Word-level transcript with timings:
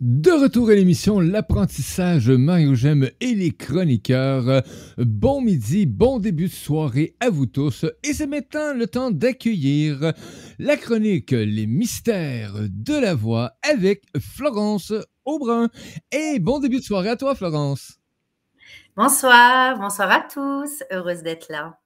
De 0.00 0.30
retour 0.30 0.70
à 0.70 0.74
l'émission 0.74 1.18
L'apprentissage 1.18 2.30
Mario 2.30 2.76
Gem 2.76 3.10
et 3.20 3.34
les 3.34 3.50
chroniqueurs. 3.50 4.62
Bon 4.96 5.40
midi, 5.40 5.86
bon 5.86 6.20
début 6.20 6.46
de 6.46 6.52
soirée 6.52 7.16
à 7.18 7.30
vous 7.30 7.46
tous. 7.46 7.84
Et 8.04 8.12
c'est 8.12 8.28
maintenant 8.28 8.74
le 8.74 8.86
temps 8.86 9.10
d'accueillir 9.10 10.12
la 10.60 10.76
chronique 10.76 11.32
Les 11.32 11.66
mystères 11.66 12.54
de 12.68 12.94
la 12.94 13.16
voix 13.16 13.54
avec 13.68 14.04
Florence 14.20 14.92
Aubrin. 15.24 15.68
Et 16.12 16.38
bon 16.38 16.60
début 16.60 16.78
de 16.78 16.84
soirée 16.84 17.08
à 17.10 17.16
toi, 17.16 17.34
Florence. 17.34 17.98
Bonsoir, 18.94 19.80
bonsoir 19.80 20.12
à 20.12 20.20
tous. 20.20 20.84
Heureuse 20.92 21.24
d'être 21.24 21.50
là. 21.50 21.76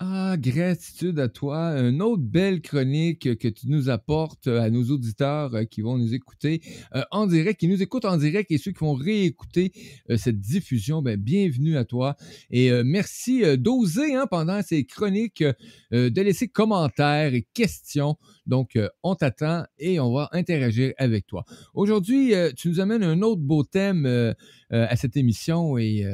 Ah, 0.00 0.36
gratitude 0.38 1.18
à 1.18 1.28
toi. 1.28 1.72
Une 1.76 2.02
autre 2.02 2.22
belle 2.22 2.62
chronique 2.62 3.36
que 3.36 3.48
tu 3.48 3.66
nous 3.68 3.90
apportes 3.90 4.46
euh, 4.46 4.60
à 4.60 4.70
nos 4.70 4.84
auditeurs 4.90 5.52
euh, 5.56 5.64
qui 5.64 5.80
vont 5.80 5.98
nous 5.98 6.14
écouter 6.14 6.62
euh, 6.94 7.02
en 7.10 7.26
direct, 7.26 7.58
qui 7.58 7.66
nous 7.66 7.82
écoutent 7.82 8.04
en 8.04 8.16
direct 8.16 8.48
et 8.52 8.58
ceux 8.58 8.70
qui 8.70 8.78
vont 8.78 8.94
réécouter 8.94 9.72
cette 10.16 10.38
diffusion, 10.38 11.02
ben, 11.02 11.16
bienvenue 11.16 11.76
à 11.76 11.84
toi. 11.84 12.14
Et 12.48 12.70
merci 12.84 13.42
d'oser 13.58 14.14
hein, 14.14 14.28
pendant 14.30 14.62
ces 14.62 14.84
chroniques 14.84 15.42
de 15.90 16.20
laisser 16.20 16.46
commentaires 16.46 17.34
et 17.34 17.46
questions. 17.52 18.16
Donc, 18.46 18.78
on 19.02 19.14
t'attend 19.16 19.64
et 19.78 19.98
on 20.00 20.12
va 20.12 20.28
interagir 20.32 20.92
avec 20.98 21.26
toi. 21.26 21.44
Aujourd'hui, 21.74 22.32
tu 22.56 22.68
nous 22.68 22.80
amènes 22.80 23.02
un 23.02 23.22
autre 23.22 23.42
beau 23.42 23.64
thème 23.64 24.34
à 24.70 24.96
cette 24.96 25.16
émission 25.16 25.76
et, 25.76 26.04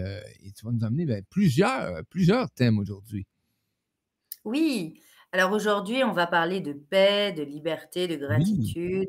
tu 0.56 0.64
vas 0.64 0.72
nous 0.72 0.84
amener 0.84 1.06
ben, 1.06 1.22
plusieurs, 1.30 2.02
plusieurs 2.08 2.50
thèmes 2.50 2.78
aujourd'hui. 2.78 3.26
Oui, 4.44 5.00
alors 5.32 5.52
aujourd'hui, 5.52 6.04
on 6.04 6.12
va 6.12 6.26
parler 6.26 6.60
de 6.60 6.72
paix, 6.72 7.32
de 7.32 7.42
liberté, 7.42 8.06
de 8.06 8.16
gratitude. 8.16 9.08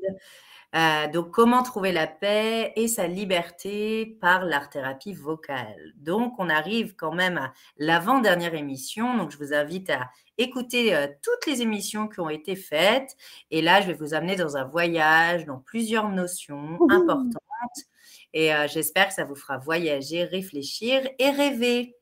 Euh, 0.76 1.08
donc, 1.08 1.32
comment 1.32 1.64
trouver 1.64 1.94
la 1.94 2.06
paix 2.06 2.74
et 2.76 2.90
sa 2.90 3.08
liberté 3.08 4.18
par 4.20 4.44
l'art-thérapie 4.44 5.14
vocale. 5.14 5.94
Donc, 5.96 6.34
on 6.38 6.50
arrive 6.50 6.96
quand 6.96 7.14
même 7.14 7.38
à 7.38 7.54
l'avant-dernière 7.78 8.56
émission. 8.56 9.16
Donc, 9.16 9.32
je 9.32 9.38
vous 9.38 9.54
invite 9.54 9.90
à 9.90 10.10
écouter 10.38 10.94
euh, 10.94 11.08
toutes 11.22 11.46
les 11.46 11.62
émissions 11.62 12.10
qui 12.10 12.20
ont 12.20 12.30
été 12.30 12.58
faites. 12.58 13.16
Et 13.52 13.62
là, 13.62 13.80
je 13.80 13.88
vais 13.88 13.94
vous 13.94 14.14
amener 14.14 14.36
dans 14.36 14.58
un 14.58 14.66
voyage, 14.66 15.46
dans 15.46 15.60
plusieurs 15.60 16.10
notions 16.10 16.78
importantes. 16.90 17.36
Et 18.34 18.54
euh, 18.54 18.68
j'espère 18.68 19.08
que 19.08 19.14
ça 19.14 19.24
vous 19.24 19.36
fera 19.36 19.58
voyager, 19.58 20.26
réfléchir 20.26 21.08
et 21.20 21.30
rêver. 21.30 21.96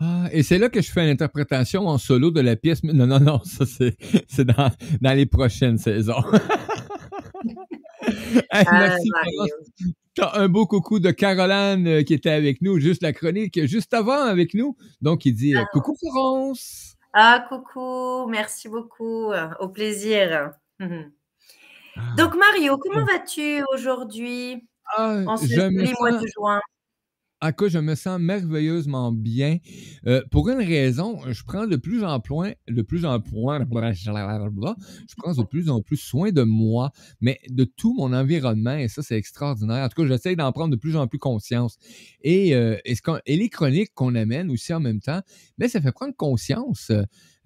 Ah, 0.00 0.24
et 0.32 0.42
c'est 0.42 0.58
là 0.58 0.68
que 0.68 0.82
je 0.82 0.90
fais 0.90 1.06
l'interprétation 1.06 1.86
en 1.86 1.98
solo 1.98 2.30
de 2.30 2.40
la 2.40 2.56
pièce. 2.56 2.82
Non, 2.82 3.06
non, 3.06 3.20
non, 3.20 3.40
ça 3.44 3.64
c'est, 3.66 4.44
dans, 4.44 4.70
dans 5.00 5.12
les 5.16 5.26
prochaines 5.26 5.78
saisons. 5.78 6.22
Ah, 8.50 8.64
merci. 8.70 9.10
Un 10.18 10.48
beau 10.48 10.66
coucou 10.66 11.00
de 11.00 11.10
Caroline 11.10 11.86
euh, 11.86 12.02
qui 12.02 12.12
était 12.12 12.30
avec 12.30 12.60
nous, 12.60 12.78
juste 12.78 13.02
la 13.02 13.12
chronique, 13.12 13.66
juste 13.66 13.94
avant 13.94 14.20
avec 14.20 14.52
nous. 14.52 14.76
Donc, 15.00 15.24
il 15.24 15.32
dit 15.32 15.56
euh, 15.56 15.60
ah. 15.62 15.68
Coucou 15.72 15.96
Florence. 15.98 16.96
Ah, 17.14 17.44
coucou, 17.48 18.26
merci 18.28 18.68
beaucoup. 18.68 19.32
Au 19.58 19.68
plaisir. 19.68 20.52
Donc, 20.80 22.36
Mario, 22.36 22.76
comment 22.76 23.04
vas-tu 23.04 23.64
aujourd'hui? 23.72 24.68
En 24.98 25.36
ce 25.38 26.00
mois 26.00 26.12
de 26.12 26.26
juin 26.26 26.60
à 27.44 27.52
quoi 27.52 27.68
je 27.68 27.78
me 27.78 27.94
sens 27.94 28.18
merveilleusement 28.18 29.12
bien. 29.12 29.58
Euh, 30.06 30.22
pour 30.30 30.48
une 30.48 30.64
raison, 30.66 31.20
je 31.28 31.44
prends 31.44 31.66
de 31.66 31.76
plus 31.76 32.02
en 32.02 32.18
plus, 32.18 32.54
de 32.68 32.80
plus 32.80 33.04
en 33.04 33.20
plus, 33.20 33.34
je 33.36 35.14
prends 35.18 35.34
de 35.34 35.42
plus 35.42 35.68
en 35.68 35.82
plus 35.82 35.98
soin 35.98 36.32
de 36.32 36.42
moi, 36.42 36.90
mais 37.20 37.38
de 37.50 37.64
tout 37.64 37.92
mon 37.92 38.14
environnement, 38.14 38.78
et 38.78 38.88
ça, 38.88 39.02
c'est 39.02 39.18
extraordinaire. 39.18 39.84
En 39.84 39.88
tout 39.90 40.00
cas, 40.02 40.08
j'essaie 40.08 40.36
d'en 40.36 40.50
prendre 40.52 40.70
de 40.70 40.80
plus 40.80 40.96
en 40.96 41.06
plus 41.06 41.18
conscience. 41.18 41.76
Et, 42.22 42.54
euh, 42.54 42.78
et, 42.86 43.36
les 43.36 43.50
chroniques 43.50 43.92
qu'on 43.94 44.14
amène 44.14 44.50
aussi 44.50 44.72
en 44.72 44.80
même 44.80 45.00
temps, 45.00 45.20
mais 45.58 45.68
ça 45.68 45.82
fait 45.82 45.92
prendre 45.92 46.16
conscience. 46.16 46.90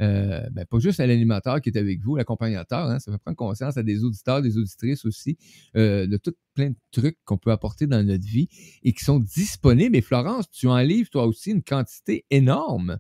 Euh, 0.01 0.49
ben, 0.51 0.65
pas 0.65 0.79
juste 0.79 1.01
à 1.01 1.07
l'animateur 1.07 1.61
qui 1.61 1.71
est 1.71 1.79
avec 1.79 2.01
vous, 2.01 2.17
l'accompagnateur, 2.17 2.87
hein, 2.87 2.99
ça 3.01 3.11
fait 3.11 3.19
prendre 3.19 3.37
conscience 3.37 3.77
à 3.77 3.83
des 3.83 4.05
auditeurs, 4.05 4.43
des 4.43 4.57
auditrices 4.57 5.05
aussi, 5.05 5.37
euh, 5.77 6.07
de 6.07 6.17
tout 6.17 6.35
plein 6.55 6.71
de 6.71 6.77
trucs 6.93 7.19
qu'on 7.25 7.39
peut 7.39 7.51
apporter 7.51 7.87
dans 7.87 8.05
notre 8.05 8.25
vie 8.25 8.49
et 8.83 8.93
qui 8.93 9.05
sont 9.05 9.19
disponibles. 9.19 9.97
Et 9.97 10.01
Florence, 10.01 10.51
tu 10.51 10.69
en 10.69 10.79
livres 10.79 11.11
toi 11.11 11.27
aussi 11.27 11.51
une 11.51 11.63
quantité 11.63 12.25
énorme. 12.31 12.99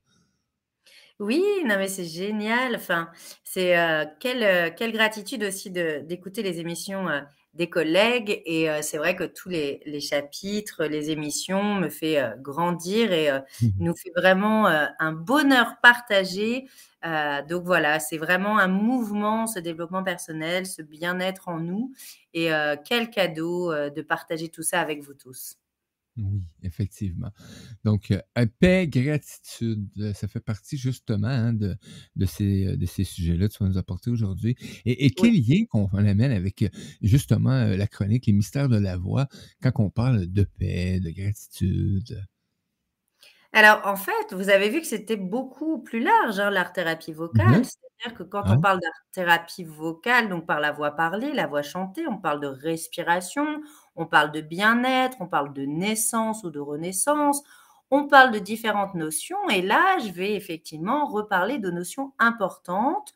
Oui, 1.20 1.42
non 1.64 1.76
mais 1.78 1.88
c'est 1.88 2.04
génial. 2.04 2.76
Enfin, 2.76 3.10
c'est 3.42 3.76
euh, 3.76 4.04
quelle, 4.20 4.74
quelle 4.74 4.92
gratitude 4.92 5.42
aussi 5.42 5.70
d'écouter 5.70 6.42
les 6.42 6.60
émissions 6.60 7.08
des 7.58 7.68
collègues. 7.68 8.40
Et 8.46 8.70
euh, 8.70 8.80
c'est 8.82 8.96
vrai 8.96 9.16
que 9.16 9.24
tous 9.24 9.48
les, 9.48 10.00
chapitres, 10.00 10.84
les 10.84 11.10
émissions 11.10 11.74
me 11.74 11.88
fait 11.90 12.18
euh, 12.18 12.30
grandir 12.38 13.12
et 13.12 13.30
euh, 13.30 13.40
nous 13.78 13.94
fait 13.94 14.12
vraiment 14.16 14.66
un 14.66 15.12
bonheur 15.12 15.76
partagé. 15.82 16.66
Donc 17.02 17.64
voilà, 17.64 18.00
c'est 18.00 18.18
vraiment 18.18 18.58
un 18.58 18.68
mouvement, 18.68 19.46
ce 19.46 19.58
développement 19.58 20.02
personnel, 20.02 20.66
ce 20.66 20.82
bien-être 20.82 21.48
en 21.48 21.60
nous. 21.60 21.92
Et 22.34 22.50
quel 22.84 23.10
cadeau 23.10 23.72
de 23.72 24.02
partager 24.02 24.48
tout 24.48 24.62
ça 24.62 24.80
avec 24.80 25.02
vous 25.02 25.14
tous. 25.14 25.56
Oui, 26.18 26.42
effectivement. 26.64 27.30
Donc, 27.84 28.10
euh, 28.10 28.46
paix, 28.58 28.88
gratitude, 28.88 29.88
euh, 29.98 30.12
ça 30.14 30.26
fait 30.26 30.40
partie 30.40 30.76
justement 30.76 31.28
hein, 31.28 31.52
de, 31.52 31.76
de, 32.16 32.26
ces, 32.26 32.66
euh, 32.66 32.76
de 32.76 32.86
ces 32.86 33.04
sujets-là 33.04 33.48
que 33.48 33.52
tu 33.52 33.62
vas 33.62 33.68
nous 33.68 33.78
apporter 33.78 34.10
aujourd'hui. 34.10 34.56
Et, 34.84 35.10
quel 35.10 35.34
lien 35.34 35.64
qu'on 35.66 35.86
amène 35.86 36.32
avec 36.32 36.64
justement 37.02 37.64
la 37.64 37.86
chronique, 37.86 38.26
les 38.26 38.32
mystères 38.32 38.68
de 38.68 38.78
la 38.78 38.96
voix, 38.96 39.28
quand 39.62 39.72
on 39.78 39.90
parle 39.90 40.26
de 40.26 40.42
paix, 40.42 40.98
de 40.98 41.10
gratitude? 41.10 42.20
Alors, 43.58 43.80
en 43.86 43.96
fait, 43.96 44.32
vous 44.32 44.50
avez 44.50 44.68
vu 44.68 44.80
que 44.80 44.86
c'était 44.86 45.16
beaucoup 45.16 45.78
plus 45.82 45.98
large, 45.98 46.38
hein, 46.38 46.48
l'art-thérapie 46.48 47.12
vocale. 47.12 47.62
Mmh 47.62 47.64
C'est-à-dire 47.64 48.16
que 48.16 48.22
quand 48.22 48.44
on 48.46 48.60
parle 48.60 48.78
d'art-thérapie 48.78 49.64
vocale, 49.64 50.28
donc 50.28 50.46
par 50.46 50.60
la 50.60 50.70
voix 50.70 50.92
parlée, 50.92 51.32
la 51.32 51.48
voix 51.48 51.62
chantée, 51.62 52.06
on 52.06 52.18
parle 52.18 52.38
de 52.38 52.46
respiration, 52.46 53.60
on 53.96 54.06
parle 54.06 54.30
de 54.30 54.42
bien-être, 54.42 55.16
on 55.18 55.26
parle 55.26 55.52
de 55.52 55.62
naissance 55.62 56.44
ou 56.44 56.50
de 56.50 56.60
renaissance, 56.60 57.42
on 57.90 58.06
parle 58.06 58.30
de 58.30 58.38
différentes 58.38 58.94
notions. 58.94 59.48
Et 59.50 59.60
là, 59.60 59.98
je 60.06 60.12
vais 60.12 60.36
effectivement 60.36 61.06
reparler 61.06 61.58
de 61.58 61.72
notions 61.72 62.12
importantes 62.20 63.12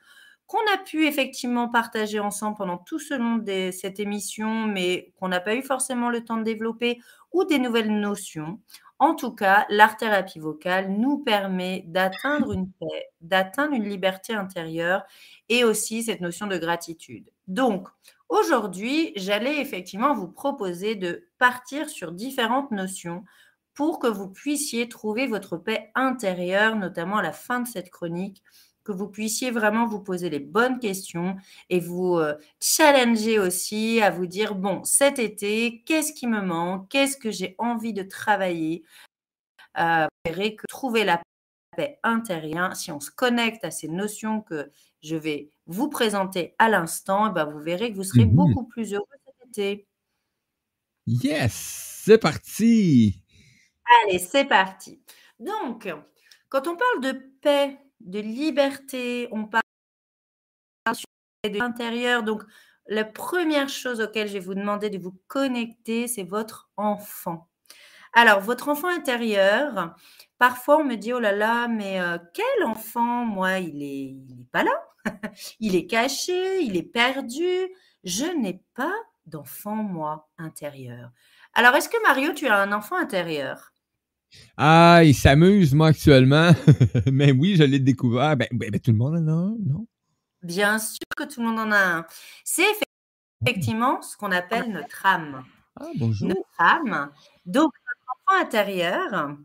qu'on 0.49 0.75
a 0.75 0.79
pu 0.79 1.07
effectivement 1.07 1.69
partager 1.69 2.19
ensemble 2.19 2.57
pendant 2.57 2.79
tout 2.79 2.99
ce 2.99 3.15
long 3.15 3.37
de 3.37 3.71
cette 3.71 4.01
émission, 4.01 4.67
mais 4.67 5.13
qu'on 5.21 5.29
n'a 5.29 5.41
pas 5.41 5.55
eu 5.55 5.63
forcément 5.63 6.11
le 6.11 6.25
temps 6.25 6.37
de 6.37 6.43
développer, 6.43 6.99
ou 7.33 7.45
des 7.45 7.61
nouvelles 7.61 7.97
notions. 8.01 8.59
En 8.99 9.15
tout 9.15 9.35
cas, 9.35 9.67
l'art-thérapie 9.69 10.39
vocale 10.39 10.91
nous 10.91 11.19
permet 11.19 11.85
d'atteindre 11.89 12.53
une 12.53 12.71
paix, 12.71 13.09
d'atteindre 13.21 13.75
une 13.75 13.89
liberté 13.89 14.33
intérieure 14.35 15.03
et 15.49 15.65
aussi 15.65 16.05
cette 16.05 16.21
notion 16.21 16.47
de 16.47 16.57
gratitude. 16.57 17.31
Donc, 17.49 17.89
aujourd'hui, 18.29 19.13
j'allais 19.17 19.61
effectivement 19.61 20.15
vous 20.15 20.29
proposer 20.29 20.95
de 20.95 21.29
partir 21.39 21.89
sur 21.89 22.13
différentes 22.13 22.71
notions 22.71 23.25
pour 23.75 23.99
que 23.99 24.07
vous 24.07 24.29
puissiez 24.29 24.89
trouver 24.89 25.27
votre 25.27 25.57
paix 25.57 25.91
intérieure, 25.95 26.77
notamment 26.77 27.17
à 27.17 27.23
la 27.23 27.33
fin 27.33 27.61
de 27.61 27.69
cette 27.69 27.91
chronique, 27.91 28.43
que 28.85 28.93
vous 28.93 29.09
puissiez 29.09 29.51
vraiment 29.51 29.87
vous 29.87 30.01
poser 30.01 30.31
les 30.31 30.41
bonnes 30.41 30.79
questions 30.79 31.37
et 31.71 31.81
vous 31.81 32.17
euh, 32.17 32.35
challenger 32.61 33.39
aussi 33.39 34.01
à 34.01 34.11
vous 34.11 34.27
dire, 34.27 34.55
bon, 34.55 34.83
cet 34.85 35.19
été, 35.19 35.83
qu'est-ce 35.87 36.13
qui 36.13 36.27
me 36.27 36.41
manque? 36.41 36.89
Qu'est-ce 36.89 37.17
que 37.17 37.31
j'ai 37.31 37.55
envie 37.59 37.93
de 37.93 38.03
travailler? 38.03 38.85
Euh, 39.79 40.07
Vous 40.25 40.33
verrez 40.33 40.57
que 40.57 40.67
trouver 40.69 41.05
la 41.05 41.23
paix 41.77 41.99
intérieure, 42.03 42.77
si 42.77 42.93
on 42.93 43.01
se 43.01 43.11
connecte 43.11 43.65
à 43.65 43.71
ces 43.71 43.89
notions 43.89 44.43
que 44.43 44.71
je 45.03 45.17
vais 45.17 45.51
vous 45.67 45.89
présenter 45.89 46.55
à 46.59 46.69
l'instant, 46.69 47.31
eh 47.31 47.33
ben 47.33 47.45
vous 47.45 47.61
verrez 47.61 47.91
que 47.91 47.97
vous 47.97 48.05
serez 48.05 48.27
mmh 48.27 48.35
beaucoup 48.35 48.65
plus 48.65 48.93
heureux 48.93 49.07
cet 49.25 49.49
été. 49.49 49.87
Yes, 51.07 51.53
c'est 52.05 52.19
parti. 52.19 53.23
Allez, 54.05 54.19
c'est 54.19 54.45
parti. 54.45 55.03
Donc, 55.41 55.93
quand 56.49 56.69
on 56.69 56.77
parle 56.77 57.01
de 57.01 57.13
paix, 57.41 57.79
de 58.05 58.21
liberté, 58.21 59.29
on 59.33 59.47
parle 59.47 59.63
de 61.45 61.59
l'intérieur. 61.59 62.23
Donc, 62.23 62.43
la 62.87 63.05
première 63.05 63.69
chose 63.69 64.01
auquel 64.01 64.29
je 64.29 64.35
vais 64.35 64.41
vous 64.41 64.55
demander 64.55 64.91
de 64.91 64.99
vous 64.99 65.19
connecter, 65.29 66.09
c'est 66.09 66.25
votre 66.25 66.71
enfant. 66.77 67.49
Alors, 68.13 68.41
votre 68.41 68.69
enfant 68.69 68.89
intérieur, 68.89 69.95
parfois 70.39 70.79
on 70.79 70.85
me 70.85 70.97
dit, 70.97 71.13
oh 71.13 71.21
là 71.21 71.33
là, 71.33 71.69
mais 71.69 72.01
euh, 72.01 72.19
quel 72.35 72.65
enfant, 72.65 73.25
moi, 73.25 73.59
il 73.59 73.79
n'est 73.79 74.35
il 74.39 74.47
pas 74.53 74.65
là, 74.65 74.89
il 75.61 75.77
est 75.77 75.87
caché, 75.87 76.61
il 76.61 76.77
est 76.77 76.83
perdu, 76.83 77.47
je 78.05 78.27
n'ai 78.27 78.63
pas 78.75 78.95
d'enfant, 79.27 79.77
moi, 79.77 80.29
intérieur. 80.37 81.11
Alors, 81.55 81.75
est-ce 81.75 81.89
que 81.89 82.03
Mario, 82.03 82.33
tu 82.33 82.49
as 82.49 82.59
un 82.59 82.73
enfant 82.73 82.97
intérieur? 82.97 83.72
Ah, 84.57 85.01
il 85.05 85.15
s'amuse, 85.15 85.75
moi, 85.75 85.89
actuellement. 85.89 86.53
Mais 87.13 87.33
oui, 87.33 87.57
je 87.57 87.65
l'ai 87.65 87.79
découvert. 87.79 88.37
Ben, 88.37 88.49
ben, 88.53 88.71
ben, 88.71 88.81
tout 88.81 88.91
le 88.91 88.97
monde 88.97 89.17
en 89.17 89.29
a 89.29 89.33
un, 89.33 89.57
non? 89.67 89.87
Bien 90.43 90.79
sûr 90.79 90.99
que 91.17 91.25
tout 91.25 91.41
le 91.41 91.49
monde 91.49 91.61
en 91.61 91.73
a 91.73 91.99
un. 91.99 92.07
C'est 92.45 92.65
effectivement 93.43 94.03
ce 94.03 94.17
qu'on 94.17 94.33
appelle 94.33 94.71
notre 94.71 95.07
âme. 95.07 95.45
Ah, 95.81 95.87
bonjour. 95.97 96.29
Notre 96.29 96.49
âme. 96.59 97.11
Donc, 97.47 97.73
notre 97.73 98.37
enfant 98.37 98.45
intérieur, 98.45 99.37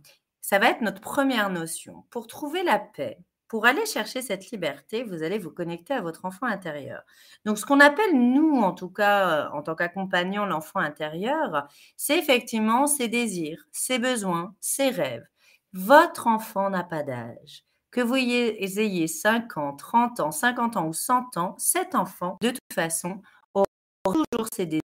ça 0.41 0.59
va 0.59 0.69
être 0.69 0.81
notre 0.81 1.01
première 1.01 1.49
notion. 1.49 2.03
Pour 2.09 2.27
trouver 2.27 2.63
la 2.63 2.79
paix, 2.79 3.17
pour 3.47 3.65
aller 3.65 3.85
chercher 3.85 4.21
cette 4.21 4.51
liberté, 4.51 5.03
vous 5.03 5.23
allez 5.23 5.37
vous 5.37 5.51
connecter 5.51 5.93
à 5.93 6.01
votre 6.01 6.25
enfant 6.25 6.47
intérieur. 6.47 7.01
Donc, 7.45 7.57
ce 7.57 7.65
qu'on 7.65 7.79
appelle, 7.79 8.13
nous, 8.13 8.59
en 8.61 8.73
tout 8.73 8.89
cas, 8.89 9.49
en 9.53 9.61
tant 9.63 9.75
qu'accompagnants, 9.75 10.45
l'enfant 10.45 10.79
intérieur, 10.79 11.67
c'est 11.95 12.17
effectivement 12.17 12.87
ses 12.87 13.07
désirs, 13.07 13.65
ses 13.71 13.99
besoins, 13.99 14.53
ses 14.59 14.89
rêves. 14.89 15.25
Votre 15.73 16.27
enfant 16.27 16.69
n'a 16.69 16.83
pas 16.83 17.03
d'âge. 17.03 17.63
Que 17.91 18.01
vous 18.01 18.15
ayez 18.15 19.07
5 19.07 19.57
ans, 19.57 19.75
30 19.75 20.19
ans, 20.19 20.31
50 20.31 20.77
ans 20.77 20.87
ou 20.87 20.93
100 20.93 21.37
ans, 21.37 21.55
cet 21.57 21.95
enfant, 21.95 22.37
de 22.41 22.49
toute 22.49 22.73
façon, 22.73 23.21
aura 23.53 23.65
toujours 24.05 24.47
ses 24.53 24.65
désirs 24.65 24.81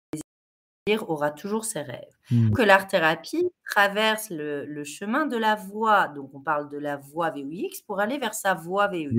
aura 0.95 1.31
toujours 1.31 1.65
ses 1.65 1.81
rêves. 1.81 2.17
Mmh. 2.31 2.51
Que 2.51 2.61
l'art-thérapie 2.61 3.49
traverse 3.69 4.29
le, 4.29 4.83
chemin 4.83 5.25
de 5.25 5.37
la 5.37 5.55
voie, 5.55 6.07
donc 6.09 6.31
on 6.33 6.39
parle 6.39 6.69
de 6.69 6.77
la 6.77 6.97
voie 6.97 7.31
VUX, 7.31 7.81
pour 7.85 7.99
aller 7.99 8.17
vers 8.17 8.33
sa 8.33 8.53
voie 8.53 8.87
VE. 8.87 9.09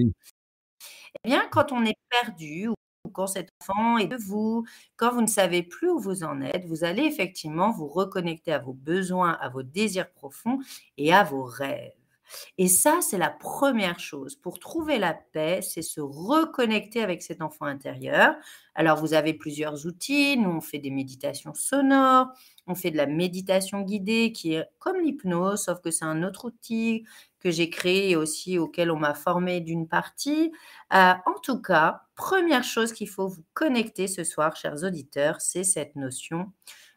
Eh 1.24 1.28
bien, 1.28 1.46
quand 1.50 1.72
on 1.72 1.84
est 1.84 1.98
perdu 2.10 2.68
ou 2.68 2.74
quand 3.12 3.26
cet 3.26 3.50
enfant 3.60 3.98
est 3.98 4.06
de 4.06 4.16
vous, 4.16 4.64
quand 4.96 5.12
vous 5.12 5.22
ne 5.22 5.26
savez 5.26 5.62
plus 5.62 5.90
où 5.90 5.98
vous 5.98 6.24
en 6.24 6.40
êtes, 6.40 6.64
vous 6.66 6.84
allez 6.84 7.02
effectivement 7.02 7.70
vous 7.70 7.88
reconnecter 7.88 8.52
à 8.52 8.58
vos 8.58 8.74
besoins, 8.74 9.32
à 9.40 9.48
vos 9.48 9.62
désirs 9.62 10.10
profonds 10.10 10.58
et 10.96 11.12
à 11.12 11.24
vos 11.24 11.44
rêves. 11.44 11.92
Et 12.58 12.68
ça, 12.68 12.98
c'est 13.00 13.18
la 13.18 13.30
première 13.30 13.98
chose. 13.98 14.36
Pour 14.36 14.58
trouver 14.58 14.98
la 14.98 15.14
paix, 15.14 15.60
c'est 15.62 15.82
se 15.82 16.00
reconnecter 16.00 17.02
avec 17.02 17.22
cet 17.22 17.42
enfant 17.42 17.64
intérieur. 17.64 18.34
Alors, 18.74 18.98
vous 18.98 19.14
avez 19.14 19.34
plusieurs 19.34 19.86
outils. 19.86 20.36
Nous, 20.36 20.50
on 20.50 20.60
fait 20.60 20.78
des 20.78 20.90
méditations 20.90 21.54
sonores, 21.54 22.28
on 22.66 22.74
fait 22.74 22.90
de 22.90 22.96
la 22.96 23.06
méditation 23.06 23.82
guidée 23.82 24.32
qui 24.32 24.54
est 24.54 24.66
comme 24.78 25.00
l'hypnose, 25.00 25.64
sauf 25.64 25.80
que 25.80 25.90
c'est 25.90 26.04
un 26.04 26.22
autre 26.22 26.46
outil 26.46 27.04
que 27.40 27.50
j'ai 27.50 27.70
créé 27.70 28.10
et 28.10 28.16
aussi 28.16 28.58
auquel 28.58 28.90
on 28.90 28.98
m'a 28.98 29.14
formé 29.14 29.60
d'une 29.60 29.88
partie. 29.88 30.52
Euh, 30.94 31.12
en 31.26 31.38
tout 31.42 31.60
cas, 31.60 32.02
première 32.14 32.64
chose 32.64 32.92
qu'il 32.92 33.08
faut 33.08 33.28
vous 33.28 33.44
connecter 33.54 34.08
ce 34.08 34.24
soir, 34.24 34.56
chers 34.56 34.82
auditeurs, 34.84 35.40
c'est 35.40 35.64
cette 35.64 35.96
notion 35.96 36.52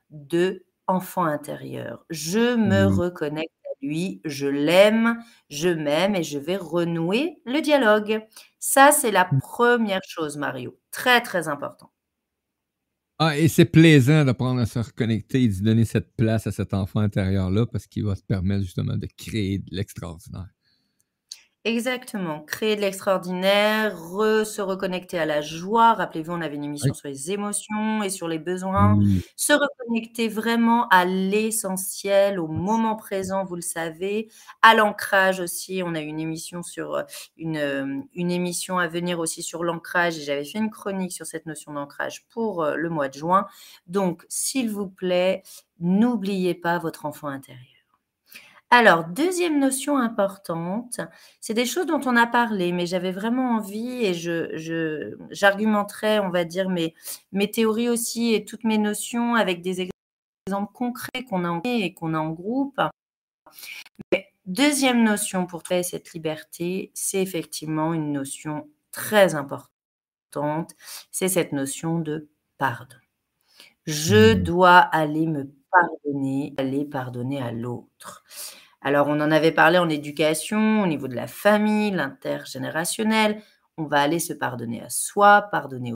de 0.09 0.65
enfant 0.87 1.23
intérieur. 1.23 2.05
Je 2.09 2.55
me 2.55 2.85
mmh. 2.85 2.99
reconnecte 2.99 3.60
lui, 3.81 4.21
je 4.25 4.47
l'aime, 4.47 5.23
je 5.49 5.69
m'aime 5.69 6.15
et 6.15 6.23
je 6.23 6.37
vais 6.37 6.57
renouer 6.57 7.41
le 7.45 7.61
dialogue. 7.61 8.21
Ça, 8.59 8.91
c'est 8.91 9.11
la 9.11 9.25
première 9.41 10.01
chose, 10.07 10.37
Mario. 10.37 10.77
Très, 10.91 11.21
très 11.21 11.47
important. 11.47 11.91
Ah, 13.19 13.37
et 13.37 13.47
c'est 13.47 13.65
plaisant 13.65 14.25
d'apprendre 14.25 14.61
à 14.61 14.65
se 14.65 14.79
reconnecter 14.79 15.43
et 15.43 15.47
de 15.47 15.63
donner 15.63 15.85
cette 15.85 16.15
place 16.15 16.47
à 16.47 16.51
cet 16.51 16.73
enfant 16.73 17.01
intérieur-là 17.01 17.67
parce 17.67 17.85
qu'il 17.85 18.03
va 18.03 18.15
se 18.15 18.23
permettre 18.23 18.63
justement 18.63 18.97
de 18.97 19.07
créer 19.15 19.59
de 19.59 19.75
l'extraordinaire. 19.75 20.49
Exactement, 21.63 22.41
créer 22.41 22.75
de 22.75 22.81
l'extraordinaire, 22.81 23.95
se 23.95 24.61
reconnecter 24.63 25.19
à 25.19 25.27
la 25.27 25.41
joie. 25.41 25.93
Rappelez-vous, 25.93 26.31
on 26.33 26.41
avait 26.41 26.55
une 26.55 26.63
émission 26.63 26.91
sur 26.95 27.07
les 27.07 27.29
émotions 27.31 28.01
et 28.01 28.09
sur 28.09 28.27
les 28.27 28.39
besoins. 28.39 28.97
Se 29.35 29.53
reconnecter 29.53 30.27
vraiment 30.27 30.87
à 30.87 31.05
l'essentiel, 31.05 32.39
au 32.39 32.47
moment 32.47 32.95
présent, 32.95 33.45
vous 33.45 33.53
le 33.53 33.61
savez, 33.61 34.29
à 34.63 34.73
l'ancrage 34.73 35.39
aussi. 35.39 35.83
On 35.85 35.93
a 35.93 35.99
une 35.99 36.19
émission 36.19 36.63
sur 36.63 36.95
euh, 36.95 37.03
une, 37.37 37.57
euh, 37.57 38.01
une 38.15 38.31
émission 38.31 38.79
à 38.79 38.87
venir 38.87 39.19
aussi 39.19 39.43
sur 39.43 39.63
l'ancrage 39.63 40.17
et 40.17 40.21
j'avais 40.23 40.45
fait 40.45 40.57
une 40.57 40.71
chronique 40.71 41.11
sur 41.11 41.27
cette 41.27 41.45
notion 41.45 41.73
d'ancrage 41.73 42.25
pour 42.29 42.63
euh, 42.63 42.75
le 42.75 42.89
mois 42.89 43.07
de 43.07 43.13
juin. 43.13 43.45
Donc, 43.85 44.25
s'il 44.29 44.71
vous 44.71 44.87
plaît, 44.89 45.43
n'oubliez 45.79 46.55
pas 46.55 46.79
votre 46.79 47.05
enfant 47.05 47.27
intérieur. 47.27 47.70
Alors, 48.73 49.03
deuxième 49.03 49.59
notion 49.59 49.97
importante, 49.97 51.01
c'est 51.41 51.53
des 51.53 51.65
choses 51.65 51.85
dont 51.87 51.99
on 52.05 52.15
a 52.15 52.25
parlé, 52.25 52.71
mais 52.71 52.85
j'avais 52.85 53.11
vraiment 53.11 53.57
envie 53.57 54.05
et 54.05 54.13
je 54.13 55.13
j'argumenterai, 55.29 56.19
on 56.21 56.29
va 56.29 56.45
dire, 56.45 56.69
mes 56.69 56.95
mes 57.33 57.51
théories 57.51 57.89
aussi 57.89 58.33
et 58.33 58.45
toutes 58.45 58.63
mes 58.63 58.77
notions 58.77 59.35
avec 59.35 59.61
des 59.61 59.89
exemples 60.47 60.71
concrets 60.73 61.25
qu'on 61.29 61.43
a 61.43 61.49
en 61.49 61.61
et 61.65 61.93
qu'on 61.93 62.13
a 62.13 62.19
en 62.19 62.29
groupe. 62.31 62.79
deuxième 64.45 65.03
notion 65.03 65.45
pour 65.45 65.63
trouver 65.63 65.83
cette 65.83 66.13
liberté, 66.13 66.91
c'est 66.93 67.21
effectivement 67.21 67.93
une 67.93 68.13
notion 68.13 68.69
très 68.93 69.35
importante, 69.35 70.71
c'est 71.11 71.27
cette 71.27 71.51
notion 71.51 71.99
de 71.99 72.29
pardon. 72.57 72.95
Je 73.85 74.33
mmh. 74.33 74.43
dois 74.43 74.77
aller 74.77 75.27
me 75.27 75.51
pardonner, 75.71 76.53
aller 76.57 76.85
pardonner 76.85 77.41
à 77.41 77.51
l'autre. 77.51 78.23
Alors, 78.81 79.07
on 79.07 79.19
en 79.19 79.31
avait 79.31 79.51
parlé 79.51 79.77
en 79.77 79.89
éducation, 79.89 80.81
au 80.81 80.87
niveau 80.87 81.07
de 81.07 81.15
la 81.15 81.27
famille, 81.27 81.91
l'intergénérationnel. 81.91 83.41
On 83.77 83.85
va 83.85 84.01
aller 84.01 84.19
se 84.19 84.33
pardonner 84.33 84.81
à 84.81 84.89
soi, 84.89 85.43
pardonner 85.51 85.93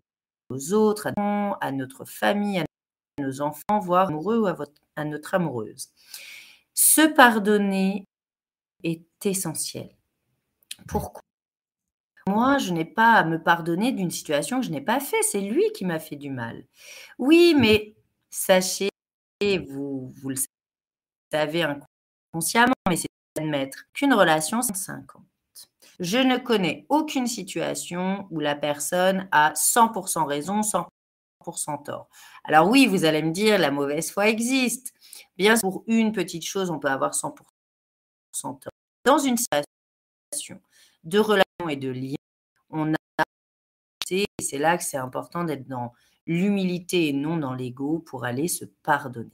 aux 0.50 0.73
autres, 0.73 1.09
à 1.17 1.71
notre 1.71 2.05
famille, 2.05 2.59
à 2.59 2.65
nos 3.19 3.41
enfants, 3.41 3.79
voire 3.79 4.09
amoureux 4.09 4.39
ou 4.39 4.47
à, 4.47 4.55
à 4.95 5.05
notre 5.05 5.33
amoureuse. 5.33 5.89
Se 6.73 7.07
pardonner 7.07 8.05
est 8.83 9.25
essentiel. 9.25 9.89
Pourquoi? 10.88 11.21
Moi, 12.27 12.57
je 12.57 12.73
n'ai 12.73 12.85
pas 12.85 13.13
à 13.13 13.23
me 13.23 13.41
pardonner 13.41 13.91
d'une 13.91 14.11
situation 14.11 14.59
que 14.59 14.65
je 14.65 14.71
n'ai 14.71 14.81
pas 14.81 15.00
fait. 15.00 15.21
C'est 15.23 15.41
lui 15.41 15.63
qui 15.73 15.85
m'a 15.85 16.00
fait 16.00 16.15
du 16.15 16.31
mal. 16.31 16.65
Oui, 17.19 17.55
mais 17.57 17.95
sachez, 18.31 18.89
vous, 19.69 20.13
vous 20.21 20.29
le 20.29 20.35
savez 21.31 21.63
inconsciemment, 21.63 22.73
mais 22.89 22.97
c'est 22.97 23.07
d'admettre 23.35 23.85
qu'une 23.93 24.13
relation, 24.13 24.61
c'est 24.61 24.75
50. 24.75 25.23
Je 25.99 26.17
ne 26.17 26.37
connais 26.37 26.85
aucune 26.89 27.27
situation 27.27 28.27
où 28.31 28.39
la 28.39 28.55
personne 28.55 29.27
a 29.31 29.53
100% 29.53 30.25
raison, 30.25 30.61
100% 30.61 31.83
tort. 31.83 32.09
Alors 32.43 32.67
oui, 32.67 32.87
vous 32.87 33.05
allez 33.05 33.23
me 33.23 33.31
dire, 33.31 33.57
la 33.57 33.71
mauvaise 33.71 34.11
foi 34.11 34.27
existe. 34.27 34.93
Bien 35.37 35.57
pour 35.57 35.83
une 35.87 36.11
petite 36.11 36.45
chose, 36.45 36.69
on 36.69 36.79
peut 36.79 36.89
avoir 36.89 37.13
100% 37.13 37.35
tort. 38.41 38.71
Dans 39.05 39.19
une 39.19 39.37
situation 39.37 40.59
de 41.03 41.19
relation 41.19 41.69
et 41.69 41.75
de 41.75 41.89
lien, 41.89 42.15
on 42.69 42.93
a 42.93 42.97
c'est 44.39 44.57
là 44.57 44.77
que 44.77 44.83
c'est 44.83 44.97
important 44.97 45.43
d'être 45.43 45.67
dans 45.67 45.91
l'humilité 46.27 47.08
et 47.08 47.13
non 47.13 47.38
dans 47.38 47.53
l'ego 47.53 48.00
pour 48.00 48.25
aller 48.25 48.48
se 48.48 48.65
pardonner 48.84 49.32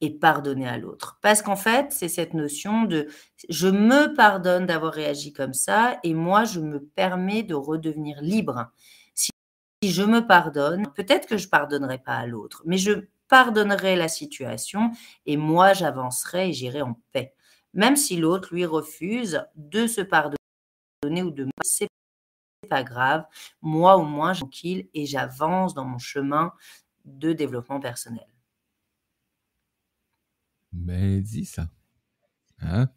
et 0.00 0.10
pardonner 0.10 0.68
à 0.68 0.76
l'autre. 0.76 1.18
Parce 1.22 1.40
qu'en 1.42 1.56
fait, 1.56 1.92
c'est 1.92 2.08
cette 2.08 2.34
notion 2.34 2.82
de 2.82 3.08
je 3.48 3.68
me 3.68 4.14
pardonne 4.14 4.66
d'avoir 4.66 4.92
réagi 4.92 5.32
comme 5.32 5.54
ça 5.54 5.98
et 6.02 6.14
moi, 6.14 6.44
je 6.44 6.60
me 6.60 6.80
permets 6.80 7.42
de 7.42 7.54
redevenir 7.54 8.20
libre. 8.20 8.70
Si 9.14 9.30
je 9.82 10.02
me 10.02 10.26
pardonne, 10.26 10.86
peut-être 10.94 11.26
que 11.26 11.36
je 11.36 11.48
pardonnerai 11.48 11.98
pas 11.98 12.16
à 12.16 12.26
l'autre, 12.26 12.62
mais 12.66 12.78
je 12.78 13.06
pardonnerai 13.28 13.96
la 13.96 14.08
situation 14.08 14.90
et 15.26 15.36
moi, 15.36 15.72
j'avancerai 15.72 16.50
et 16.50 16.52
j'irai 16.52 16.82
en 16.82 17.00
paix. 17.12 17.34
Même 17.72 17.96
si 17.96 18.16
l'autre, 18.16 18.54
lui, 18.54 18.64
refuse 18.66 19.44
de 19.56 19.86
se 19.86 20.00
pardonner 20.00 20.36
ou 21.22 21.30
de 21.30 21.46
c'est 21.62 21.88
pas 22.64 22.82
grave. 22.82 23.24
Moi, 23.62 23.96
au 23.96 24.04
moins, 24.04 24.34
tranquille 24.34 24.88
et 24.94 25.06
j'avance 25.06 25.74
dans 25.74 25.84
mon 25.84 25.98
chemin 25.98 26.52
de 27.04 27.32
développement 27.32 27.80
personnel. 27.80 28.26
Mais 30.72 31.20
dis 31.20 31.44
ça. 31.44 31.68
Hein? 32.60 32.88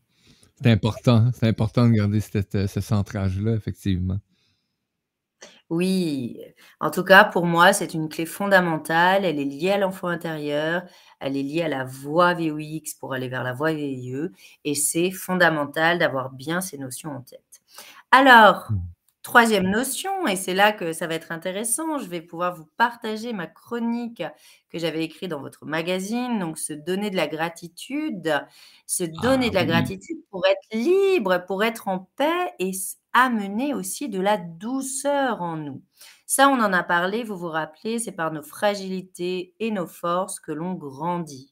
C'est 0.55 0.71
important. 0.71 1.29
C'est 1.33 1.47
important 1.47 1.87
de 1.87 1.93
garder 1.93 2.19
euh, 2.35 2.67
ce 2.67 2.81
centrage-là, 2.81 3.53
effectivement. 3.53 4.19
Oui, 5.69 6.39
en 6.79 6.89
tout 6.91 7.03
cas, 7.03 7.25
pour 7.25 7.45
moi, 7.45 7.73
c'est 7.73 7.93
une 7.93 8.07
clé 8.07 8.25
fondamentale. 8.25 9.25
Elle 9.25 9.39
est 9.39 9.45
liée 9.45 9.71
à 9.71 9.77
l'enfant 9.77 10.07
intérieur, 10.07 10.83
elle 11.19 11.35
est 11.35 11.43
liée 11.43 11.63
à 11.63 11.67
la 11.67 11.83
voie 11.83 12.33
VOX 12.33 12.93
pour 12.99 13.13
aller 13.13 13.27
vers 13.27 13.43
la 13.43 13.53
voie 13.53 13.73
VIE, 13.73 14.29
et 14.63 14.75
c'est 14.75 15.11
fondamental 15.11 15.99
d'avoir 15.99 16.31
bien 16.31 16.61
ces 16.61 16.77
notions 16.77 17.11
en 17.11 17.21
tête. 17.21 17.61
Alors, 18.11 18.71
mmh. 18.71 18.77
Troisième 19.27 19.69
notion, 19.69 20.25
et 20.25 20.37
c'est 20.37 20.53
là 20.53 20.71
que 20.71 20.93
ça 20.93 21.05
va 21.05 21.15
être 21.15 21.33
intéressant, 21.33 21.97
je 21.97 22.07
vais 22.07 22.21
pouvoir 22.21 22.55
vous 22.55 22.69
partager 22.77 23.33
ma 23.33 23.45
chronique 23.45 24.23
que 24.69 24.79
j'avais 24.79 25.03
écrite 25.03 25.29
dans 25.29 25.41
votre 25.41 25.65
magazine, 25.65 26.39
donc 26.39 26.57
se 26.57 26.71
donner 26.71 27.09
de 27.09 27.17
la 27.17 27.27
gratitude, 27.27 28.41
se 28.85 29.03
donner 29.03 29.47
ah 29.47 29.49
de 29.49 29.55
la 29.55 29.65
gratitude 29.65 30.19
pour 30.31 30.45
être 30.47 30.69
libre, 30.71 31.43
pour 31.45 31.65
être 31.65 31.89
en 31.89 32.07
paix 32.15 32.53
et 32.59 32.71
amener 33.11 33.73
aussi 33.73 34.07
de 34.07 34.21
la 34.21 34.37
douceur 34.37 35.41
en 35.41 35.57
nous. 35.57 35.83
Ça, 36.25 36.47
on 36.47 36.61
en 36.61 36.71
a 36.71 36.83
parlé, 36.83 37.25
vous 37.25 37.35
vous 37.35 37.49
rappelez, 37.49 37.99
c'est 37.99 38.13
par 38.13 38.31
nos 38.31 38.43
fragilités 38.43 39.53
et 39.59 39.71
nos 39.71 39.87
forces 39.87 40.39
que 40.39 40.53
l'on 40.53 40.73
grandit. 40.73 41.51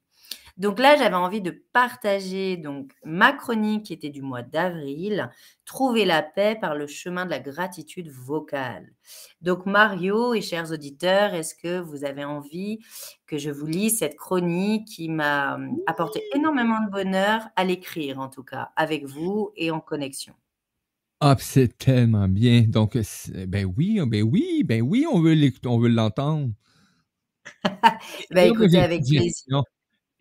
Donc 0.58 0.80
là, 0.80 0.96
j'avais 0.96 1.16
envie 1.16 1.42
de 1.42 1.52
partager 1.74 2.56
donc 2.56 2.94
ma 3.04 3.34
chronique 3.34 3.88
qui 3.88 3.94
était 3.94 4.10
du 4.10 4.22
mois 4.22 4.42
d'avril, 4.42 5.30
Trouver 5.66 6.06
la 6.06 6.22
paix 6.22 6.56
par 6.60 6.76
le 6.76 6.86
chemin 6.86 7.26
de 7.26 7.32
la 7.32 7.40
gratitude 7.40 8.10
vocale. 8.10 8.94
Donc 9.42 9.66
Mario 9.66 10.36
et 10.36 10.42
chers 10.42 10.72
auditeurs, 10.72 11.34
est-ce 11.34 11.56
que 11.56 11.80
vous 11.80 12.06
avez 12.06 12.24
envie 12.24 12.80
que 13.26 13.40
je 13.40 13.50
vous 13.50 13.66
lise 13.66 13.98
cette 13.98 14.16
chronique 14.16 14.88
qui 14.88 15.10
m'a 15.10 15.56
hum, 15.56 15.78
apporté 15.88 16.22
énormément 16.36 16.86
de 16.86 16.92
bonheur 16.92 17.48
à 17.56 17.64
l'écrire 17.64 18.20
en 18.20 18.30
tout 18.30 18.44
cas, 18.44 18.70
avec 18.76 19.06
vous 19.06 19.52
et 19.56 19.72
en 19.72 19.80
connexion? 19.80 20.36
Ah, 21.20 21.36
c'est 21.40 21.78
tellement 21.78 22.28
bien. 22.28 22.62
Donc, 22.68 22.96
ben 23.48 23.66
oui, 23.76 24.00
ben 24.06 24.22
oui, 24.22 24.64
ben 24.64 24.82
oui, 24.82 25.06
on 25.12 25.20
veut 25.20 25.36
on 25.66 25.80
veut 25.80 25.90
l'entendre. 25.90 26.52
ben 28.32 28.52
écoutez, 28.52 28.78
avec 28.78 29.02
plaisir. 29.02 29.64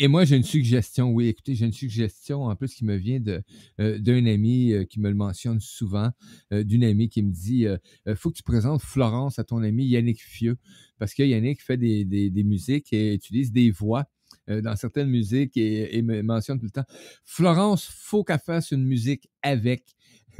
Et 0.01 0.09
moi, 0.09 0.25
j'ai 0.25 0.37
une 0.37 0.45
suggestion, 0.45 1.11
oui, 1.11 1.29
écoutez, 1.29 1.55
j'ai 1.55 1.67
une 1.67 1.73
suggestion 1.73 2.45
en 2.45 2.57
plus 2.57 2.75
qui 2.75 2.85
me 2.85 2.97
vient 2.97 3.21
de, 3.21 3.43
euh, 3.81 3.99
d'un 3.99 4.27
ami 4.27 4.73
euh, 4.73 4.85
qui 4.85 4.99
me 4.99 5.09
le 5.09 5.15
mentionne 5.15 5.61
souvent, 5.61 6.11
euh, 6.53 6.65
d'une 6.65 6.83
amie 6.83 7.09
qui 7.09 7.23
me 7.23 7.31
dit 7.31 7.67
il 8.07 8.17
faut 8.17 8.31
que 8.31 8.37
tu 8.37 8.43
présentes 8.43 8.83
Florence 8.83 9.39
à 9.39 9.45
ton 9.45 9.63
ami 9.63 9.87
Yannick 9.87 10.21
Fieux, 10.21 10.57
parce 10.99 11.15
que 11.15 11.23
Yannick 11.23 11.63
fait 11.63 11.77
des, 11.77 12.05
des, 12.05 12.31
des 12.31 12.45
musiques 12.45 12.93
et 12.93 13.15
utilise 13.15 13.53
des 13.53 13.71
voix 13.71 14.05
dans 14.49 14.77
certaines 14.77 15.09
musiques 15.09 15.57
et, 15.57 16.03
me 16.03 16.21
mentionne 16.23 16.59
tout 16.59 16.67
le 16.67 16.71
temps 16.71 16.85
Florence, 17.25 17.87
faut 17.87 18.25
qu'elle 18.25 18.41
fasse 18.41 18.73
une 18.73 18.85
musique 18.85 19.31
avec. 19.43 19.95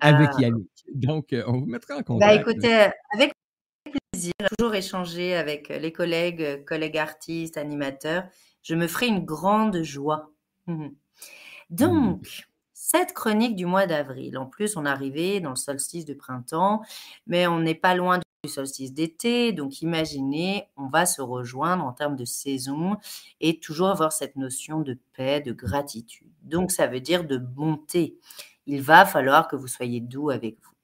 avec 0.00 0.30
ah. 0.34 0.40
Yannick. 0.40 0.70
Donc, 0.94 1.34
on 1.46 1.60
vous 1.60 1.66
mettra 1.66 1.94
en 1.94 1.98
ben, 1.98 2.04
contact. 2.04 2.44
Ben, 2.44 2.52
écoutez, 2.52 2.92
avec 3.14 3.32
toujours 4.50 4.74
échanger 4.74 5.34
avec 5.34 5.68
les 5.68 5.92
collègues, 5.92 6.64
collègues 6.64 6.98
artistes, 6.98 7.56
animateurs. 7.56 8.24
Je 8.62 8.74
me 8.74 8.86
ferai 8.86 9.06
une 9.06 9.24
grande 9.24 9.82
joie. 9.82 10.30
Mmh 10.66 10.88
Donc, 11.70 12.46
cette 12.72 13.12
chronique 13.12 13.56
du 13.56 13.66
mois 13.66 13.86
d'avril, 13.86 14.38
en 14.38 14.46
plus, 14.46 14.76
on 14.76 14.86
est 14.86 14.88
arrivé 14.88 15.40
dans 15.40 15.50
le 15.50 15.56
solstice 15.56 16.04
de 16.04 16.14
printemps, 16.14 16.82
mais 17.26 17.46
on 17.46 17.60
n'est 17.60 17.74
pas 17.74 17.94
loin 17.94 18.18
du 18.18 18.50
solstice 18.50 18.92
d'été. 18.92 19.52
Donc, 19.52 19.82
imaginez, 19.82 20.68
on 20.76 20.88
va 20.88 21.06
se 21.06 21.22
rejoindre 21.22 21.84
en 21.84 21.92
termes 21.92 22.16
de 22.16 22.24
saison 22.24 22.96
et 23.40 23.58
toujours 23.58 23.88
avoir 23.88 24.12
cette 24.12 24.36
notion 24.36 24.80
de 24.80 24.98
paix, 25.14 25.40
de 25.40 25.52
gratitude. 25.52 26.30
Donc, 26.42 26.70
ça 26.70 26.86
veut 26.86 27.00
dire 27.00 27.24
de 27.24 27.38
bonté. 27.38 28.18
Il 28.66 28.82
va 28.82 29.06
falloir 29.06 29.48
que 29.48 29.56
vous 29.56 29.68
soyez 29.68 30.00
doux 30.00 30.30
avec 30.30 30.56
vous. 30.62 30.74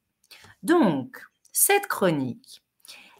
Donc, 0.63 1.23
cette 1.53 1.87
chronique, 1.87 2.60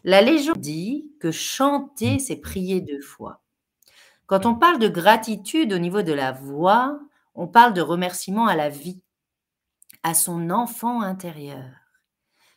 la 0.03 0.21
légende 0.21 0.57
dit 0.57 1.11
que 1.19 1.31
chanter, 1.31 2.19
c'est 2.19 2.37
prier 2.37 2.81
deux 2.81 3.01
fois. 3.01 3.41
Quand 4.25 4.45
on 4.45 4.55
parle 4.55 4.79
de 4.79 4.87
gratitude 4.87 5.73
au 5.73 5.77
niveau 5.77 6.01
de 6.01 6.13
la 6.13 6.31
voix, 6.31 6.99
on 7.35 7.47
parle 7.47 7.73
de 7.73 7.81
remerciement 7.81 8.47
à 8.47 8.55
la 8.55 8.69
vie, 8.69 9.03
à 10.03 10.13
son 10.13 10.49
enfant 10.49 11.01
intérieur. 11.01 11.69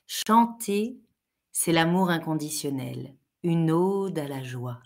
Chanter, 0.07 0.99
c'est 1.53 1.73
l'amour 1.73 2.11
inconditionnel, 2.11 3.15
une 3.43 3.71
ode 3.71 4.19
à 4.19 4.29
la 4.29 4.43
joie. 4.43 4.81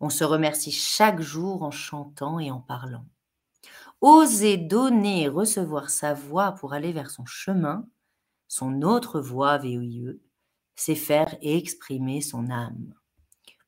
On 0.00 0.10
se 0.10 0.24
remercie 0.24 0.72
chaque 0.72 1.20
jour 1.20 1.62
en 1.62 1.70
chantant 1.70 2.38
et 2.38 2.50
en 2.50 2.60
parlant. 2.60 3.06
Oser 4.00 4.56
donner 4.56 5.24
et 5.24 5.28
recevoir 5.28 5.90
sa 5.90 6.14
voix 6.14 6.52
pour 6.52 6.72
aller 6.72 6.92
vers 6.92 7.10
son 7.10 7.26
chemin, 7.26 7.86
son 8.48 8.82
autre 8.82 9.20
voix 9.20 9.58
VOIE, 9.58 10.18
c'est 10.80 10.94
faire 10.94 11.36
exprimer 11.42 12.22
son 12.22 12.48
âme. 12.50 12.94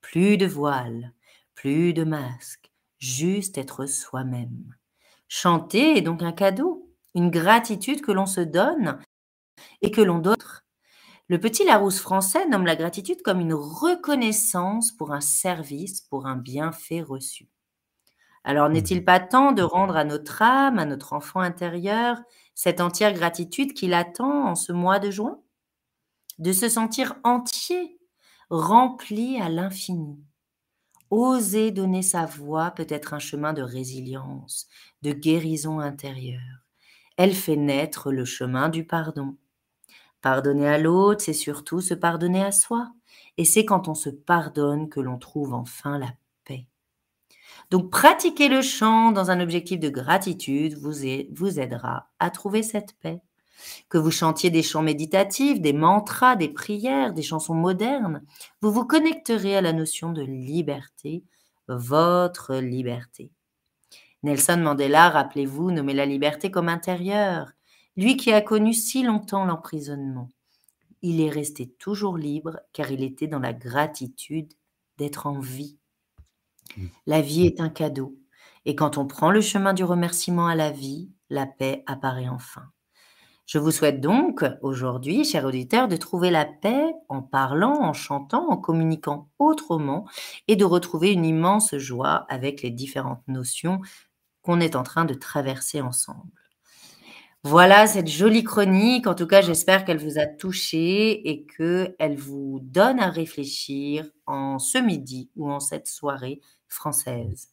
Plus 0.01 0.39
de 0.39 0.47
voile, 0.47 1.13
plus 1.55 1.93
de 1.93 2.05
masque, 2.05 2.73
juste 2.99 3.59
être 3.59 3.85
soi-même. 3.85 4.75
Chanter 5.29 5.99
est 5.99 6.01
donc 6.01 6.23
un 6.23 6.33
cadeau, 6.33 6.91
une 7.15 7.29
gratitude 7.29 8.01
que 8.01 8.13
l'on 8.13 8.25
se 8.25 8.41
donne 8.41 8.99
et 9.83 9.91
que 9.91 10.01
l'on 10.01 10.21
donne. 10.21 10.37
Le 11.29 11.39
petit 11.39 11.67
Larousse 11.67 12.01
français 12.01 12.49
nomme 12.49 12.65
la 12.65 12.77
gratitude 12.77 13.21
comme 13.21 13.41
une 13.41 13.55
reconnaissance 13.55 14.91
pour 14.91 15.13
un 15.13 15.21
service, 15.21 16.01
pour 16.01 16.27
un 16.27 16.37
bienfait 16.37 17.03
reçu. 17.03 17.47
Alors 18.43 18.71
n'est-il 18.71 19.05
pas 19.05 19.21
temps 19.21 19.53
de 19.53 19.63
rendre 19.63 19.99
à 19.99 20.05
notre 20.05 20.41
âme, 20.41 20.79
à 20.79 20.87
notre 20.87 21.13
enfant 21.13 21.41
intérieur, 21.41 22.17
cette 22.55 22.81
entière 22.81 23.13
gratitude 23.13 23.75
qu'il 23.75 23.93
attend 23.93 24.49
en 24.49 24.55
ce 24.55 24.73
mois 24.73 24.99
de 24.99 25.11
juin? 25.11 25.43
De 26.43 26.53
se 26.53 26.69
sentir 26.69 27.15
entier, 27.23 27.99
rempli 28.51 29.41
à 29.41 29.49
l'infini. 29.49 30.19
Oser 31.11 31.71
donner 31.71 32.03
sa 32.03 32.27
voix 32.27 32.73
peut 32.73 32.87
être 32.89 33.15
un 33.15 33.21
chemin 33.21 33.53
de 33.53 33.63
résilience, 33.63 34.67
de 35.03 35.13
guérison 35.13 35.79
intérieure. 35.79 36.67
Elle 37.17 37.35
fait 37.35 37.57
naître 37.57 38.11
le 38.11 38.25
chemin 38.25 38.69
du 38.69 38.85
pardon. 38.85 39.37
Pardonner 40.21 40.67
à 40.67 40.79
l'autre, 40.79 41.23
c'est 41.23 41.33
surtout 41.33 41.81
se 41.81 41.95
pardonner 41.95 42.43
à 42.43 42.51
soi. 42.51 42.93
Et 43.37 43.45
c'est 43.45 43.65
quand 43.65 43.87
on 43.87 43.95
se 43.95 44.11
pardonne 44.11 44.89
que 44.89 45.01
l'on 45.01 45.19
trouve 45.19 45.55
enfin 45.55 45.97
la 45.97 46.13
paix. 46.45 46.67
Donc 47.71 47.91
pratiquer 47.91 48.49
le 48.49 48.63
chant 48.63 49.13
dans 49.13 49.31
un 49.31 49.39
objectif 49.39 49.79
de 49.79 49.91
gratitude 49.91 50.77
vous, 50.77 51.59
aidera 51.61 52.11
à 52.19 52.31
trouver 52.31 52.65
cette 52.65 52.99
paix 52.99 53.23
que 53.89 53.99
vous 53.99 54.11
chantiez 54.11 54.51
des 54.51 54.63
chants 54.63 54.83
méditatifs, 54.83 55.61
des 55.61 55.73
mantras, 55.73 56.37
des 56.37 56.49
prières, 56.49 57.13
des 57.13 57.23
chansons 57.23 57.55
modernes, 57.55 58.23
vous 58.61 58.73
vous 58.73 58.85
connecterez 58.85 59.57
à 59.57 59.61
la 59.61 59.73
notion 59.73 60.13
de 60.13 60.23
liberté, 60.23 61.25
votre 61.69 62.57
liberté. 62.57 63.31
Nelson 64.23 64.59
Mandela, 64.59 65.11
rappelez-vous, 65.11 65.71
nommait 65.71 65.95
la 65.95 66.07
liberté 66.07 66.51
comme 66.51 66.69
intérieure, 66.69 67.53
lui 67.97 68.17
qui 68.17 68.33
a 68.33 68.41
connu 68.41 68.73
si 68.73 69.03
longtemps 69.03 69.45
l'emprisonnement. 69.45 70.29
Il 71.03 71.21
est 71.21 71.31
resté 71.31 71.69
toujours 71.79 72.17
libre 72.17 72.61
car 72.73 72.93
il 72.93 73.03
était 73.03 73.27
dans 73.27 73.41
la 73.41 73.53
gratitude 73.53 74.53
d'être 74.99 75.27
en 75.27 75.41
vie. 75.41 75.77
La 77.07 77.21
vie 77.21 77.47
est 77.47 77.61
un 77.61 77.69
cadeau, 77.69 78.17
et 78.65 78.77
quand 78.77 78.97
on 78.97 79.07
prend 79.07 79.31
le 79.31 79.41
chemin 79.41 79.75
du 79.75 79.85
remerciement 79.85 80.47
à 80.47 80.55
la 80.55 80.71
vie, 80.71 81.11
la 81.29 81.47
paix 81.47 81.83
apparaît 81.87 82.29
enfin. 82.29 82.71
Je 83.47 83.59
vous 83.59 83.71
souhaite 83.71 84.01
donc 84.01 84.45
aujourd'hui, 84.63 85.25
chers 85.25 85.45
auditeurs, 85.45 85.89
de 85.89 85.97
trouver 85.97 86.31
la 86.31 86.45
paix 86.45 86.93
en 87.09 87.23
parlant, 87.23 87.83
en 87.83 87.93
chantant, 87.93 88.49
en 88.49 88.57
communiquant 88.57 89.29
autrement 89.39 90.07
et 90.49 90.57
de 90.57 90.65
retrouver 90.65 91.13
une 91.13 91.25
immense 91.25 91.77
joie 91.77 92.25
avec 92.29 92.63
les 92.63 92.71
différentes 92.71 93.27
notions 93.29 93.81
qu'on 94.43 94.61
est 94.61 94.77
en 94.77 94.83
train 94.83 95.05
de 95.05 95.15
traverser 95.15 95.81
ensemble. 95.81 96.31
Voilà 97.45 97.89
cette 97.89 98.09
jolie 98.09 98.45
chronique. 98.45 99.09
En 99.09 99.17
tout 99.17 99.27
cas, 99.27 99.43
j'espère 99.43 99.85
qu'elle 99.85 99.99
vous 99.99 100.19
a 100.19 100.27
touché 100.27 101.29
et 101.29 101.45
qu'elle 101.47 102.17
vous 102.17 102.61
donne 102.63 103.01
à 103.01 103.11
réfléchir 103.11 104.09
en 104.27 104.61
ce 104.61 104.79
midi 104.79 105.31
ou 105.35 105.51
en 105.51 105.59
cette 105.59 105.89
soirée 105.89 106.41
française. 106.69 107.52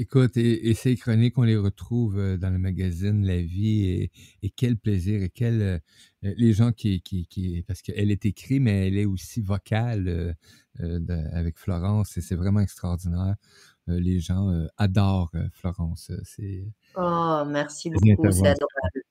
Écoute, 0.00 0.38
et, 0.38 0.72
ces 0.72 0.96
chroniques, 0.96 1.36
on 1.36 1.42
les 1.42 1.58
retrouve 1.58 2.18
euh, 2.18 2.38
dans 2.38 2.48
le 2.48 2.56
magazine 2.58 3.22
La 3.26 3.36
Vie 3.36 4.08
et, 4.42 4.50
quel 4.56 4.78
plaisir 4.78 5.22
et 5.22 5.28
quel 5.28 5.60
euh, 5.60 5.78
euh, 6.24 6.32
les 6.38 6.54
gens 6.54 6.72
qui, 6.72 7.02
qui, 7.02 7.26
qui 7.26 7.62
parce 7.68 7.82
qu'elle 7.82 8.10
est 8.10 8.24
écrite, 8.24 8.62
mais 8.62 8.88
elle 8.88 8.96
est 8.96 9.04
aussi 9.04 9.42
vocale 9.42 10.34
avec 11.34 11.58
Florence 11.58 12.16
et 12.16 12.22
c'est 12.22 12.34
vraiment 12.34 12.60
extraordinaire. 12.60 13.34
les 13.88 14.20
gens 14.20 14.50
adorent 14.78 15.32
Florence. 15.52 16.10
C'est 16.24 16.64
oh, 16.96 17.42
merci 17.46 17.90
beaucoup, 17.90 18.32
c'est 18.32 18.46
adorable. 18.46 19.02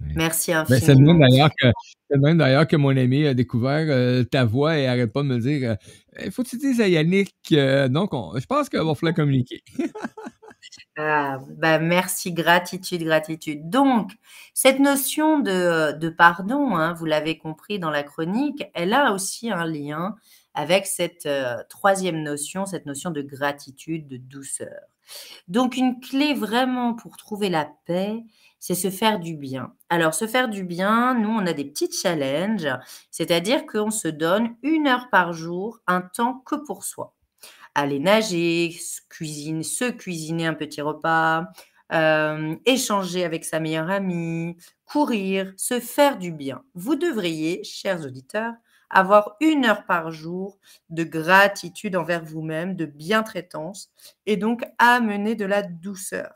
Merci 0.00 0.52
ben, 0.52 0.60
infiniment. 0.60 0.78
c'est 0.84 0.94
le 0.94 2.20
même 2.20 2.38
d'ailleurs 2.38 2.66
que, 2.66 2.76
mon 2.76 2.96
ami 2.96 3.26
a 3.26 3.34
découvert 3.34 3.86
euh, 3.88 4.24
ta 4.24 4.44
voix 4.44 4.78
et 4.78 4.86
arrête 4.86 5.12
pas 5.12 5.22
de 5.22 5.28
me 5.28 5.38
dire 5.38 5.70
euh, 5.72 6.24
il 6.24 6.30
faut 6.30 6.42
que 6.42 6.48
tu 6.48 6.58
dises 6.58 6.80
à 6.80 6.88
Yannick. 6.88 7.34
donc, 7.50 8.10
je 8.36 8.46
pense 8.46 8.68
qu'il 8.68 8.80
va 8.80 8.94
falloir 8.94 9.14
communiquer. 9.16 9.62
ah, 10.98 11.38
ben 11.56 11.80
merci, 11.80 12.32
gratitude, 12.32 13.02
gratitude. 13.02 13.68
Donc, 13.68 14.12
cette 14.54 14.78
notion 14.78 15.40
de, 15.40 15.98
de 15.98 16.08
pardon, 16.08 16.76
hein, 16.76 16.92
vous 16.92 17.06
l'avez 17.06 17.38
compris 17.38 17.78
dans 17.78 17.90
la 17.90 18.02
chronique, 18.02 18.64
elle 18.74 18.92
a 18.92 19.12
aussi 19.12 19.50
un 19.50 19.64
lien 19.64 20.16
avec 20.56 20.86
cette 20.86 21.26
euh, 21.26 21.62
troisième 21.68 22.22
notion, 22.22 22.64
cette 22.64 22.86
notion 22.86 23.10
de 23.10 23.20
gratitude, 23.20 24.08
de 24.08 24.16
douceur. 24.16 24.80
Donc, 25.48 25.76
une 25.76 26.00
clé 26.00 26.34
vraiment 26.34 26.94
pour 26.94 27.16
trouver 27.18 27.50
la 27.50 27.70
paix, 27.84 28.24
c'est 28.58 28.74
se 28.74 28.90
faire 28.90 29.20
du 29.20 29.36
bien. 29.36 29.72
Alors, 29.88 30.14
se 30.14 30.26
faire 30.26 30.48
du 30.48 30.64
bien, 30.64 31.14
nous, 31.14 31.30
on 31.30 31.46
a 31.46 31.52
des 31.52 31.64
petits 31.64 31.90
challenges, 31.90 32.68
c'est-à-dire 33.10 33.66
qu'on 33.66 33.90
se 33.90 34.08
donne 34.08 34.56
une 34.62 34.86
heure 34.86 35.08
par 35.10 35.32
jour, 35.32 35.78
un 35.86 36.00
temps 36.00 36.42
que 36.44 36.56
pour 36.56 36.84
soi. 36.84 37.14
Aller 37.74 37.98
nager, 37.98 38.74
cuisine, 39.08 39.62
se 39.62 39.90
cuisiner 39.90 40.46
un 40.46 40.54
petit 40.54 40.80
repas, 40.80 41.46
euh, 41.92 42.56
échanger 42.64 43.24
avec 43.24 43.44
sa 43.44 43.60
meilleure 43.60 43.90
amie, 43.90 44.56
courir, 44.86 45.52
se 45.56 45.78
faire 45.78 46.18
du 46.18 46.32
bien. 46.32 46.62
Vous 46.74 46.96
devriez, 46.96 47.62
chers 47.64 48.04
auditeurs, 48.04 48.54
avoir 48.90 49.36
une 49.40 49.66
heure 49.66 49.84
par 49.86 50.10
jour 50.10 50.58
de 50.90 51.04
gratitude 51.04 51.96
envers 51.96 52.24
vous-même, 52.24 52.76
de 52.76 52.86
bientraitance, 52.86 53.90
et 54.26 54.36
donc 54.36 54.64
amener 54.78 55.34
de 55.34 55.44
la 55.44 55.62
douceur, 55.62 56.34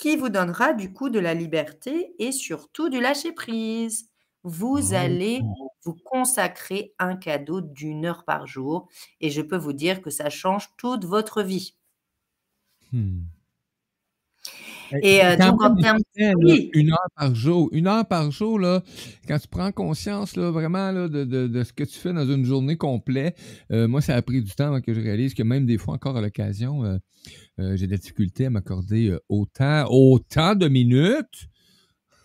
qui 0.00 0.16
vous 0.16 0.30
donnera 0.30 0.72
du 0.72 0.94
coup 0.94 1.10
de 1.10 1.18
la 1.18 1.34
liberté 1.34 2.14
et 2.18 2.32
surtout 2.32 2.88
du 2.88 3.00
lâcher-prise. 3.02 4.08
Vous 4.42 4.94
allez 4.94 5.42
vous 5.84 5.94
consacrer 5.94 6.94
un 6.98 7.16
cadeau 7.16 7.60
d'une 7.60 8.06
heure 8.06 8.24
par 8.24 8.46
jour, 8.46 8.88
et 9.20 9.28
je 9.28 9.42
peux 9.42 9.58
vous 9.58 9.74
dire 9.74 10.00
que 10.00 10.08
ça 10.08 10.30
change 10.30 10.70
toute 10.78 11.04
votre 11.04 11.42
vie. 11.42 11.76
Mmh. 12.92 13.39
Et 15.02 15.24
euh, 15.24 15.36
donc, 15.36 15.62
en 15.62 15.74
termes 15.74 15.98
Une 16.16 16.92
heure 16.92 17.08
par 17.16 17.34
jour. 17.34 17.68
Une 17.72 17.86
heure 17.86 18.06
par 18.06 18.30
jour, 18.30 18.58
là, 18.58 18.82
quand 19.28 19.38
tu 19.38 19.48
prends 19.48 19.72
conscience 19.72 20.36
là, 20.36 20.50
vraiment 20.50 20.90
là, 20.90 21.08
de, 21.08 21.24
de, 21.24 21.46
de, 21.46 21.62
ce 21.64 21.72
que 21.72 21.84
tu 21.84 21.98
fais 21.98 22.12
dans 22.12 22.26
une 22.26 22.44
journée 22.44 22.76
complète, 22.76 23.38
euh, 23.72 23.88
moi, 23.88 24.00
ça 24.00 24.14
a 24.16 24.22
pris 24.22 24.42
du 24.42 24.50
temps 24.52 24.80
que 24.80 24.94
je 24.94 25.00
réalise 25.00 25.34
que 25.34 25.42
même 25.42 25.66
des 25.66 25.78
fois, 25.78 25.94
encore 25.94 26.16
à 26.16 26.20
l'occasion, 26.20 26.84
euh, 26.84 26.98
euh 27.58 27.76
j'ai 27.76 27.86
des 27.86 27.98
difficultés 27.98 28.46
à 28.46 28.50
m'accorder 28.50 29.16
autant, 29.28 29.86
autant 29.90 30.54
de 30.54 30.68
minutes. 30.68 31.48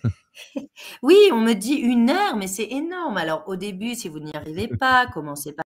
oui, 1.03 1.17
on 1.31 1.41
me 1.41 1.53
dit 1.53 1.75
une 1.75 2.09
heure, 2.09 2.35
mais 2.37 2.47
c'est 2.47 2.71
énorme. 2.71 3.17
Alors, 3.17 3.43
au 3.47 3.55
début, 3.55 3.95
si 3.95 4.09
vous 4.09 4.19
n'y 4.19 4.33
arrivez 4.33 4.67
pas, 4.67 5.07
commencez 5.07 5.53
par 5.53 5.64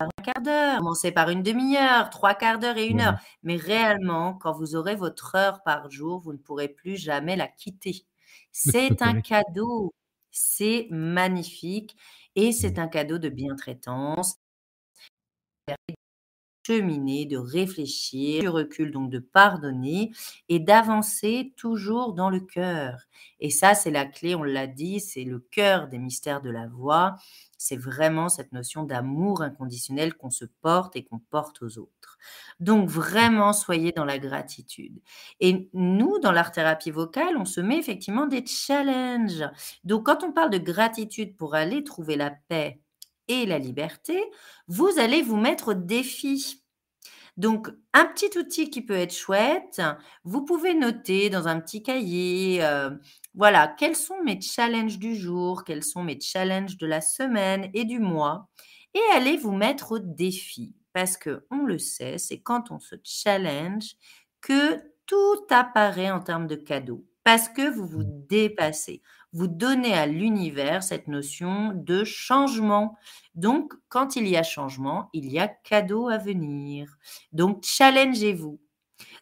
un 0.00 0.22
quart 0.22 0.42
d'heure, 0.42 0.78
commencez 0.78 1.12
par 1.12 1.30
une 1.30 1.42
demi-heure, 1.42 2.10
trois 2.10 2.34
quarts 2.34 2.58
d'heure 2.58 2.76
et 2.76 2.86
une 2.86 3.00
heure. 3.00 3.18
Mais 3.42 3.56
réellement, 3.56 4.34
quand 4.34 4.52
vous 4.52 4.76
aurez 4.76 4.96
votre 4.96 5.34
heure 5.34 5.62
par 5.62 5.90
jour, 5.90 6.20
vous 6.20 6.32
ne 6.32 6.38
pourrez 6.38 6.68
plus 6.68 6.96
jamais 6.96 7.36
la 7.36 7.48
quitter. 7.48 8.06
C'est 8.52 9.02
un 9.02 9.20
cadeau, 9.20 9.94
c'est 10.30 10.88
magnifique 10.90 11.96
et 12.34 12.52
c'est 12.52 12.78
un 12.78 12.88
cadeau 12.88 13.18
de 13.18 13.28
bientraitance 13.28 14.38
cheminer, 16.68 17.24
de 17.24 17.38
réfléchir, 17.38 18.42
du 18.42 18.48
recul, 18.48 18.90
donc 18.90 19.10
de 19.10 19.18
pardonner 19.18 20.12
et 20.50 20.58
d'avancer 20.58 21.54
toujours 21.56 22.12
dans 22.12 22.28
le 22.28 22.40
cœur. 22.40 23.06
Et 23.40 23.48
ça, 23.50 23.74
c'est 23.74 23.90
la 23.90 24.04
clé, 24.04 24.34
on 24.34 24.42
l'a 24.42 24.66
dit, 24.66 25.00
c'est 25.00 25.24
le 25.24 25.38
cœur 25.38 25.88
des 25.88 25.98
mystères 25.98 26.42
de 26.42 26.50
la 26.50 26.66
voix 26.66 27.16
c'est 27.58 27.76
vraiment 27.76 28.28
cette 28.28 28.52
notion 28.52 28.84
d'amour 28.84 29.42
inconditionnel 29.42 30.14
qu'on 30.14 30.30
se 30.30 30.46
porte 30.62 30.96
et 30.96 31.04
qu'on 31.04 31.18
porte 31.18 31.60
aux 31.62 31.78
autres. 31.78 32.18
Donc 32.60 32.88
vraiment, 32.88 33.52
soyez 33.52 33.92
dans 33.92 34.04
la 34.04 34.18
gratitude. 34.18 35.02
Et 35.40 35.68
nous, 35.74 36.18
dans 36.20 36.32
l'art-thérapie 36.32 36.92
vocale, 36.92 37.36
on 37.36 37.44
se 37.44 37.60
met 37.60 37.76
effectivement 37.76 38.26
des 38.26 38.46
challenges. 38.46 39.44
Donc 39.84 40.06
quand 40.06 40.22
on 40.22 40.32
parle 40.32 40.50
de 40.50 40.58
gratitude 40.58 41.36
pour 41.36 41.54
aller 41.54 41.84
trouver 41.84 42.16
la 42.16 42.30
paix 42.30 42.80
et 43.26 43.44
la 43.44 43.58
liberté, 43.58 44.22
vous 44.68 44.98
allez 44.98 45.20
vous 45.20 45.36
mettre 45.36 45.68
au 45.68 45.74
défi. 45.74 46.62
Donc, 47.38 47.68
un 47.94 48.04
petit 48.04 48.36
outil 48.36 48.68
qui 48.68 48.82
peut 48.82 48.96
être 48.96 49.14
chouette, 49.14 49.80
vous 50.24 50.44
pouvez 50.44 50.74
noter 50.74 51.30
dans 51.30 51.46
un 51.46 51.60
petit 51.60 51.84
cahier, 51.84 52.64
euh, 52.64 52.90
voilà, 53.38 53.68
quels 53.68 53.94
sont 53.94 54.20
mes 54.24 54.40
challenges 54.40 54.98
du 54.98 55.14
jour, 55.14 55.62
quels 55.62 55.84
sont 55.84 56.02
mes 56.02 56.18
challenges 56.20 56.76
de 56.76 56.88
la 56.88 57.00
semaine 57.00 57.70
et 57.72 57.84
du 57.84 58.00
mois, 58.00 58.48
et 58.94 59.14
allez 59.14 59.36
vous 59.36 59.52
mettre 59.52 59.92
au 59.92 59.98
défi. 60.00 60.74
Parce 60.92 61.16
que 61.16 61.46
on 61.52 61.58
le 61.58 61.78
sait, 61.78 62.18
c'est 62.18 62.40
quand 62.40 62.72
on 62.72 62.80
se 62.80 62.96
challenge 63.04 63.94
que 64.40 64.82
tout 65.06 65.46
apparaît 65.50 66.10
en 66.10 66.18
termes 66.18 66.48
de 66.48 66.56
cadeaux. 66.56 67.06
Parce 67.22 67.48
que 67.48 67.70
vous 67.70 67.86
vous 67.86 68.02
mmh. 68.02 68.26
dépassez. 68.28 69.02
Vous 69.32 69.46
donnez 69.46 69.94
à 69.94 70.06
l'univers 70.06 70.82
cette 70.82 71.06
notion 71.06 71.70
de 71.76 72.02
changement. 72.02 72.96
Donc, 73.36 73.72
quand 73.88 74.16
il 74.16 74.26
y 74.26 74.36
a 74.36 74.42
changement, 74.42 75.10
il 75.12 75.30
y 75.30 75.38
a 75.38 75.46
cadeau 75.46 76.08
à 76.08 76.18
venir. 76.18 76.96
Donc, 77.30 77.62
challengez-vous. 77.62 78.58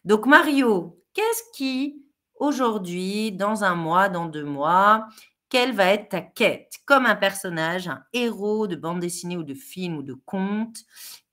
Donc, 0.05 0.25
Mario, 0.25 0.99
qu'est-ce 1.13 1.43
qui 1.55 2.06
aujourd'hui, 2.39 3.31
dans 3.31 3.63
un 3.63 3.75
mois, 3.75 4.09
dans 4.09 4.25
deux 4.25 4.45
mois, 4.45 5.07
quelle 5.49 5.73
va 5.73 5.93
être 5.93 6.09
ta 6.09 6.21
quête 6.21 6.73
Comme 6.85 7.05
un 7.05 7.15
personnage, 7.15 7.87
un 7.87 8.03
héros 8.13 8.67
de 8.67 8.75
bande 8.75 8.99
dessinée 8.99 9.37
ou 9.37 9.43
de 9.43 9.53
film 9.53 9.97
ou 9.97 10.03
de 10.03 10.13
conte, 10.13 10.79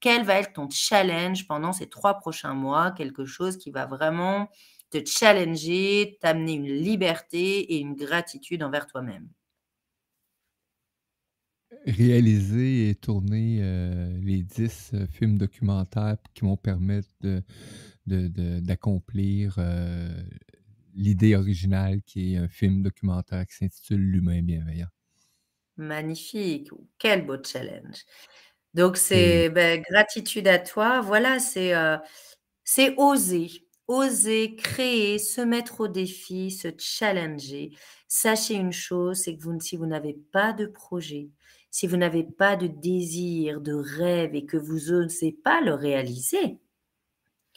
quel 0.00 0.24
va 0.24 0.34
être 0.34 0.52
ton 0.52 0.68
challenge 0.70 1.46
pendant 1.48 1.72
ces 1.72 1.88
trois 1.88 2.14
prochains 2.14 2.54
mois? 2.54 2.92
Quelque 2.92 3.24
chose 3.24 3.56
qui 3.56 3.70
va 3.70 3.86
vraiment 3.86 4.48
te 4.90 5.04
challenger, 5.04 6.18
t'amener 6.20 6.52
une 6.52 6.72
liberté 6.72 7.74
et 7.74 7.78
une 7.78 7.94
gratitude 7.94 8.62
envers 8.62 8.86
toi-même. 8.86 9.28
Réaliser 11.86 12.90
et 12.90 12.94
tourner 12.94 13.58
euh, 13.60 14.16
les 14.22 14.42
dix 14.42 14.92
euh, 14.94 15.06
films 15.06 15.36
documentaires 15.36 16.16
qui 16.32 16.42
vont 16.42 16.56
permettre 16.56 17.08
d'accomplir 18.06 19.56
euh, 19.58 20.08
l'idée 20.94 21.36
originale 21.36 22.02
qui 22.02 22.34
est 22.34 22.38
un 22.38 22.48
film 22.48 22.82
documentaire 22.82 23.46
qui 23.46 23.56
s'intitule 23.56 24.00
L'humain 24.00 24.42
bienveillant. 24.42 24.88
Magnifique, 25.76 26.70
quel 26.98 27.26
beau 27.26 27.36
challenge. 27.42 28.04
Donc 28.74 28.96
c'est 28.96 29.50
ben, 29.50 29.82
gratitude 29.82 30.48
à 30.48 30.58
toi. 30.58 31.00
Voilà, 31.00 31.38
c'est 31.38 31.74
euh, 31.74 31.96
c'est 32.64 32.94
oser, 32.96 33.50
oser 33.88 34.56
créer, 34.56 35.18
se 35.18 35.40
mettre 35.40 35.80
au 35.80 35.88
défi, 35.88 36.50
se 36.50 36.68
challenger. 36.78 37.72
Sachez 38.08 38.54
une 38.54 38.72
chose, 38.72 39.18
c'est 39.18 39.36
que 39.36 39.42
vous, 39.42 39.58
si 39.60 39.76
vous 39.76 39.86
n'avez 39.86 40.14
pas 40.32 40.52
de 40.52 40.66
projet, 40.66 41.30
si 41.70 41.86
vous 41.86 41.96
n'avez 41.96 42.24
pas 42.24 42.56
de 42.56 42.68
désir, 42.68 43.60
de 43.60 43.74
rêve 43.74 44.34
et 44.34 44.46
que 44.46 44.56
vous 44.56 44.92
n'osez 44.92 45.32
pas 45.32 45.60
le 45.60 45.74
réaliser, 45.74 46.58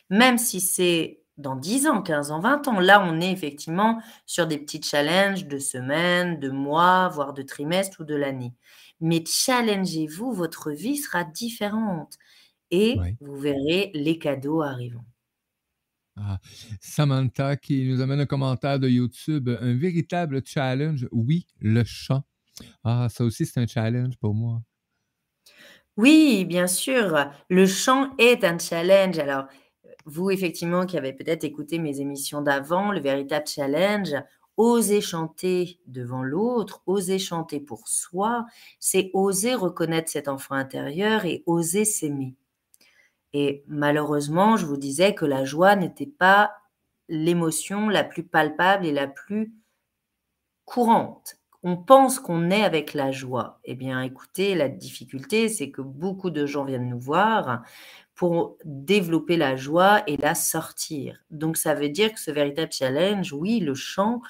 même 0.10 0.38
si 0.38 0.60
c'est 0.60 1.21
dans 1.38 1.56
10 1.56 1.88
ans, 1.88 2.02
15 2.02 2.32
ans, 2.32 2.39
20 2.39 2.67
ans. 2.67 2.80
Là, 2.80 3.04
on 3.04 3.21
est 3.21 3.32
effectivement 3.32 4.02
sur 4.26 4.47
des 4.47 4.58
petits 4.58 4.82
challenges 4.82 5.45
de 5.45 5.60
semaines, 5.60 6.39
de 6.39 6.50
mois, 6.50 7.10
voire 7.10 7.34
de 7.34 7.41
trimestres 7.41 8.02
ou 8.02 8.04
de 8.04 8.15
l'année. 8.15 8.54
Mais 9.00 9.23
challengez-vous, 9.26 10.32
votre 10.34 10.71
vie 10.71 10.97
sera 10.97 11.23
différente 11.23 12.17
et 12.71 12.97
vous 13.21 13.38
verrez 13.38 13.91
les 13.93 14.17
cadeaux 14.17 14.62
arrivant. 14.62 15.06
Ah, 16.19 16.39
Samantha 16.82 17.58
qui 17.58 17.86
nous 17.86 18.02
amène 18.02 18.21
un 18.21 18.26
commentaire 18.26 18.80
de 18.80 18.89
YouTube. 18.89 19.50
Un 19.62 19.76
véritable 19.76 20.41
challenge. 20.43 21.08
Oui, 21.12 21.45
le 21.60 21.84
chant. 21.84 22.23
Ah, 22.84 23.08
ça 23.10 23.23
aussi, 23.23 23.45
c'est 23.45 23.60
un 23.60 23.67
challenge 23.67 24.17
pour 24.17 24.34
moi. 24.34 24.62
Oui, 25.95 26.45
bien 26.45 26.67
sûr. 26.67 27.32
Le 27.50 27.67
chant 27.67 28.15
est 28.17 28.43
un 28.43 28.58
challenge. 28.58 29.19
Alors, 29.19 29.45
vous, 30.08 30.32
effectivement, 30.32 30.86
qui 30.86 30.98
avez 30.98 31.13
peut-être 31.13 31.43
écouté 31.43 31.80
mes 31.80 32.00
émissions 32.00 32.41
d'avant, 32.41 32.91
le 32.91 33.02
véritable 33.02 33.46
challenge, 33.46 34.15
oser 34.56 35.02
chanter 35.02 35.80
devant 35.86 36.24
l'autre, 36.24 36.82
oser 36.88 37.20
chanter 37.20 37.60
pour 37.60 37.88
soi, 37.88 38.46
c'est 38.80 39.12
oser 39.13 39.54
reconnaître 39.54 40.10
cet 40.10 40.30
enfant 40.30 40.56
intérieur 40.56 41.26
et 41.26 41.43
oser 41.46 41.86
s'aimer. 41.86 42.36
Et 43.34 43.63
malheureusement, 43.67 44.56
je 44.56 44.65
vous 44.65 44.78
disais 44.78 45.13
que 45.13 45.26
la 45.26 45.43
joie 45.43 45.76
n'était 45.76 46.08
pas 46.08 46.54
l'émotion 47.10 47.89
la 47.89 48.04
plus 48.04 48.24
palpable 48.24 48.86
et 48.86 48.93
la 48.93 49.08
plus 49.08 49.54
courante. 50.65 51.36
On 51.63 51.76
pense 51.76 52.20
qu'on 52.20 52.50
est 52.50 52.63
avec 52.63 52.93
la 52.93 53.12
joie. 53.12 53.60
Eh 53.65 53.76
bien, 53.76 54.02
écoutez, 54.02 54.56
la 54.56 54.70
difficulté, 54.70 55.50
c'est 55.50 55.70
que 55.70 55.82
beaucoup 55.82 56.30
de 56.30 56.46
gens 56.46 56.63
viennent 56.63 56.89
nous 56.89 57.00
voir 57.00 57.63
pour 58.17 58.58
développer 58.65 59.38
la 59.38 59.56
joie 59.56 60.01
et 60.08 60.17
la 60.17 60.34
sortir. 60.34 61.23
Donc 61.30 61.56
ça 61.56 61.75
veut 61.75 61.88
dire 61.88 62.12
que 62.12 62.19
ce 62.19 62.32
véritable 62.32 62.71
challenge, 62.71 63.32
oui, 63.32 63.60
le 63.60 63.75
chant, 63.75 64.21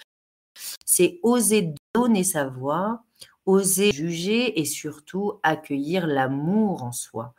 c'est 0.86 1.19
oser 1.23 1.73
donner 1.95 2.26
sa 2.26 2.47
voix, 2.47 3.04
oser 3.45 3.91
juger 3.93 4.60
et 4.60 4.65
surtout 4.65 5.39
accueillir 5.41 6.06
l'amour 6.06 6.84
en 6.84 6.91
soi. 6.91 7.34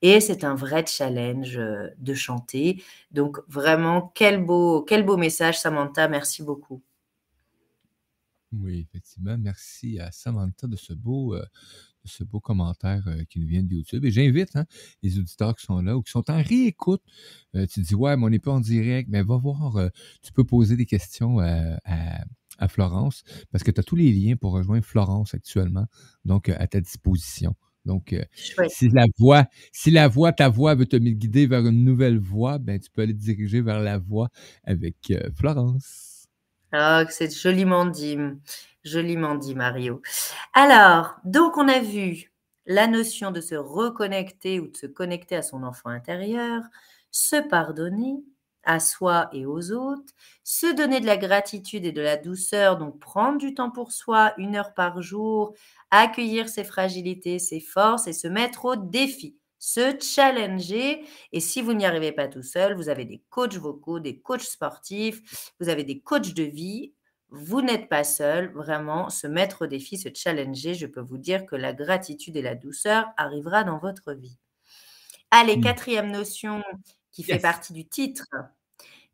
Et 0.00 0.20
c'est 0.20 0.42
un 0.44 0.54
vrai 0.54 0.86
challenge 0.86 1.58
euh, 1.58 1.88
de 1.98 2.14
chanter. 2.14 2.82
Donc 3.10 3.38
vraiment, 3.46 4.10
quel 4.14 4.42
beau, 4.42 4.80
quel 4.80 5.04
beau 5.04 5.18
message, 5.18 5.60
Samantha. 5.60 6.08
Merci 6.08 6.42
beaucoup. 6.42 6.80
Oui, 8.52 8.80
effectivement. 8.80 9.38
Merci 9.38 10.00
à 10.00 10.10
Samantha 10.10 10.66
de 10.66 10.76
ce 10.76 10.92
beau, 10.92 11.34
euh, 11.36 11.44
ce 12.04 12.24
beau 12.24 12.40
commentaire 12.40 13.02
euh, 13.06 13.24
qui 13.28 13.40
nous 13.40 13.46
vient 13.46 13.62
de 13.62 13.74
YouTube. 13.74 14.04
Et 14.04 14.10
j'invite 14.10 14.56
hein, 14.56 14.66
les 15.02 15.18
auditeurs 15.18 15.54
qui 15.56 15.64
sont 15.64 15.80
là 15.80 15.96
ou 15.96 16.02
qui 16.02 16.10
sont 16.10 16.28
en 16.30 16.42
réécoute. 16.42 17.02
Euh, 17.54 17.66
tu 17.66 17.80
dis, 17.80 17.94
ouais, 17.94 18.16
mais 18.16 18.24
on 18.24 18.30
n'est 18.30 18.38
pas 18.38 18.52
en 18.52 18.60
direct, 18.60 19.08
mais 19.10 19.22
va 19.22 19.36
voir, 19.36 19.76
euh, 19.76 19.88
tu 20.22 20.32
peux 20.32 20.44
poser 20.44 20.76
des 20.76 20.86
questions 20.86 21.38
à, 21.38 22.68
Florence 22.68 23.22
parce 23.50 23.64
que 23.64 23.70
tu 23.70 23.80
as 23.80 23.82
tous 23.82 23.96
les 23.96 24.12
liens 24.12 24.36
pour 24.36 24.52
rejoindre 24.52 24.84
Florence 24.84 25.32
actuellement, 25.32 25.86
donc 26.26 26.50
à 26.50 26.66
ta 26.66 26.78
disposition. 26.78 27.54
Donc, 27.86 28.14
si 28.68 28.90
la 28.90 29.06
voix, 29.18 29.46
si 29.72 29.90
la 29.90 30.08
voix, 30.08 30.30
ta 30.34 30.50
voix 30.50 30.74
veut 30.74 30.84
te 30.84 30.96
guider 30.96 31.46
vers 31.46 31.66
une 31.66 31.84
nouvelle 31.84 32.18
voie, 32.18 32.58
ben, 32.58 32.78
tu 32.78 32.90
peux 32.90 33.00
aller 33.00 33.14
te 33.14 33.18
diriger 33.18 33.62
vers 33.62 33.80
la 33.80 33.96
voix 33.96 34.28
avec 34.64 35.10
Florence. 35.36 36.09
Ah, 36.72 37.04
c'est 37.10 37.34
joliment 37.34 37.86
dit. 37.86 38.16
Joliment 38.84 39.34
dit, 39.34 39.54
Mario. 39.54 40.00
Alors, 40.54 41.16
donc 41.24 41.56
on 41.56 41.68
a 41.68 41.80
vu 41.80 42.32
la 42.66 42.86
notion 42.86 43.30
de 43.30 43.40
se 43.40 43.54
reconnecter 43.54 44.60
ou 44.60 44.68
de 44.68 44.76
se 44.76 44.86
connecter 44.86 45.36
à 45.36 45.42
son 45.42 45.64
enfant 45.64 45.90
intérieur, 45.90 46.62
se 47.10 47.36
pardonner 47.36 48.22
à 48.64 48.78
soi 48.78 49.28
et 49.32 49.46
aux 49.46 49.72
autres, 49.72 50.12
se 50.44 50.72
donner 50.74 51.00
de 51.00 51.06
la 51.06 51.16
gratitude 51.16 51.84
et 51.84 51.92
de 51.92 52.02
la 52.02 52.16
douceur, 52.16 52.76
donc 52.78 52.98
prendre 53.00 53.38
du 53.38 53.54
temps 53.54 53.70
pour 53.70 53.90
soi, 53.92 54.34
une 54.38 54.56
heure 54.56 54.74
par 54.74 55.02
jour, 55.02 55.54
accueillir 55.90 56.48
ses 56.48 56.64
fragilités, 56.64 57.38
ses 57.38 57.60
forces 57.60 58.06
et 58.06 58.12
se 58.12 58.28
mettre 58.28 58.66
au 58.66 58.76
défi, 58.76 59.36
se 59.60 59.96
challenger. 60.00 61.04
Et 61.32 61.38
si 61.38 61.62
vous 61.62 61.74
n'y 61.74 61.86
arrivez 61.86 62.10
pas 62.10 62.26
tout 62.26 62.42
seul, 62.42 62.74
vous 62.74 62.88
avez 62.88 63.04
des 63.04 63.22
coachs 63.30 63.54
vocaux, 63.54 64.00
des 64.00 64.18
coachs 64.18 64.40
sportifs, 64.40 65.52
vous 65.60 65.68
avez 65.68 65.84
des 65.84 66.00
coachs 66.00 66.34
de 66.34 66.42
vie 66.42 66.92
vous 67.30 67.62
n'êtes 67.62 67.88
pas 67.88 68.04
seul, 68.04 68.52
vraiment, 68.52 69.08
se 69.08 69.26
mettre 69.26 69.62
au 69.62 69.66
défi, 69.66 69.96
se 69.96 70.08
challenger, 70.12 70.74
je 70.74 70.86
peux 70.86 71.00
vous 71.00 71.18
dire 71.18 71.46
que 71.46 71.54
la 71.54 71.72
gratitude 71.72 72.36
et 72.36 72.42
la 72.42 72.56
douceur 72.56 73.06
arrivera 73.16 73.62
dans 73.62 73.78
votre 73.78 74.12
vie. 74.14 74.36
Allez, 75.30 75.56
mmh. 75.56 75.62
quatrième 75.62 76.10
notion 76.10 76.62
qui 77.12 77.22
fait 77.22 77.38
partie 77.38 77.72
du 77.72 77.86
titre, 77.86 78.26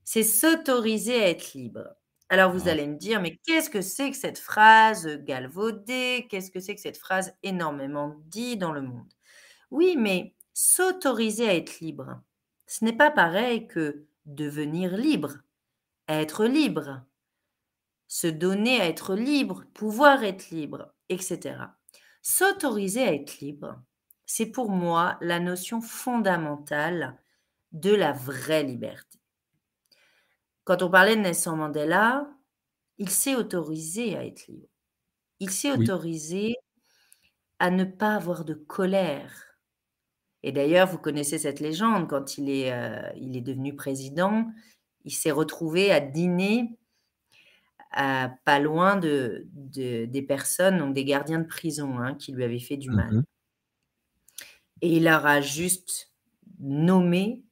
c'est 0.03 0.23
s'autoriser 0.23 1.23
à 1.23 1.29
être 1.29 1.53
libre. 1.53 1.89
Alors 2.29 2.53
vous 2.53 2.69
allez 2.69 2.87
me 2.87 2.97
dire, 2.97 3.21
mais 3.21 3.39
qu'est-ce 3.47 3.71
que 3.71 3.83
c'est 3.83 4.11
que 4.11 4.17
cette 4.17 4.39
phrase 4.39 5.07
galvaudée? 5.25 6.27
Qu'est-ce 6.31 6.51
que 6.51 6.59
c'est 6.59 6.75
que 6.75 6.81
cette 6.81 6.99
phrase 6.99 7.35
énormément 7.43 8.17
dit 8.27 8.57
dans 8.57 8.73
le 8.73 8.83
monde? 8.83 9.13
Oui, 9.71 9.97
mais 9.99 10.35
s'autoriser 10.59 11.49
à 11.49 11.55
être 11.55 11.81
libre, 11.81 12.23
ce 12.67 12.85
n'est 12.85 12.97
pas 12.97 13.11
pareil 13.11 13.67
que 13.67 14.07
devenir 14.25 14.97
libre, 14.97 15.35
être 16.09 16.47
libre 16.47 17.05
se 18.09 18.27
donner 18.27 18.81
à 18.81 18.87
être 18.87 19.15
libre, 19.15 19.65
pouvoir 19.75 20.25
être 20.25 20.51
libre, 20.51 20.93
etc. 21.09 21.57
S'autoriser 22.23 23.03
à 23.03 23.13
être 23.13 23.41
libre, 23.41 23.83
c'est 24.25 24.47
pour 24.47 24.71
moi 24.71 25.19
la 25.21 25.41
notion 25.41 25.81
fondamentale 25.81 27.19
de 27.73 27.95
la 27.95 28.13
vraie 28.13 28.63
liberté. 28.63 29.19
Quand 30.65 30.83
on 30.83 30.91
parlait 30.91 31.17
de 31.17 31.21
Nelson 31.21 31.57
Mandela, 31.57 32.29
il 32.99 33.11
s'est 33.11 33.37
autorisé 33.37 34.17
à 34.17 34.25
être 34.25 34.47
libre. 34.47 34.69
Il 35.39 35.51
s'est 35.51 35.71
autorisé 35.71 36.55
à 37.59 37.71
ne 37.71 37.85
pas 37.85 38.15
avoir 38.15 38.45
de 38.45 38.55
colère. 38.55 39.46
Et 40.43 40.53
d'ailleurs, 40.53 40.89
vous 40.89 40.99
connaissez 40.99 41.39
cette 41.39 41.61
légende, 41.61 42.09
quand 42.09 42.39
il 42.39 42.51
est, 42.51 42.73
euh, 42.73 43.11
il 43.17 43.37
est 43.37 43.43
devenu 43.43 43.75
président, 43.75 44.47
il 45.05 45.13
s'est 45.13 45.31
retrouvé 45.31 45.91
à 45.91 46.01
dîner 46.01 46.77
pas 48.45 48.59
loin 48.61 48.97
de, 48.97 49.47
des 49.55 50.23
personnes, 50.23 50.79
donc 50.79 50.95
des 50.95 51.05
gardiens 51.05 51.39
de 51.39 51.47
prison, 51.47 51.99
hein, 51.99 52.15
qui 52.15 52.33
lui 52.33 52.45
avaient 52.45 52.59
fait 52.59 52.77
du 52.77 52.91
mal. 52.91 53.11
Mmh 53.11 53.25
Et 54.83 54.97
il 54.97 55.05
leur 55.05 55.25
a 55.27 55.41
juste 55.41 56.13
nommé 56.61 57.43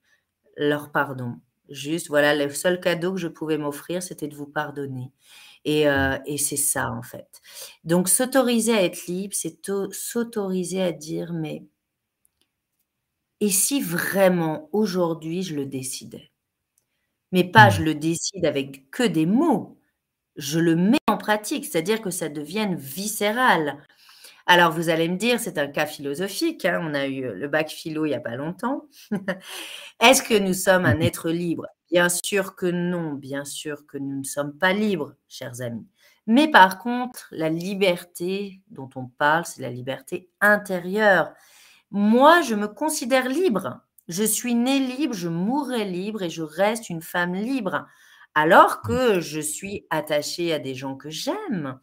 leur 0.56 0.92
pardon. 0.92 1.36
Juste, 1.70 2.08
voilà, 2.08 2.34
le 2.34 2.52
seul 2.52 2.78
cadeau 2.78 3.14
que 3.14 3.20
je 3.20 3.28
pouvais 3.28 3.56
m'offrir, 3.56 4.02
c'était 4.02 4.28
de 4.28 4.34
vous 4.34 4.46
pardonner. 4.46 5.12
Et, 5.64 5.88
euh, 5.88 6.18
et 6.26 6.36
c'est 6.36 6.58
ça, 6.58 6.92
en 6.92 7.02
fait. 7.02 7.40
Donc, 7.84 8.10
s'autoriser 8.10 8.74
à 8.74 8.82
être 8.82 9.06
libre, 9.06 9.34
c'est 9.34 9.58
s'autoriser 9.92 10.82
à 10.82 10.92
dire, 10.92 11.32
mais 11.32 11.64
et 13.40 13.50
si 13.50 13.80
vraiment 13.80 14.68
aujourd'hui 14.72 15.42
je 15.42 15.54
le 15.54 15.66
décidais 15.66 16.32
Mais 17.32 17.44
pas 17.44 17.70
je 17.70 17.82
mmh. 17.82 17.84
le 17.84 17.94
décide 17.94 18.46
avec 18.46 18.90
que 18.90 19.02
des 19.02 19.26
mots, 19.26 19.78
je 20.36 20.58
le 20.58 20.76
mets 20.76 20.98
en 21.08 21.16
pratique, 21.16 21.64
c'est-à-dire 21.64 22.00
que 22.00 22.10
ça 22.10 22.28
devienne 22.28 22.76
viscéral. 22.76 23.78
Alors, 24.46 24.72
vous 24.72 24.90
allez 24.90 25.08
me 25.08 25.16
dire, 25.16 25.40
c'est 25.40 25.56
un 25.58 25.68
cas 25.68 25.86
philosophique, 25.86 26.66
hein, 26.66 26.80
on 26.82 26.94
a 26.94 27.06
eu 27.06 27.32
le 27.34 27.48
bac 27.48 27.70
philo 27.70 28.04
il 28.04 28.10
n'y 28.10 28.14
a 28.14 28.20
pas 28.20 28.36
longtemps. 28.36 28.88
Est-ce 30.00 30.22
que 30.22 30.38
nous 30.38 30.52
sommes 30.54 30.84
un 30.84 31.00
être 31.00 31.30
libre? 31.30 31.66
Bien 31.90 32.08
sûr 32.08 32.54
que 32.54 32.66
non, 32.66 33.14
bien 33.14 33.44
sûr 33.44 33.86
que 33.86 33.96
nous 33.96 34.18
ne 34.18 34.24
sommes 34.24 34.56
pas 34.58 34.72
libres, 34.72 35.14
chers 35.28 35.62
amis. 35.62 35.86
Mais 36.26 36.48
par 36.50 36.78
contre, 36.78 37.28
la 37.30 37.48
liberté 37.48 38.60
dont 38.68 38.90
on 38.96 39.06
parle, 39.06 39.44
c'est 39.46 39.62
la 39.62 39.70
liberté 39.70 40.30
intérieure. 40.40 41.32
Moi, 41.96 42.42
je 42.42 42.56
me 42.56 42.66
considère 42.66 43.28
libre. 43.28 43.80
Je 44.08 44.24
suis 44.24 44.56
née 44.56 44.80
libre, 44.80 45.14
je 45.14 45.28
mourrai 45.28 45.84
libre 45.84 46.24
et 46.24 46.28
je 46.28 46.42
reste 46.42 46.90
une 46.90 47.00
femme 47.00 47.36
libre 47.36 47.86
alors 48.34 48.82
que 48.82 49.20
je 49.20 49.38
suis 49.38 49.86
attachée 49.90 50.52
à 50.52 50.58
des 50.58 50.74
gens 50.74 50.96
que 50.96 51.08
j'aime. 51.08 51.78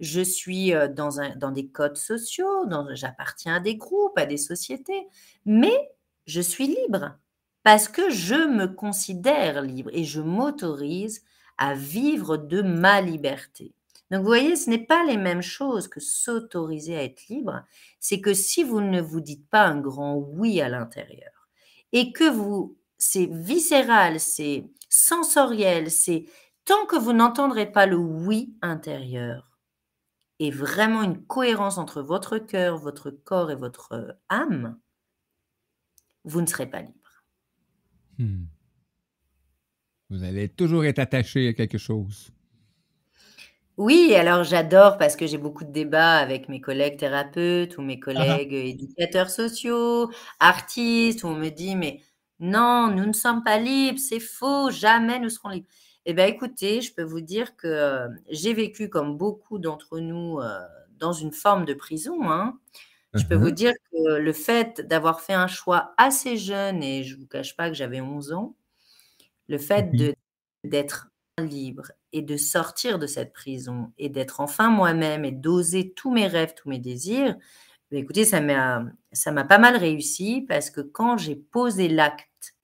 Je 0.00 0.20
suis 0.20 0.72
dans, 0.96 1.20
un, 1.20 1.36
dans 1.36 1.52
des 1.52 1.68
codes 1.68 1.96
sociaux, 1.96 2.66
j'appartiens 2.94 3.54
à 3.54 3.60
des 3.60 3.76
groupes, 3.76 4.18
à 4.18 4.26
des 4.26 4.36
sociétés, 4.36 5.06
mais 5.46 5.92
je 6.26 6.40
suis 6.40 6.66
libre 6.66 7.16
parce 7.62 7.86
que 7.86 8.10
je 8.10 8.34
me 8.34 8.66
considère 8.66 9.62
libre 9.62 9.90
et 9.92 10.02
je 10.02 10.20
m'autorise 10.20 11.22
à 11.56 11.74
vivre 11.74 12.36
de 12.36 12.62
ma 12.62 13.00
liberté. 13.00 13.72
Donc 14.12 14.20
vous 14.20 14.26
voyez, 14.26 14.56
ce 14.56 14.68
n'est 14.68 14.84
pas 14.84 15.04
les 15.04 15.16
mêmes 15.16 15.40
choses 15.40 15.88
que 15.88 15.98
s'autoriser 15.98 16.98
à 16.98 17.02
être 17.02 17.28
libre, 17.28 17.64
c'est 17.98 18.20
que 18.20 18.34
si 18.34 18.62
vous 18.62 18.82
ne 18.82 19.00
vous 19.00 19.22
dites 19.22 19.48
pas 19.48 19.64
un 19.64 19.80
grand 19.80 20.16
oui 20.16 20.60
à 20.60 20.68
l'intérieur 20.68 21.48
et 21.92 22.12
que 22.12 22.28
vous, 22.28 22.76
c'est 22.98 23.24
viscéral, 23.24 24.20
c'est 24.20 24.70
sensoriel, 24.90 25.90
c'est 25.90 26.26
tant 26.66 26.84
que 26.84 26.96
vous 26.96 27.14
n'entendrez 27.14 27.72
pas 27.72 27.86
le 27.86 27.96
oui 27.96 28.54
intérieur 28.60 29.58
et 30.40 30.50
vraiment 30.50 31.02
une 31.02 31.24
cohérence 31.24 31.78
entre 31.78 32.02
votre 32.02 32.36
cœur, 32.36 32.76
votre 32.76 33.10
corps 33.10 33.50
et 33.50 33.56
votre 33.56 33.92
euh, 33.92 34.12
âme, 34.28 34.78
vous 36.24 36.42
ne 36.42 36.46
serez 36.46 36.68
pas 36.68 36.82
libre. 36.82 37.24
Hmm. 38.18 38.44
Vous 40.10 40.22
allez 40.22 40.50
toujours 40.50 40.84
être 40.84 40.98
attaché 40.98 41.48
à 41.48 41.54
quelque 41.54 41.78
chose. 41.78 42.30
Oui, 43.78 44.14
alors 44.14 44.44
j'adore 44.44 44.98
parce 44.98 45.16
que 45.16 45.26
j'ai 45.26 45.38
beaucoup 45.38 45.64
de 45.64 45.72
débats 45.72 46.16
avec 46.18 46.48
mes 46.50 46.60
collègues 46.60 46.98
thérapeutes 46.98 47.78
ou 47.78 47.82
mes 47.82 47.94
ah 47.94 47.96
ah. 48.00 48.04
collègues 48.04 48.52
éducateurs 48.52 49.30
sociaux, 49.30 50.10
artistes, 50.40 51.24
où 51.24 51.28
on 51.28 51.34
me 51.34 51.48
dit, 51.48 51.74
mais 51.74 52.00
non, 52.38 52.88
nous 52.88 53.06
ne 53.06 53.12
sommes 53.14 53.42
pas 53.42 53.58
libres, 53.58 53.98
c'est 53.98 54.20
faux, 54.20 54.70
jamais 54.70 55.18
nous 55.18 55.30
serons 55.30 55.48
libres. 55.48 55.68
Eh 56.04 56.12
bien, 56.12 56.26
écoutez, 56.26 56.82
je 56.82 56.92
peux 56.94 57.02
vous 57.02 57.20
dire 57.22 57.56
que 57.56 58.08
j'ai 58.28 58.52
vécu, 58.52 58.90
comme 58.90 59.16
beaucoup 59.16 59.58
d'entre 59.58 60.00
nous, 60.00 60.40
dans 60.98 61.12
une 61.12 61.32
forme 61.32 61.64
de 61.64 61.74
prison. 61.74 62.30
Hein. 62.30 62.58
Je 63.14 63.24
peux 63.24 63.36
vous 63.36 63.48
mmh 63.48 63.52
dire 63.52 63.72
que 63.92 64.16
le 64.16 64.32
fait 64.32 64.80
d'avoir 64.86 65.20
fait 65.20 65.34
un 65.34 65.46
choix 65.46 65.94
assez 65.96 66.36
jeune, 66.36 66.82
et 66.82 67.04
je 67.04 67.14
ne 67.16 67.20
vous 67.20 67.26
cache 67.26 67.56
pas 67.56 67.68
que 67.68 67.74
j'avais 67.74 68.00
11 68.02 68.32
ans, 68.32 68.54
le 69.48 69.58
fait 69.58 69.92
mmh 69.92 70.12
d'être 70.64 71.11
libre 71.38 71.92
et 72.12 72.22
de 72.22 72.36
sortir 72.36 72.98
de 72.98 73.06
cette 73.06 73.32
prison 73.32 73.92
et 73.98 74.08
d'être 74.08 74.40
enfin 74.40 74.68
moi-même 74.68 75.24
et 75.24 75.32
d'oser 75.32 75.92
tous 75.94 76.12
mes 76.12 76.26
rêves, 76.26 76.54
tous 76.54 76.68
mes 76.68 76.78
désirs, 76.78 77.36
eh 77.90 77.98
écoutez, 77.98 78.24
ça 78.24 78.40
m'a, 78.40 78.84
ça 79.12 79.32
m'a 79.32 79.44
pas 79.44 79.58
mal 79.58 79.76
réussi 79.76 80.44
parce 80.48 80.70
que 80.70 80.80
quand 80.80 81.16
j'ai 81.16 81.36
posé 81.36 81.88
l'acte 81.88 82.56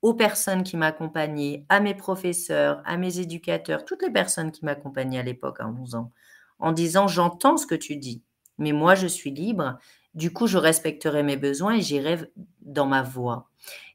aux 0.00 0.14
personnes 0.14 0.62
qui 0.62 0.76
m'accompagnaient, 0.76 1.66
à 1.68 1.80
mes 1.80 1.94
professeurs, 1.94 2.82
à 2.84 2.96
mes 2.96 3.18
éducateurs, 3.20 3.84
toutes 3.84 4.02
les 4.02 4.12
personnes 4.12 4.52
qui 4.52 4.64
m'accompagnaient 4.64 5.18
à 5.18 5.22
l'époque, 5.22 5.60
à 5.60 5.68
11 5.68 5.94
ans, 5.94 6.12
en 6.58 6.72
disant 6.72 7.08
j'entends 7.08 7.56
ce 7.56 7.66
que 7.66 7.74
tu 7.74 7.96
dis, 7.96 8.22
mais 8.58 8.72
moi 8.72 8.94
je 8.94 9.06
suis 9.06 9.30
libre, 9.30 9.78
du 10.14 10.32
coup 10.32 10.46
je 10.46 10.58
respecterai 10.58 11.22
mes 11.22 11.36
besoins 11.36 11.76
et 11.76 11.82
j'irai 11.82 12.18
dans 12.60 12.86
ma 12.86 13.02
voie. 13.02 13.47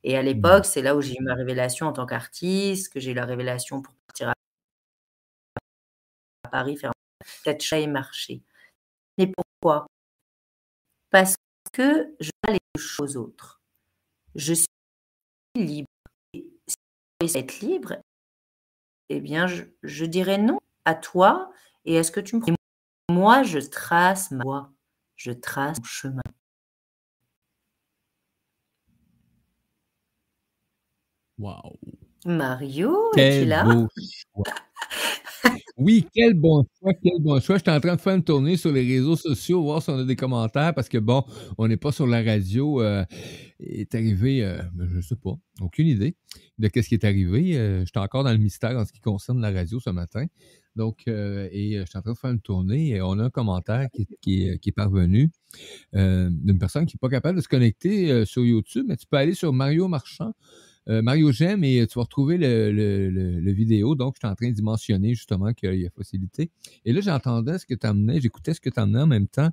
Et 0.04 0.17
à 0.17 0.21
mmh. 0.21 0.26
l'époque, 0.26 0.65
c'est 0.65 0.82
là 0.82 0.95
où 0.95 1.02
j'ai 1.02 1.15
eu 1.15 1.23
ma 1.23 1.36
révélation 1.36 1.88
en 1.88 1.93
tant 1.93 2.06
qu'artiste, 2.06 2.91
que 2.91 2.99
j'ai 2.99 3.12
eu 3.12 3.15
la 3.15 3.26
révélation 3.26 3.82
pour 3.82 3.93
partir 4.08 4.30
à 4.30 4.34
Paris, 6.52 6.78
faire 6.78 6.91
peut-être 7.43 7.62
chat 7.62 7.80
et 7.80 7.88
marcher. 7.88 8.41
Mais 9.17 9.28
pourquoi? 9.28 9.88
Parce 11.10 11.36
que 11.71 12.13
je 12.19 12.32
vois 12.43 12.54
les 12.54 12.82
choses 12.82 13.17
autres. 13.17 13.62
Je 14.36 14.54
suis 14.54 14.67
libre 15.56 15.88
être 17.36 17.60
libre, 17.62 17.95
eh 19.10 19.19
bien, 19.19 19.47
je, 19.47 20.06
dirais 20.06 20.38
non 20.38 20.60
à 20.86 20.95
toi. 20.95 21.52
Et 21.86 21.95
est-ce 21.95 22.12
que 22.12 22.19
tu 22.19 22.36
me 22.36 22.41
Moi, 23.10 23.43
je 23.43 23.60
trace 23.60 24.32
ma 24.32 24.43
voie, 24.43 24.71
je 25.15 25.32
trace 25.32 25.78
mon 25.78 25.86
chemin. 25.86 26.22
Waouh. 31.38 31.78
Mario, 32.26 33.12
es-tu 33.17 33.46
là? 33.46 33.65
Oui, 35.78 36.06
quel 36.13 36.36
bon 36.36 36.63
choix, 36.80 36.93
quel 37.02 37.19
bon 37.19 37.39
choix. 37.41 37.58
J'étais 37.58 37.72
en 37.72 37.80
train 37.80 37.96
de 37.96 38.02
faire 38.02 38.15
une 38.15 38.24
tournée 38.24 38.58
sur 38.58 38.72
les 38.72 38.86
réseaux 38.86 39.15
sociaux, 39.15 39.63
voir 39.63 39.82
si 39.82 39.89
on 39.89 39.98
a 39.98 40.04
des 40.04 40.15
commentaires, 40.15 40.74
parce 40.74 40.88
que 40.88 41.00
bon, 41.00 41.24
on 41.58 41.67
n'est 41.67 41.78
pas 41.78 41.91
sur 41.91 42.06
la 42.06 42.22
radio. 42.22 42.82
Euh, 42.82 43.04
est 43.60 43.96
arrivé, 43.96 44.43
euh, 44.43 44.62
ben, 44.74 44.88
je 44.88 44.98
ne 44.98 45.02
sais 45.02 45.15
pas, 45.15 45.34
aucune 45.62 45.88
idée 45.88 46.15
de 46.60 46.69
ce 46.74 46.88
qui 46.88 46.93
est 46.93 47.04
arrivé. 47.04 47.58
Euh, 47.58 47.84
j'étais 47.86 48.00
encore 48.00 48.24
dans 48.24 48.32
le 48.32 48.38
mystère 48.38 48.78
en 48.78 48.86
ce 48.86 48.93
qui 48.93 49.00
concerne 49.00 49.41
la 49.41 49.52
radio 49.52 49.80
ce 49.80 49.89
matin. 49.89 50.26
Donc, 50.76 51.04
et 51.08 51.80
je 51.80 51.86
suis 51.86 51.98
en 51.98 52.02
train 52.02 52.13
de 52.13 52.17
faire 52.17 52.32
une 52.32 52.41
tournée 52.41 52.89
et 52.89 53.02
on 53.02 53.19
a 53.19 53.26
un 53.26 53.30
commentaire 53.30 53.88
qui, 53.93 54.08
qui, 54.22 54.48
est, 54.48 54.72
parvenu 54.72 55.30
d'une 55.93 56.58
personne 56.60 56.88
qui 56.88 56.96
n'est 56.96 57.00
pas 57.00 57.10
capable 57.10 57.38
de 57.38 57.43
se 57.43 57.48
connecter 57.48 58.26
sur 58.26 58.43
YouTube, 58.43 58.86
mais 58.88 58.98
tu 58.98 59.06
peux 59.06 59.17
aller 59.17 59.36
sur 59.36 59.54
Mario 59.54 59.88
Marchand 59.88 60.34
euh, 60.89 61.02
Mario 61.02 61.32
J'aime 61.32 61.63
et 61.63 61.86
tu 61.88 61.96
vas 61.98 62.04
retrouver 62.04 62.38
le, 62.38 63.52
vidéo. 63.52 63.96
Donc, 63.96 64.15
je 64.15 64.28
suis 64.28 64.32
en 64.32 64.36
train 64.36 64.52
d'y 64.52 64.62
mentionner 64.62 65.13
justement 65.13 65.54
qu'il 65.54 65.76
y 65.76 65.86
a 65.86 65.89
facilité. 65.89 66.52
Et 66.86 66.93
là, 66.93 67.02
j'entendais 67.02 67.58
ce 67.58 67.65
que 67.65 67.74
tu 67.74 67.88
amenais, 67.88 68.19
j'écoutais 68.19 68.54
ce 68.54 68.62
que 68.62 68.69
tu 68.69 68.80
amenais 68.80 69.02
en 69.02 69.08
même 69.08 69.28
temps 69.28 69.50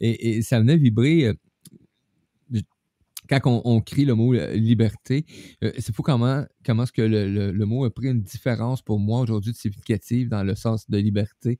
et, 0.00 0.42
ça 0.42 0.58
venait 0.58 0.76
vibrer. 0.76 1.26
Euh, 1.26 1.34
quand 3.28 3.62
on, 3.64 3.80
crie 3.80 4.04
le 4.04 4.14
mot 4.14 4.34
euh, 4.34 4.52
liberté, 4.54 5.24
c'est 5.60 5.94
fou 5.94 6.02
comment, 6.02 6.44
comment 6.66 6.82
est-ce 6.82 6.92
que 6.92 7.02
le, 7.02 7.64
mot 7.64 7.84
a 7.84 7.90
pris 7.90 8.08
une 8.08 8.22
différence 8.22 8.82
pour 8.82 8.98
moi 8.98 9.20
aujourd'hui 9.20 9.52
de 9.52 9.56
significative 9.56 10.28
dans 10.28 10.42
le 10.42 10.54
sens 10.54 10.90
de 10.90 10.98
liberté. 10.98 11.58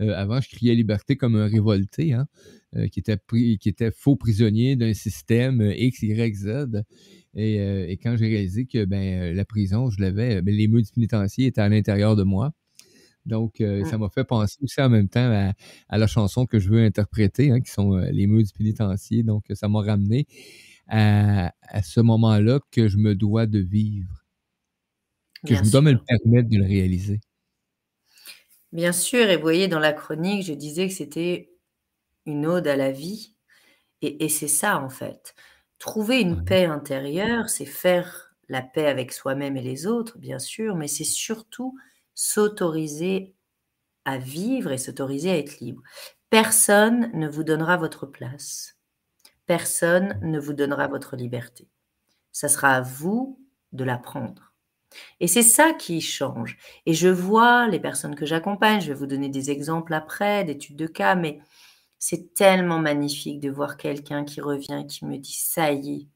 Avant, 0.00 0.40
je 0.40 0.48
criais 0.48 0.74
liberté 0.74 1.16
comme 1.16 1.36
un 1.36 1.46
révolté, 1.46 2.12
hein, 2.12 2.26
qui, 2.92 3.00
était 3.00 3.18
qui 3.28 3.68
était 3.68 3.90
faux 3.90 4.16
prisonnier 4.16 4.76
d'un 4.76 4.92
système 4.92 5.60
X, 5.76 6.02
Y, 6.02 6.34
Z. 6.34 6.82
Euh, 7.36 7.86
et, 7.86 7.96
quand 7.98 8.16
j'ai 8.16 8.28
réalisé 8.28 8.66
que 8.66 8.84
ben, 8.84 9.20
euh, 9.20 9.34
la 9.34 9.44
prison, 9.44 9.90
je 9.90 10.00
l'avais, 10.00 10.40
ben, 10.40 10.54
les 10.54 10.68
murs 10.68 10.82
du 10.82 10.90
pénitencier 10.90 11.46
étaient 11.46 11.60
à 11.60 11.68
l'intérieur 11.68 12.16
de 12.16 12.22
moi. 12.22 12.52
Donc, 13.26 13.60
euh, 13.60 13.84
ça 13.84 13.98
m'a 13.98 14.08
fait 14.08 14.24
penser 14.24 14.56
aussi 14.62 14.80
en 14.80 14.88
même 14.88 15.08
temps 15.08 15.52
à, 15.88 15.98
la 15.98 16.06
chanson 16.06 16.46
que 16.46 16.60
je 16.60 16.70
veux 16.70 16.82
interpréter, 16.82 17.50
hein, 17.50 17.60
qui 17.60 17.70
sont 17.72 17.96
les 17.96 18.26
murs 18.26 18.44
du 18.44 18.52
pénitencier. 18.56 19.22
Donc, 19.24 19.44
ça 19.52 19.68
m'a 19.68 19.82
ramené 19.82 20.26
à, 20.86 21.52
ce 21.82 22.00
moment-là 22.00 22.60
que 22.70 22.88
je 22.88 22.98
me 22.98 23.14
dois 23.16 23.46
de 23.46 23.58
vivre, 23.58 24.24
que 25.46 25.56
je 25.56 25.62
me 25.62 25.70
dois 25.70 25.82
me 25.82 25.92
le 25.92 25.98
permettre 25.98 26.48
de 26.48 26.58
le 26.58 26.64
réaliser. 26.64 27.20
Bien 28.76 28.92
sûr, 28.92 29.30
et 29.30 29.36
vous 29.36 29.42
voyez, 29.42 29.68
dans 29.68 29.78
la 29.78 29.94
chronique, 29.94 30.44
je 30.44 30.52
disais 30.52 30.86
que 30.86 30.92
c'était 30.92 31.50
une 32.26 32.44
ode 32.44 32.68
à 32.68 32.76
la 32.76 32.90
vie, 32.90 33.34
et 34.02 34.28
c'est 34.28 34.48
ça 34.48 34.78
en 34.80 34.90
fait. 34.90 35.34
Trouver 35.78 36.20
une 36.20 36.44
paix 36.44 36.66
intérieure, 36.66 37.48
c'est 37.48 37.64
faire 37.64 38.34
la 38.50 38.60
paix 38.60 38.86
avec 38.86 39.14
soi-même 39.14 39.56
et 39.56 39.62
les 39.62 39.86
autres, 39.86 40.18
bien 40.18 40.38
sûr, 40.38 40.76
mais 40.76 40.88
c'est 40.88 41.04
surtout 41.04 41.74
s'autoriser 42.14 43.34
à 44.04 44.18
vivre 44.18 44.72
et 44.72 44.78
s'autoriser 44.78 45.30
à 45.30 45.38
être 45.38 45.58
libre. 45.60 45.80
Personne 46.28 47.10
ne 47.14 47.28
vous 47.28 47.44
donnera 47.44 47.78
votre 47.78 48.04
place. 48.04 48.76
Personne 49.46 50.18
ne 50.20 50.38
vous 50.38 50.52
donnera 50.52 50.86
votre 50.86 51.16
liberté. 51.16 51.70
Ça 52.30 52.48
sera 52.48 52.74
à 52.74 52.82
vous 52.82 53.40
de 53.72 53.84
la 53.84 53.96
prendre. 53.96 54.52
Et 55.20 55.26
c'est 55.26 55.42
ça 55.42 55.72
qui 55.72 56.00
change. 56.00 56.58
Et 56.86 56.94
je 56.94 57.08
vois 57.08 57.68
les 57.68 57.80
personnes 57.80 58.14
que 58.14 58.26
j'accompagne, 58.26 58.80
je 58.80 58.88
vais 58.88 58.98
vous 58.98 59.06
donner 59.06 59.28
des 59.28 59.50
exemples 59.50 59.94
après, 59.94 60.44
d'études 60.44 60.76
de 60.76 60.86
cas, 60.86 61.14
mais 61.14 61.40
c'est 61.98 62.34
tellement 62.34 62.78
magnifique 62.78 63.40
de 63.40 63.50
voir 63.50 63.76
quelqu'un 63.76 64.24
qui 64.24 64.40
revient 64.40 64.84
qui 64.88 65.04
me 65.04 65.16
dit 65.18 65.36
ça 65.36 65.72
y 65.72 65.94
est, 65.94 66.06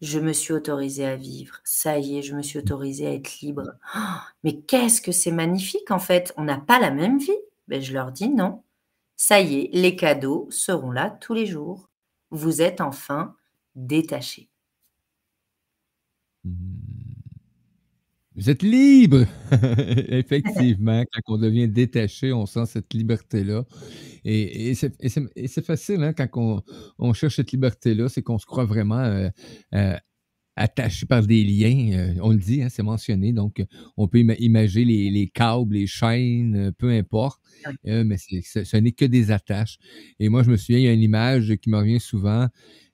je 0.00 0.20
me 0.20 0.32
suis 0.32 0.52
autorisé 0.52 1.04
à 1.06 1.16
vivre. 1.16 1.56
Ça 1.64 1.98
y 1.98 2.18
est, 2.18 2.22
je 2.22 2.36
me 2.36 2.42
suis 2.42 2.58
autorisé 2.58 3.06
à 3.06 3.12
être 3.14 3.40
libre. 3.40 3.72
Oh, 3.96 3.98
mais 4.44 4.60
qu'est-ce 4.60 5.02
que 5.02 5.12
c'est 5.12 5.32
magnifique 5.32 5.90
en 5.90 5.98
fait. 5.98 6.32
On 6.36 6.44
n'a 6.44 6.58
pas 6.58 6.78
la 6.78 6.90
même 6.90 7.18
vie. 7.18 7.32
Ben, 7.68 7.82
je 7.82 7.92
leur 7.92 8.12
dis 8.12 8.28
non. 8.28 8.62
Ça 9.16 9.40
y 9.40 9.60
est, 9.60 9.70
les 9.72 9.96
cadeaux 9.96 10.48
seront 10.50 10.92
là 10.92 11.10
tous 11.10 11.34
les 11.34 11.46
jours. 11.46 11.90
Vous 12.30 12.62
êtes 12.62 12.80
enfin 12.80 13.34
détaché. 13.74 14.48
Vous 18.38 18.50
êtes 18.50 18.62
libre! 18.62 19.26
Effectivement, 20.08 21.02
quand 21.12 21.34
on 21.34 21.38
devient 21.38 21.66
détaché, 21.66 22.32
on 22.32 22.46
sent 22.46 22.66
cette 22.66 22.94
liberté-là. 22.94 23.64
Et, 24.24 24.74
c'est 24.74 25.64
facile, 25.64 26.04
hein, 26.04 26.12
quand 26.12 26.62
on, 27.00 27.12
cherche 27.14 27.34
cette 27.34 27.50
liberté-là, 27.50 28.08
c'est 28.08 28.22
qu'on 28.22 28.38
se 28.38 28.46
croit 28.46 28.64
vraiment 28.64 29.00
euh, 29.00 29.28
euh, 29.74 29.96
attaché 30.54 31.04
par 31.04 31.26
des 31.26 31.42
liens. 31.42 31.98
Euh, 31.98 32.14
on 32.22 32.30
le 32.30 32.38
dit, 32.38 32.62
hein, 32.62 32.68
c'est 32.70 32.84
mentionné. 32.84 33.32
Donc, 33.32 33.60
on 33.96 34.06
peut 34.06 34.20
imaginer 34.20 35.10
les, 35.10 35.28
câbles, 35.28 35.74
les 35.74 35.88
chaînes, 35.88 36.70
peu 36.78 36.90
importe. 36.90 37.40
mais 37.82 38.18
ce 38.18 38.76
n'est 38.76 38.92
que 38.92 39.04
des 39.04 39.32
attaches. 39.32 39.78
Et 40.20 40.28
moi, 40.28 40.44
je 40.44 40.52
me 40.52 40.56
souviens, 40.56 40.78
il 40.78 40.84
y 40.84 40.88
a 40.88 40.92
une 40.92 41.02
image 41.02 41.56
qui 41.56 41.70
me 41.70 41.78
revient 41.78 41.98
souvent. 41.98 42.46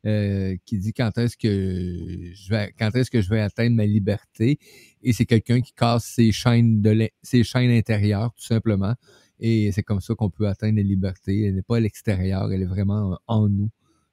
Qui 0.04 0.78
dit 0.78 0.92
quand 0.92 1.16
est-ce 1.16 1.36
que 1.36 2.32
je 2.34 2.50
vais 2.50 2.74
quand 2.78 2.94
est-ce 2.94 3.10
que 3.10 3.22
je 3.22 3.30
vais 3.30 3.40
atteindre 3.40 3.74
ma 3.76 3.86
liberté 3.86 4.58
et 5.02 5.12
c'est 5.14 5.24
quelqu'un 5.24 5.62
qui 5.62 5.72
casse 5.72 6.04
ses 6.04 6.30
chaînes 6.30 6.82
de 6.82 7.08
ses 7.22 7.42
chaînes 7.42 7.70
intérieures 7.70 8.32
tout 8.34 8.44
simplement 8.44 8.94
et 9.40 9.72
c'est 9.72 9.82
comme 9.82 10.00
ça 10.00 10.14
qu'on 10.14 10.30
peut 10.30 10.46
atteindre 10.46 10.76
la 10.76 10.82
liberté. 10.82 11.46
Elle 11.46 11.56
n'est 11.56 11.62
pas 11.62 11.76
à 11.76 11.80
l'extérieur, 11.80 12.52
elle 12.52 12.62
est 12.62 12.66
vraiment 12.66 13.18
en 13.26 13.48
nous. 13.48 13.70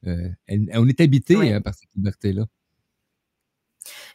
Euh, 0.07 0.29
on 0.49 0.87
est 0.87 0.99
habité 0.99 1.35
hein, 1.53 1.61
par 1.61 1.75
cette 1.75 1.93
liberté-là. 1.95 2.45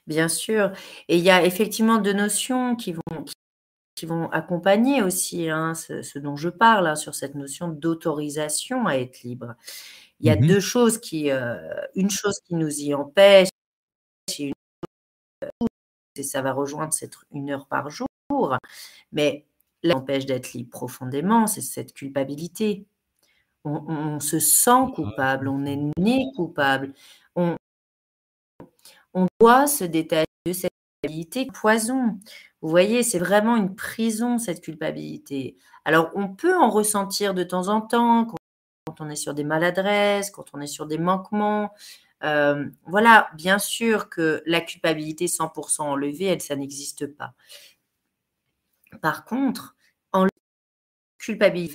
Bien 0.06 0.28
sûr. 0.28 0.72
Et 1.08 1.16
il 1.16 1.24
y 1.24 1.30
a 1.30 1.44
effectivement 1.44 1.98
deux 1.98 2.12
notions 2.12 2.76
qui 2.76 2.92
vont, 2.92 3.24
qui 3.94 4.06
vont 4.06 4.28
accompagner 4.30 5.02
aussi 5.02 5.48
hein, 5.48 5.74
ce, 5.74 6.18
dont 6.18 6.36
je 6.36 6.48
parle, 6.48 6.88
hein, 6.88 6.96
sur 6.96 7.14
cette 7.14 7.34
notion 7.34 7.68
d'autorisation 7.68 8.86
à 8.86 8.96
être 8.96 9.22
libre. 9.22 9.54
Il 10.20 10.26
y 10.26 10.30
a 10.30 10.36
mmh 10.36 10.46
deux 10.46 10.60
choses 10.60 10.98
qui, 10.98 11.30
euh, 11.30 11.56
une 11.94 12.10
chose 12.10 12.38
qui 12.46 12.54
nous 12.54 12.80
y 12.80 12.94
empêche, 12.94 13.48
et 14.38 16.22
ça 16.22 16.42
va 16.42 16.52
rejoindre 16.52 16.92
cette 16.92 17.16
une 17.32 17.50
heure 17.50 17.66
par 17.66 17.90
jour, 17.90 18.08
mais 19.12 19.46
l'empêche 19.82 20.26
d'être 20.26 20.52
libre 20.52 20.70
profondément, 20.70 21.46
c'est 21.46 21.60
cette 21.60 21.92
culpabilité. 21.92 22.86
On, 23.64 24.20
se 24.20 24.38
sent 24.38 24.92
coupable, 24.94 25.48
on 25.48 25.64
est 25.64 25.80
né 25.98 26.26
coupable. 26.36 26.94
On, 27.34 27.56
on 29.12 29.26
doit 29.40 29.66
se 29.66 29.82
détacher 29.82 30.26
de 30.46 30.52
cette 30.52 30.70
culpabilité 31.02 31.46
poison. 31.46 32.18
Vous 32.62 32.68
voyez, 32.68 33.02
c'est 33.02 33.18
vraiment 33.18 33.56
une 33.56 33.74
prison, 33.74 34.38
cette 34.38 34.60
culpabilité. 34.60 35.56
Alors, 35.84 36.10
on 36.14 36.28
peut 36.28 36.56
en 36.56 36.70
ressentir 36.70 37.34
de 37.34 37.42
temps 37.42 37.66
en 37.68 37.80
temps 37.80 38.26
quand, 38.26 38.36
on 39.00 39.10
est 39.10 39.16
sur 39.16 39.34
des 39.34 39.44
maladresses, 39.44 40.30
quand 40.30 40.46
on 40.52 40.60
est 40.60 40.66
sur 40.66 40.86
des 40.86 40.98
manquements. 40.98 41.72
Euh, 42.24 42.66
voilà, 42.86 43.28
bien 43.34 43.58
sûr 43.58 44.08
que 44.08 44.42
la 44.46 44.60
culpabilité 44.60 45.26
100% 45.26 45.82
enlevée, 45.82 46.26
elle, 46.26 46.40
ça 46.40 46.56
n'existe 46.56 47.06
pas. 47.06 47.34
Par 49.02 49.24
contre, 49.24 49.76
culpabilité 51.18 51.74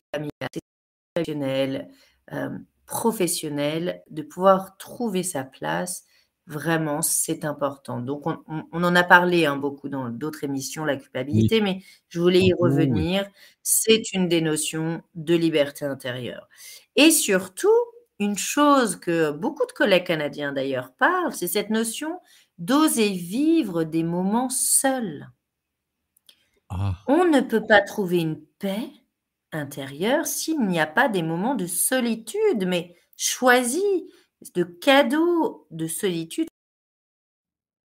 familiale, 1.25 1.89
euh, 2.31 2.57
professionnelle, 2.86 4.01
de 4.10 4.21
pouvoir 4.21 4.77
trouver 4.77 5.23
sa 5.23 5.43
place, 5.43 6.05
vraiment, 6.47 7.01
c'est 7.01 7.45
important. 7.45 7.99
Donc, 7.99 8.25
on, 8.25 8.65
en 8.71 8.95
a 8.95 9.04
parlé 9.04 9.45
hein, 9.45 9.56
beaucoup 9.56 9.89
dans 9.89 10.10
d'autres 10.10 10.43
émissions, 10.43 10.86
la 10.86 10.97
culpabilité, 10.97 11.62
mais 11.62 11.82
je 12.10 12.19
voulais 12.19 12.41
y 12.41 12.54
revenir. 12.54 13.27
C'est 13.62 14.13
une 14.13 14.27
des 14.27 14.41
notions 14.41 15.01
de 15.15 15.36
liberté 15.36 15.86
intérieure. 15.86 16.47
Et 16.95 17.12
surtout, 17.12 17.69
une 18.19 18.38
chose 18.38 18.97
que 18.97 19.32
beaucoup 19.32 19.65
de 19.65 19.71
collègues 19.71 20.06
canadiens 20.06 20.51
d'ailleurs 20.51 20.93
parlent, 20.93 21.34
c'est 21.34 21.47
cette 21.47 21.69
notion 21.69 22.19
d'oser 22.58 23.10
vivre 23.10 23.84
des 23.84 24.04
moments 24.04 24.49
seuls. 24.49 25.30
Ah. 26.69 26.95
On 27.08 27.25
ne 27.25 27.41
peut 27.41 27.65
pas 27.65 27.82
trouver 27.82 28.19
une 28.19 28.39
paix 28.60 28.88
intérieur 29.51 30.27
s'il 30.27 30.62
n'y 30.62 30.80
a 30.80 30.88
pas 30.88 31.10
des 31.10 31.23
moments 31.23 31.56
de 31.56 31.65
solitude, 31.65 32.65
mais 32.65 32.95
choisis, 33.17 33.84
de 34.56 34.63
cadeaux 34.63 35.67
de 35.71 35.88
solitude 35.88 36.47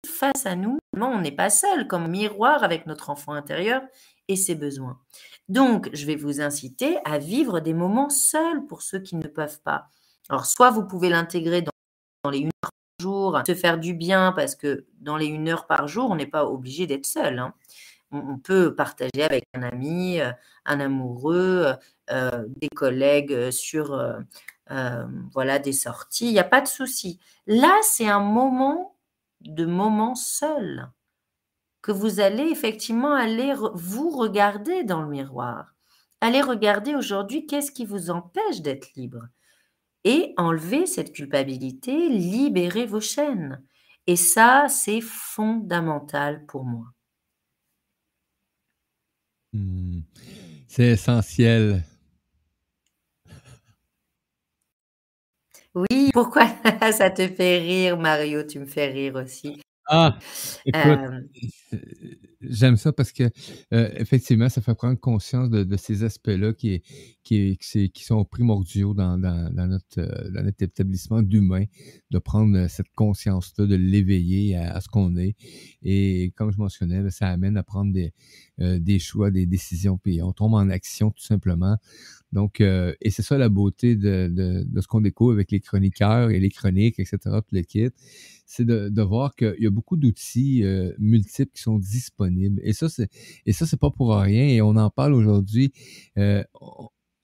face 0.05 0.45
à 0.45 0.55
nous. 0.55 0.77
On 0.99 1.21
n'est 1.21 1.31
pas 1.31 1.49
seul, 1.49 1.87
comme 1.87 2.07
miroir 2.07 2.63
avec 2.63 2.85
notre 2.87 3.09
enfant 3.09 3.33
intérieur 3.33 3.81
et 4.27 4.35
ses 4.35 4.55
besoins. 4.55 4.99
Donc, 5.47 5.89
je 5.93 6.05
vais 6.05 6.15
vous 6.15 6.41
inciter 6.41 6.97
à 7.05 7.17
vivre 7.17 7.59
des 7.59 7.73
moments 7.73 8.09
seuls 8.09 8.65
pour 8.65 8.81
ceux 8.81 8.99
qui 8.99 9.15
ne 9.15 9.27
peuvent 9.27 9.61
pas. 9.61 9.89
Alors, 10.29 10.45
soit 10.45 10.71
vous 10.71 10.85
pouvez 10.85 11.09
l'intégrer 11.09 11.61
dans, 11.61 12.31
les 12.31 12.39
une 12.39 12.47
heure 12.47 12.71
par 12.71 12.71
jour, 12.99 13.41
se 13.45 13.55
faire 13.55 13.77
du 13.77 13.93
bien, 13.93 14.33
parce 14.33 14.55
que 14.55 14.85
dans 14.99 15.17
les 15.17 15.27
une 15.27 15.47
heure 15.47 15.67
par 15.67 15.87
jour, 15.87 16.09
on 16.09 16.15
n'est 16.15 16.27
pas 16.27 16.45
obligé 16.45 16.87
d'être 16.87 17.05
seul. 17.05 17.39
Hein 17.39 17.53
on, 18.11 18.37
peut 18.37 18.75
partager 18.75 19.23
avec 19.23 19.45
un 19.53 19.63
ami, 19.63 20.19
euh, 20.19 20.31
un 20.65 20.79
amoureux, 20.79 21.73
euh, 22.11 22.45
des 22.61 22.69
collègues 22.69 23.51
sur 23.51 23.93
euh, 23.93 24.19
voilà, 24.69 25.59
des 25.59 25.73
sorties. 25.73 26.27
Il 26.27 26.33
n'y 26.33 26.39
a 26.39 26.43
pas 26.43 26.61
de 26.61 26.67
souci. 26.67 27.19
Là, 27.45 27.75
c'est 27.83 28.07
un 28.07 28.19
moment 28.19 28.97
de 29.41 29.65
moment 29.65 30.15
seul 30.15 30.89
que 31.81 31.91
vous 31.91 32.19
allez 32.19 32.49
effectivement 32.49 33.13
aller 33.13 33.53
vous 33.73 34.09
regarder 34.09 34.83
dans 34.83 35.01
le 35.01 35.09
miroir. 35.09 35.75
Allez 36.19 36.41
regarder 36.41 36.95
aujourd'hui 36.95 37.45
qu'est-ce 37.45 37.71
qui 37.71 37.85
vous 37.85 38.09
empêche 38.09 38.61
d'être 38.61 38.93
libre 38.95 39.27
et 40.03 40.33
enlever 40.37 40.85
cette 40.85 41.13
culpabilité, 41.13 42.09
libérer 42.09 42.85
vos 42.85 43.01
chaînes. 43.01 43.61
Et 44.07 44.15
ça, 44.15 44.67
c'est 44.69 45.01
fondamental 45.01 46.45
pour 46.45 46.63
moi. 46.63 46.87
Mmh. 49.53 50.01
C'est 50.67 50.87
essentiel. 50.87 51.83
Oui, 55.77 56.09
pourquoi 56.11 56.47
ça 56.91 57.11
te 57.11 57.27
fait 57.27 57.59
rire, 57.59 57.97
Mario? 57.97 58.41
Tu 58.43 58.57
me 58.59 58.65
fais 58.65 58.87
rire 58.87 59.15
aussi. 59.15 59.61
Ah! 59.87 60.17
Écoute, 60.65 60.99
j'aime 62.41 62.77
ça 62.77 62.91
parce 62.93 63.11
que, 63.11 63.23
euh, 63.73 63.89
effectivement, 63.95 64.49
ça 64.49 64.61
fait 64.61 64.75
prendre 64.75 64.99
conscience 64.99 65.49
de 65.49 65.77
ces 65.77 66.03
aspects-là 66.03 66.53
qui 66.53 66.81
qui 67.23 67.57
qui 67.57 68.03
sont 68.03 68.23
primordiaux 68.25 68.93
dans 68.93 69.17
dans 69.17 69.53
dans 69.53 69.67
notre, 69.67 69.99
euh, 69.99 70.29
dans 70.31 70.43
notre 70.43 70.63
établissement 70.63 71.21
d'humain, 71.21 71.65
de 72.11 72.19
prendre, 72.19 72.67
cette 72.67 72.89
conscience-là, 72.95 73.65
de 73.65 73.75
l'éveiller 73.75 74.55
à 74.55 74.79
ce 74.81 74.87
qu'on 74.87 75.17
est 75.17 75.35
et 75.83 76.31
comme 76.35 76.51
je 76.51 76.57
mentionnais, 76.57 77.01
ben, 77.01 77.09
ça 77.09 77.27
amène 77.29 77.57
à 77.57 77.63
prendre 77.63 77.91
des, 77.93 78.13
euh, 78.61 78.79
des 78.79 78.99
choix, 78.99 79.31
des 79.31 79.45
décisions, 79.45 79.97
puis 79.97 80.21
on 80.21 80.31
tombe 80.33 80.53
en 80.53 80.69
action 80.69 81.11
tout 81.11 81.23
simplement. 81.23 81.77
Donc, 82.33 82.59
et 82.61 83.09
c'est 83.09 83.21
ça 83.21 83.37
la 83.37 83.47
beauté 83.49 83.95
de 83.95 84.27
de 84.29 84.63
de 84.67 84.81
ce 84.81 84.87
qu'on 84.87 84.99
découvre 85.01 85.31
avec 85.33 85.51
les 85.51 85.61
chroniqueurs 85.61 86.29
et 86.29 86.39
les 86.39 86.49
chroniques 86.49 86.99
etc., 86.99 87.17
tout 87.23 87.55
le 87.55 87.61
kit 87.61 87.89
c'est 88.47 88.65
de, 88.65 89.01
voir 89.01 89.35
qu'il 89.35 89.57
y 89.59 89.67
a 89.67 89.69
beaucoup 89.69 89.97
d'outils 89.97 90.63
euh, 90.63 90.93
multiples 90.97 91.51
qui 91.53 91.61
sont 91.61 91.77
disponibles. 91.77 92.61
Et 92.63 92.71
ça, 92.71 92.87
c'est 92.87 93.09
et 93.45 93.51
ça, 93.51 93.65
c'est 93.65 93.79
pas 93.79 93.91
pour 93.91 94.15
rien. 94.15 94.47
Et 94.47 94.61
on 94.61 94.77
en 94.77 94.89
parle 94.89 95.13
aujourd'hui. 95.13 95.73
Euh, 96.17 96.43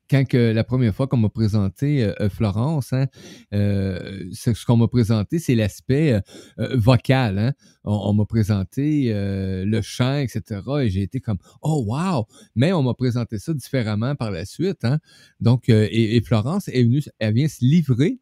quand 0.10 0.26
que 0.26 0.52
la 0.52 0.66
première 0.66 0.94
fois 0.94 1.08
qu'on 1.08 1.18
m'a 1.18 1.30
présenté 1.30 2.04
euh, 2.04 2.30
Florence, 2.30 2.92
hein, 2.92 3.08
ce 3.52 4.66
qu'on 4.66 4.76
m'a 4.76 4.90
présenté, 4.90 5.40
c'est 5.40 5.56
l'aspect 5.56 6.22
vocal. 6.58 7.40
Hein. 7.40 7.54
On, 7.86 8.14
m'a 8.14 8.26
présenté 8.26 9.14
le 9.14 9.82
chant, 9.82 10.18
etc. 10.18 10.62
Et 10.82 10.90
j'ai 10.90 11.04
été 11.04 11.22
comme 11.22 11.38
oh 11.62 11.86
wow. 11.88 12.26
Mais 12.54 12.74
on 12.74 12.84
m'a 12.84 12.94
présenté 12.94 13.40
ça 13.40 13.54
différemment 13.54 14.16
par 14.16 14.30
la 14.30 14.44
suite. 14.44 14.84
Hein. 14.84 15.00
Donc 15.40 15.70
et, 15.70 16.18
et, 16.18 16.22
Florence 16.22 16.68
est 16.68 16.84
venue, 16.84 17.02
elle 17.18 17.34
vient 17.34 17.48
se 17.48 17.64
livrer. 17.64 18.20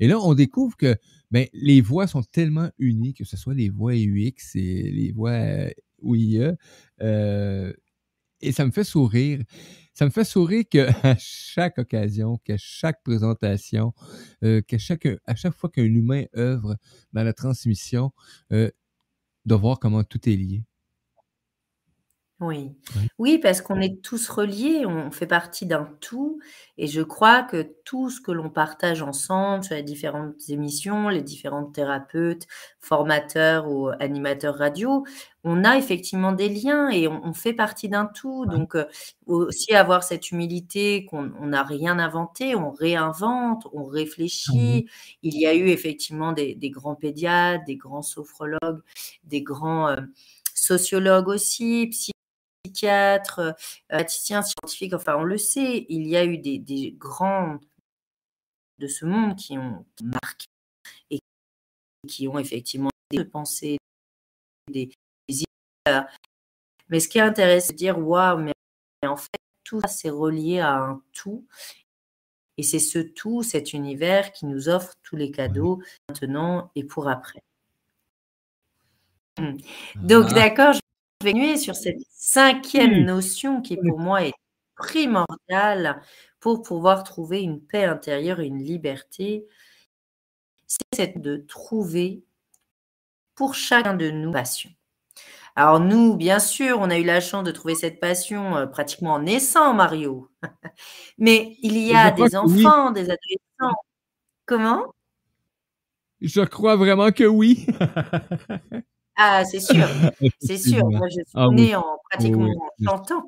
Et 0.00 0.08
là, 0.08 0.18
on 0.18 0.34
découvre 0.34 0.76
que 0.76 0.96
ben, 1.30 1.46
les 1.52 1.80
voix 1.80 2.06
sont 2.06 2.22
tellement 2.22 2.70
unies, 2.78 3.14
que 3.14 3.24
ce 3.24 3.36
soit 3.36 3.54
les 3.54 3.68
voix 3.68 3.94
UX 3.94 4.54
et 4.56 4.90
les 4.90 5.12
voix 5.12 5.30
euh, 5.30 5.70
OIE, 6.02 6.56
euh, 7.02 7.72
et 8.40 8.52
ça 8.52 8.64
me 8.66 8.70
fait 8.70 8.84
sourire. 8.84 9.42
Ça 9.94 10.04
me 10.06 10.10
fait 10.10 10.24
sourire 10.24 10.64
qu'à 10.70 10.88
chaque 11.18 11.78
occasion, 11.78 12.38
qu'à 12.38 12.56
chaque 12.56 13.02
présentation, 13.02 13.92
euh, 14.44 14.62
qu'à 14.62 14.78
chaque, 14.78 15.06
à 15.26 15.34
chaque 15.34 15.54
fois 15.54 15.70
qu'un 15.70 15.84
humain 15.84 16.24
œuvre 16.36 16.76
dans 17.12 17.22
la 17.22 17.32
transmission, 17.32 18.12
euh, 18.52 18.70
de 19.46 19.54
voir 19.54 19.78
comment 19.78 20.04
tout 20.04 20.28
est 20.28 20.36
lié. 20.36 20.64
Oui. 22.40 22.72
Oui, 23.18 23.36
parce 23.38 23.60
qu'on 23.60 23.80
est 23.82 24.00
tous 24.02 24.30
reliés, 24.30 24.86
on 24.86 25.10
fait 25.10 25.26
partie 25.26 25.66
d'un 25.66 25.84
tout 26.00 26.38
et 26.78 26.86
je 26.86 27.02
crois 27.02 27.42
que 27.42 27.68
tout 27.84 28.08
ce 28.08 28.18
que 28.22 28.32
l'on 28.32 28.48
partage 28.48 29.02
ensemble 29.02 29.62
sur 29.62 29.74
les 29.74 29.82
différentes 29.82 30.48
émissions, 30.48 31.10
les 31.10 31.20
différents 31.20 31.66
thérapeutes, 31.66 32.46
formateurs 32.78 33.68
ou 33.70 33.90
animateurs 34.00 34.54
radio, 34.56 35.04
on 35.44 35.64
a 35.64 35.76
effectivement 35.76 36.32
des 36.32 36.48
liens 36.48 36.88
et 36.88 37.08
on 37.08 37.34
fait 37.34 37.52
partie 37.52 37.90
d'un 37.90 38.06
tout. 38.06 38.46
Donc, 38.46 38.74
aussi 39.26 39.74
avoir 39.74 40.02
cette 40.02 40.30
humilité 40.30 41.04
qu'on 41.04 41.24
n'a 41.46 41.62
rien 41.62 41.98
inventé, 41.98 42.54
on 42.56 42.70
réinvente, 42.70 43.66
on 43.74 43.86
mmh 43.86 43.90
réfléchit. 43.90 44.86
Il 45.22 45.38
y 45.38 45.46
a 45.46 45.54
eu 45.54 45.68
effectivement 45.68 46.32
des 46.32 46.56
grands 46.70 46.94
pédiatres, 46.94 47.64
des 47.66 47.76
grands 47.76 48.02
sophrologues, 48.02 48.80
des 49.24 49.42
grands, 49.42 49.94
sociologues 50.54 51.28
aussi, 51.28 51.88
psychiatres, 52.62 53.54
euh, 53.92 54.04
scientifiques, 54.08 54.94
enfin 54.94 55.16
on 55.16 55.24
le 55.24 55.38
sait, 55.38 55.86
il 55.88 56.06
y 56.06 56.16
a 56.16 56.24
eu 56.24 56.38
des, 56.38 56.58
des 56.58 56.92
grands 56.92 57.58
de 58.78 58.86
ce 58.86 59.04
monde 59.04 59.36
qui 59.36 59.56
ont 59.58 59.84
marqué 60.02 60.46
et 61.10 61.20
qui 62.08 62.28
ont 62.28 62.38
effectivement 62.38 62.90
des 63.10 63.24
pensées, 63.24 63.78
des, 64.70 64.86
des 65.28 65.42
idées. 65.42 66.02
Mais 66.88 67.00
ce 67.00 67.08
qui 67.08 67.18
est 67.18 67.22
intéressant, 67.22 67.68
c'est 67.68 67.72
de 67.74 67.78
dire 67.78 67.98
waouh, 67.98 68.38
mais 68.38 68.52
en 69.06 69.16
fait, 69.16 69.28
tout 69.64 69.80
ça, 69.82 69.88
c'est 69.88 70.10
relié 70.10 70.60
à 70.60 70.74
un 70.76 71.02
tout. 71.12 71.46
Et 72.56 72.62
c'est 72.62 72.78
ce 72.78 72.98
tout, 72.98 73.42
cet 73.42 73.72
univers 73.72 74.32
qui 74.32 74.44
nous 74.46 74.68
offre 74.68 74.94
tous 75.02 75.16
les 75.16 75.30
cadeaux 75.30 75.80
maintenant 76.08 76.70
et 76.74 76.84
pour 76.84 77.08
après. 77.08 77.42
Mmh. 79.38 79.56
Donc, 79.96 80.26
ah. 80.30 80.34
d'accord, 80.34 80.74
continuer 81.20 81.58
sur 81.58 81.76
cette 81.76 82.00
cinquième 82.10 83.04
notion 83.04 83.60
qui 83.60 83.76
pour 83.76 83.98
moi 83.98 84.24
est 84.24 84.32
primordiale 84.74 86.00
pour 86.40 86.62
pouvoir 86.62 87.04
trouver 87.04 87.42
une 87.42 87.60
paix 87.60 87.84
intérieure 87.84 88.40
une 88.40 88.62
liberté, 88.62 89.46
c'est 90.92 91.18
de 91.18 91.36
trouver 91.36 92.24
pour 93.34 93.54
chacun 93.54 93.94
de 93.94 94.10
nous 94.10 94.32
passion. 94.32 94.70
Alors 95.56 95.80
nous, 95.80 96.16
bien 96.16 96.38
sûr, 96.38 96.78
on 96.80 96.88
a 96.88 96.98
eu 96.98 97.04
la 97.04 97.20
chance 97.20 97.44
de 97.44 97.50
trouver 97.50 97.74
cette 97.74 98.00
passion 98.00 98.56
euh, 98.56 98.66
pratiquement 98.66 99.14
en 99.14 99.22
naissant, 99.22 99.74
Mario. 99.74 100.30
Mais 101.18 101.56
il 101.62 101.76
y 101.76 101.92
a 101.92 102.10
des 102.12 102.34
enfants, 102.34 102.92
des 102.92 103.10
adolescents. 103.10 103.76
Comment? 104.46 104.94
Je 106.22 106.40
crois 106.42 106.76
vraiment 106.76 107.10
que 107.10 107.24
oui. 107.24 107.66
Ah, 109.16 109.44
c'est 109.44 109.60
sûr, 109.60 109.86
c'est 110.40 110.58
sûr. 110.58 110.88
Moi, 110.88 111.08
je 111.08 111.14
suis 111.14 111.24
ah 111.34 111.48
née 111.52 111.74
en 111.74 111.98
pratiquement 112.10 112.46
en 112.46 112.84
chantant, 112.84 113.24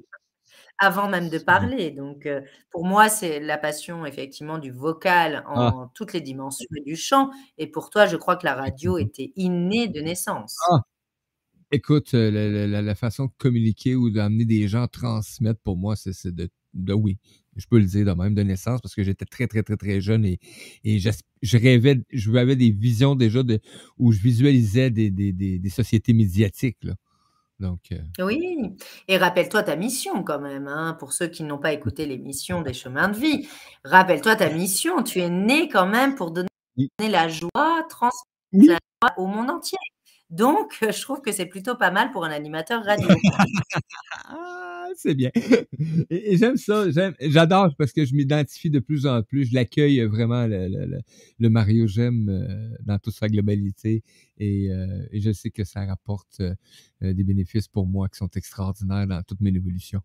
avant 0.78 1.08
même 1.08 1.28
de 1.28 1.38
parler. 1.38 1.90
Donc, 1.90 2.28
pour 2.70 2.84
moi, 2.84 3.08
c'est 3.08 3.40
la 3.40 3.58
passion 3.58 4.06
effectivement 4.06 4.58
du 4.58 4.70
vocal 4.70 5.44
ah. 5.46 5.72
en 5.74 5.88
toutes 5.88 6.12
les 6.12 6.20
dimensions 6.20 6.66
du 6.86 6.96
chant. 6.96 7.30
Et 7.58 7.66
pour 7.66 7.90
toi, 7.90 8.06
je 8.06 8.16
crois 8.16 8.36
que 8.36 8.46
la 8.46 8.54
radio 8.54 8.98
était 8.98 9.32
innée 9.36 9.88
de 9.88 10.00
naissance. 10.00 10.56
Ah! 10.70 10.80
Écoute, 11.74 12.12
la, 12.12 12.94
façon 12.94 13.26
de 13.26 13.32
communiquer 13.38 13.96
ou 13.96 14.10
d'amener 14.10 14.44
des 14.44 14.68
gens 14.68 14.82
à 14.82 14.88
transmettre, 14.88 15.58
pour 15.64 15.78
moi, 15.78 15.96
c'est 15.96 16.26
de, 16.26 16.50
de 16.74 16.92
oui 16.92 17.18
je 17.56 17.66
peux 17.66 17.78
le 17.78 17.84
dire 17.84 18.06
de 18.06 18.12
même, 18.12 18.34
de 18.34 18.42
naissance, 18.42 18.80
parce 18.80 18.94
que 18.94 19.02
j'étais 19.02 19.24
très, 19.24 19.46
très, 19.46 19.62
très, 19.62 19.76
très 19.76 20.00
jeune 20.00 20.24
et, 20.24 20.38
et 20.84 20.98
je, 20.98 21.58
rêvais, 21.58 22.00
je 22.10 22.32
avais 22.32 22.56
des 22.56 22.70
visions 22.70 23.14
déjà 23.14 23.42
de, 23.42 23.60
où 23.98 24.12
je 24.12 24.20
visualisais 24.20 24.90
des, 24.90 25.10
des, 25.10 25.32
des, 25.32 25.70
sociétés 25.70 26.12
médiatiques. 26.12 26.82
Là. 26.82 26.94
Donc, 27.60 27.92
euh, 27.92 28.24
Oui, 28.24 28.56
et 29.06 29.16
rappelle-toi 29.18 29.62
ta 29.62 29.76
mission 29.76 30.24
quand 30.24 30.40
même, 30.40 30.66
hein, 30.66 30.96
pour 30.98 31.12
ceux 31.12 31.28
qui 31.28 31.42
n'ont 31.44 31.58
pas 31.58 31.72
écouté 31.72 32.06
l'émission 32.06 32.62
des 32.62 32.72
chemins 32.72 33.08
de 33.08 33.18
vie. 33.18 33.48
Rappelle-toi 33.84 34.36
ta 34.36 34.50
mission, 34.50 35.02
tu 35.02 35.20
es 35.20 35.30
né 35.30 35.68
quand 35.68 35.86
même 35.86 36.14
pour 36.14 36.30
donner 36.30 36.48
la 36.98 37.28
joie, 37.28 37.86
transmettre 37.88 38.26
la 38.52 38.78
joie 39.02 39.14
au 39.18 39.26
monde 39.26 39.50
entier. 39.50 39.78
Donc, 40.32 40.78
je 40.80 41.00
trouve 41.02 41.20
que 41.20 41.30
c'est 41.30 41.46
plutôt 41.46 41.76
pas 41.76 41.90
mal 41.90 42.10
pour 42.10 42.24
un 42.24 42.30
animateur 42.30 42.82
radio. 42.82 43.08
c'est 44.96 45.14
bien. 45.14 45.30
Et, 46.10 46.38
j'aime 46.38 46.56
ça, 46.56 46.86
j'adore 47.20 47.74
parce 47.76 47.92
que 47.92 48.04
je 48.06 48.14
m'identifie 48.14 48.70
de 48.70 48.78
plus 48.78 49.06
en 49.06 49.22
plus. 49.22 49.50
Je 49.50 49.54
l'accueille 49.54 50.00
vraiment, 50.04 50.46
le, 50.48 51.48
Mario 51.50 51.86
J'aime 51.86 52.30
euh, 52.30 52.76
dans 52.80 52.98
toute 52.98 53.14
sa 53.14 53.28
globalité. 53.28 54.02
Euh, 54.40 55.06
et, 55.10 55.20
je 55.20 55.32
sais 55.32 55.50
que 55.50 55.64
ça 55.64 55.84
rapporte 55.84 56.40
euh, 56.40 56.54
des 57.00 57.24
bénéfices 57.24 57.68
pour 57.68 57.86
moi 57.86 58.08
qui 58.08 58.16
sont 58.16 58.30
extraordinaires 58.34 59.06
dans 59.06 59.22
toute 59.22 59.40
mes 59.42 59.54
évolutions. 59.54 60.00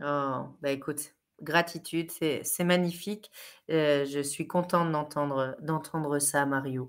Oh, 0.00 0.46
bah 0.60 0.70
écoute, 0.70 1.14
gratitude, 1.40 2.10
c'est 2.10 2.64
magnifique. 2.64 3.30
je 3.68 4.22
suis 4.22 4.46
contente 4.46 4.92
d'entendre 4.92 5.56
d'entendre 5.60 6.20
ça, 6.20 6.46
Mario. 6.46 6.88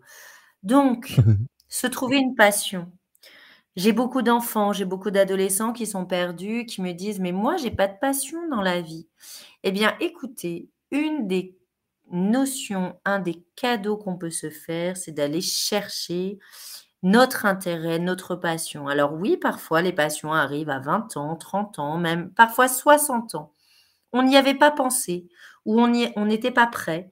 Donc, 0.64 1.18
se 1.74 1.88
trouver 1.88 2.18
une 2.18 2.36
passion. 2.36 2.92
J'ai 3.76 3.94
beaucoup 3.94 4.22
d'enfants, 4.22 4.74
j'ai 4.74 4.86
beaucoup 4.86 5.12
d'adolescents 5.12 5.74
qui 5.74 5.88
sont 5.88 6.06
perdus, 6.06 6.66
qui 6.66 6.82
me 6.82 6.94
disent: 6.94 7.20
«Mais 7.20 7.32
moi, 7.32 7.58
j'ai 7.58 7.72
pas 7.72 7.88
de 7.88 7.98
passion 8.00 8.48
dans 8.50 8.62
la 8.62 8.82
vie». 8.82 9.08
Eh 9.64 9.72
bien, 9.72 9.96
écoutez, 10.00 10.70
une 10.92 11.28
des 11.28 11.58
notions, 12.12 13.00
un 13.06 13.20
des 13.20 13.44
cadeaux 13.56 13.98
qu'on 13.98 14.18
peut 14.18 14.32
se 14.32 14.50
faire, 14.52 14.98
c'est 14.98 15.12
d'aller 15.14 15.42
chercher 15.42 16.40
notre 17.04 17.46
intérêt, 17.46 18.00
notre 18.00 18.36
passion. 18.36 18.88
Alors 18.88 19.14
oui, 19.14 19.38
parfois 19.38 19.82
les 19.82 19.94
passions 19.94 20.34
arrivent 20.34 20.70
à 20.70 20.80
20 20.80 21.18
ans, 21.18 21.36
30 21.36 21.80
ans, 21.80 21.98
même 21.98 22.32
parfois 22.34 22.68
60 22.68 23.36
ans. 23.36 23.54
On 24.14 24.24
n'y 24.24 24.38
avait 24.38 24.56
pas 24.56 24.72
pensé 24.72 25.28
ou 25.66 25.82
on 25.82 26.26
n'était 26.26 26.52
pas 26.52 26.68
prêt 26.68 27.12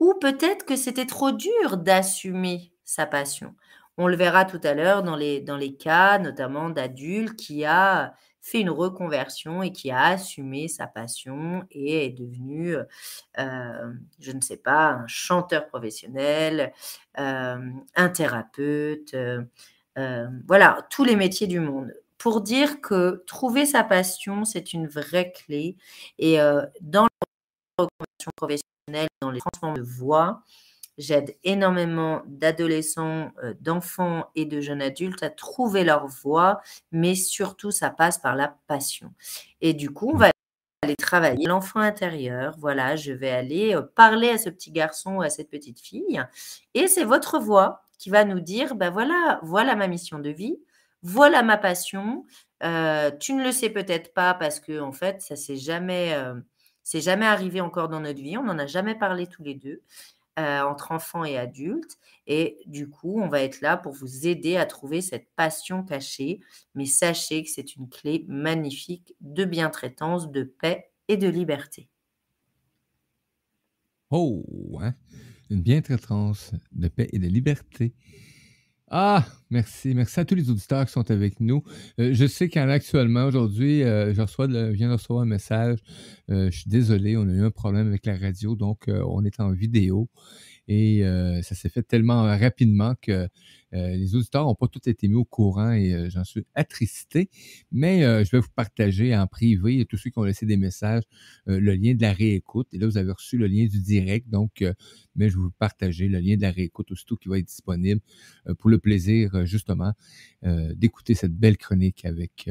ou 0.00 0.14
peut-être 0.20 0.66
que 0.66 0.76
c'était 0.76 1.06
trop 1.06 1.32
dur 1.32 1.76
d'assumer 1.78 2.72
sa 2.84 3.06
passion. 3.06 3.54
On 3.98 4.06
le 4.08 4.16
verra 4.16 4.44
tout 4.44 4.60
à 4.64 4.74
l'heure 4.74 5.02
dans 5.02 5.16
les, 5.16 5.40
dans 5.40 5.56
les 5.56 5.74
cas, 5.76 6.18
notamment 6.18 6.70
d'adultes 6.70 7.36
qui 7.36 7.64
a 7.64 8.14
fait 8.40 8.60
une 8.60 8.70
reconversion 8.70 9.62
et 9.62 9.72
qui 9.72 9.90
a 9.92 10.06
assumé 10.06 10.66
sa 10.68 10.86
passion 10.88 11.64
et 11.70 12.06
est 12.06 12.10
devenu, 12.10 12.74
euh, 13.38 13.92
je 14.18 14.32
ne 14.32 14.40
sais 14.40 14.56
pas, 14.56 14.90
un 14.90 15.06
chanteur 15.06 15.68
professionnel, 15.68 16.72
euh, 17.18 17.70
un 17.94 18.08
thérapeute, 18.08 19.14
euh, 19.98 20.28
voilà, 20.46 20.86
tous 20.90 21.04
les 21.04 21.16
métiers 21.16 21.46
du 21.46 21.60
monde. 21.60 21.92
pour 22.18 22.40
dire 22.40 22.80
que 22.80 23.24
trouver 23.26 23.66
sa 23.66 23.82
passion, 23.82 24.44
c'est 24.44 24.72
une 24.72 24.86
vraie 24.86 25.32
clé. 25.32 25.76
Et 26.18 26.40
euh, 26.40 26.62
dans 26.80 27.02
la 27.04 27.26
reconversion 27.78 28.30
professionnelle, 28.36 29.08
dans 29.20 29.30
les 29.32 29.40
transformations 29.40 29.82
de 29.82 29.88
voix, 29.88 30.42
j'aide 30.98 31.36
énormément 31.44 32.22
d'adolescents, 32.26 33.32
euh, 33.42 33.54
d'enfants 33.60 34.26
et 34.34 34.44
de 34.44 34.60
jeunes 34.60 34.82
adultes 34.82 35.22
à 35.22 35.30
trouver 35.30 35.84
leur 35.84 36.06
voix, 36.06 36.60
mais 36.90 37.14
surtout, 37.14 37.70
ça 37.70 37.90
passe 37.90 38.18
par 38.18 38.36
la 38.36 38.56
passion. 38.66 39.12
Et 39.60 39.74
du 39.74 39.90
coup, 39.90 40.10
on 40.12 40.16
va 40.16 40.30
aller 40.82 40.96
travailler 40.96 41.46
l'enfant 41.46 41.80
intérieur. 41.80 42.56
Voilà, 42.58 42.96
je 42.96 43.12
vais 43.12 43.30
aller 43.30 43.74
euh, 43.74 43.82
parler 43.82 44.30
à 44.30 44.38
ce 44.38 44.50
petit 44.50 44.70
garçon 44.70 45.16
ou 45.16 45.22
à 45.22 45.30
cette 45.30 45.50
petite 45.50 45.80
fille. 45.80 46.22
Et 46.74 46.88
c'est 46.88 47.04
votre 47.04 47.38
voix 47.38 47.82
qui 47.98 48.10
va 48.10 48.24
nous 48.24 48.40
dire, 48.40 48.74
ben 48.74 48.90
voilà, 48.90 49.40
voilà 49.42 49.76
ma 49.76 49.86
mission 49.86 50.18
de 50.18 50.30
vie, 50.30 50.58
voilà 51.02 51.42
ma 51.42 51.56
passion. 51.56 52.26
Euh, 52.64 53.10
tu 53.18 53.32
ne 53.34 53.42
le 53.42 53.52
sais 53.52 53.70
peut-être 53.70 54.12
pas 54.12 54.34
parce 54.34 54.60
que 54.60 54.80
en 54.80 54.92
fait, 54.92 55.22
ça 55.22 55.36
s'est 55.36 55.56
jamais, 55.56 56.16
c'est 56.82 57.00
jamais 57.00 57.26
arrivé 57.26 57.60
encore 57.60 57.88
dans 57.88 58.00
notre 58.00 58.20
vie. 58.20 58.36
On 58.36 58.44
n'en 58.44 58.58
a 58.58 58.66
jamais 58.66 58.96
parlé 58.96 59.26
tous 59.26 59.42
les 59.42 59.54
deux 59.54 59.82
euh, 60.38 60.62
entre 60.62 60.92
enfants 60.92 61.24
et 61.24 61.36
adultes. 61.36 61.98
Et 62.26 62.58
du 62.66 62.88
coup, 62.88 63.20
on 63.20 63.28
va 63.28 63.42
être 63.42 63.60
là 63.60 63.76
pour 63.76 63.92
vous 63.92 64.26
aider 64.26 64.56
à 64.56 64.66
trouver 64.66 65.00
cette 65.00 65.28
passion 65.36 65.82
cachée. 65.84 66.40
Mais 66.74 66.86
sachez 66.86 67.42
que 67.42 67.50
c'est 67.50 67.76
une 67.76 67.88
clé 67.88 68.24
magnifique 68.28 69.14
de 69.20 69.44
bientraitance, 69.44 70.30
de 70.30 70.44
paix 70.44 70.90
et 71.08 71.16
de 71.16 71.28
liberté. 71.28 71.88
Oh, 74.10 74.44
hein? 74.80 74.94
une 75.50 75.62
bientraitance 75.62 76.52
de 76.72 76.88
paix 76.88 77.08
et 77.12 77.18
de 77.18 77.28
liberté. 77.28 77.94
Ah, 78.94 79.24
merci. 79.48 79.94
Merci 79.94 80.20
à 80.20 80.26
tous 80.26 80.34
les 80.34 80.50
auditeurs 80.50 80.84
qui 80.84 80.92
sont 80.92 81.10
avec 81.10 81.40
nous. 81.40 81.64
Euh, 81.98 82.10
je 82.12 82.26
sais 82.26 82.50
qu'en 82.50 82.68
actuellement, 82.68 83.24
aujourd'hui, 83.24 83.82
euh, 83.82 84.12
je, 84.12 84.20
reçois 84.20 84.46
viens 84.46 84.88
de 84.88 84.92
recevoir 84.92 85.22
un 85.22 85.26
message. 85.26 85.78
Euh, 86.30 86.50
je 86.50 86.58
suis 86.58 86.68
désolé, 86.68 87.16
on 87.16 87.26
a 87.26 87.32
eu 87.32 87.42
un 87.42 87.50
problème 87.50 87.86
avec 87.86 88.04
la 88.04 88.18
radio, 88.18 88.54
donc 88.54 88.84
on 88.88 89.24
est 89.24 89.40
en 89.40 89.50
vidéo. 89.50 90.10
Et 90.68 91.02
ça 91.42 91.54
s'est 91.54 91.68
fait 91.68 91.82
tellement 91.82 92.22
rapidement 92.22 92.94
que 93.00 93.28
euh, 93.74 93.96
les 93.96 94.14
auditeurs 94.14 94.44
n'ont 94.44 94.54
pas 94.54 94.68
tous 94.68 94.86
été 94.88 95.08
mis 95.08 95.14
au 95.14 95.24
courant 95.24 95.72
et 95.72 95.94
euh, 95.94 96.10
j'en 96.10 96.24
suis 96.24 96.44
attristé, 96.54 97.30
mais 97.70 98.04
euh, 98.04 98.22
je 98.22 98.30
vais 98.30 98.40
vous 98.40 98.50
partager 98.54 99.16
en 99.16 99.26
privé, 99.26 99.86
tous 99.86 99.96
ceux 99.96 100.10
qui 100.10 100.18
ont 100.18 100.24
laissé 100.24 100.44
des 100.44 100.58
messages, 100.58 101.04
le 101.46 101.74
lien 101.74 101.94
de 101.94 102.02
la 102.02 102.12
réécoute. 102.12 102.68
Et 102.72 102.78
là, 102.78 102.86
vous 102.86 102.98
avez 102.98 103.12
reçu 103.12 103.38
le 103.38 103.46
lien 103.46 103.66
du 103.66 103.80
direct, 103.80 104.28
donc, 104.28 104.64
mais 105.16 105.28
je 105.28 105.36
vais 105.36 105.42
vous 105.42 105.50
partager 105.58 106.08
le 106.08 106.18
lien 106.18 106.36
de 106.36 106.42
la 106.42 106.50
réécoute 106.50 106.90
aussitôt 106.90 107.16
qui 107.16 107.28
va 107.28 107.38
être 107.38 107.46
disponible 107.46 108.00
pour 108.58 108.70
le 108.70 108.78
plaisir, 108.78 109.46
justement, 109.46 109.92
d'écouter 110.42 111.14
cette 111.14 111.34
belle 111.34 111.56
chronique 111.56 112.04
avec, 112.04 112.50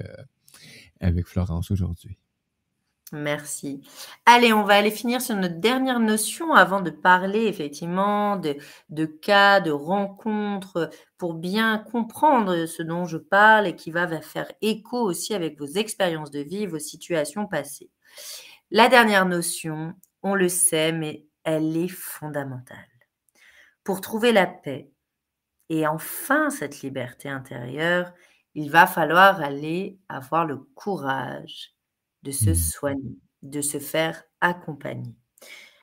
avec 1.00 1.28
Florence 1.28 1.72
aujourd'hui. 1.72 2.18
Merci. 3.14 3.82
Allez, 4.26 4.54
on 4.54 4.64
va 4.64 4.76
aller 4.76 4.90
finir 4.90 5.22
sur 5.22 5.36
notre 5.36 5.60
dernière 5.60 6.00
notion 6.00 6.54
avant 6.54 6.80
de 6.80 6.92
parler 6.92 7.46
effectivement 7.46 8.38
de, 8.38 9.06
cas, 9.06 9.60
de 9.60 9.72
rencontres, 9.72 10.90
pour 11.18 11.34
bien 11.34 11.78
comprendre 11.78 12.66
ce 12.68 12.82
dont 12.82 13.04
je 13.04 13.18
parle 13.18 13.68
et 13.68 13.76
qui 13.76 13.92
va 13.92 14.08
faire 14.22 14.50
écho 14.62 14.98
aussi 14.98 15.34
avec 15.34 15.60
vos 15.60 15.66
expériences 15.66 16.32
de 16.32 16.40
vie, 16.40 16.68
vos 16.68 16.80
situations 16.80 17.48
passées. 17.48 17.90
La 18.70 18.88
dernière 18.88 19.26
notion, 19.26 19.94
on 20.24 20.34
le 20.34 20.48
sait, 20.48 20.94
mais 20.94 21.26
elle 21.44 21.76
est 21.76 21.90
fondamentale. 21.90 22.78
Pour 23.84 24.00
trouver 24.00 24.32
la 24.32 24.48
paix 24.48 24.90
et 25.68 25.86
enfin 25.86 26.50
cette 26.50 26.82
liberté 26.82 27.28
intérieure, 27.28 28.14
il 28.56 28.72
va 28.72 28.88
falloir 28.88 29.42
aller 29.42 30.00
avoir 30.08 30.46
le 30.46 30.58
courage 30.76 31.76
de 32.24 32.32
se 32.32 32.54
soigner, 32.54 33.18
de 33.42 33.62
se 33.62 33.80
faire 33.80 34.24
accompagner. 34.42 35.16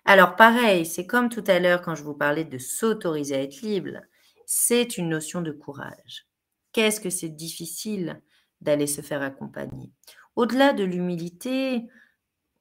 Alors 0.05 0.36
pareil, 0.36 0.86
c'est 0.86 1.07
comme 1.07 1.28
tout 1.28 1.45
à 1.47 1.59
l'heure 1.59 1.82
quand 1.82 1.95
je 1.95 2.03
vous 2.03 2.14
parlais 2.14 2.45
de 2.45 2.59
s'autoriser 2.59 3.36
à 3.36 3.43
être 3.43 3.61
libre, 3.61 3.99
c'est 4.47 4.97
une 4.97 5.11
notion 5.11 5.43
de 5.43 5.53
courage. 5.53 6.26
Qu'est-ce 6.72 7.01
que 7.01 7.11
c'est 7.11 7.28
difficile 7.28 8.22
d'aller 8.62 8.86
se 8.86 9.03
faire 9.03 9.20
accompagner? 9.20 9.93
Au-delà 10.34 10.72
de 10.72 10.84
l'humilité, 10.84 11.89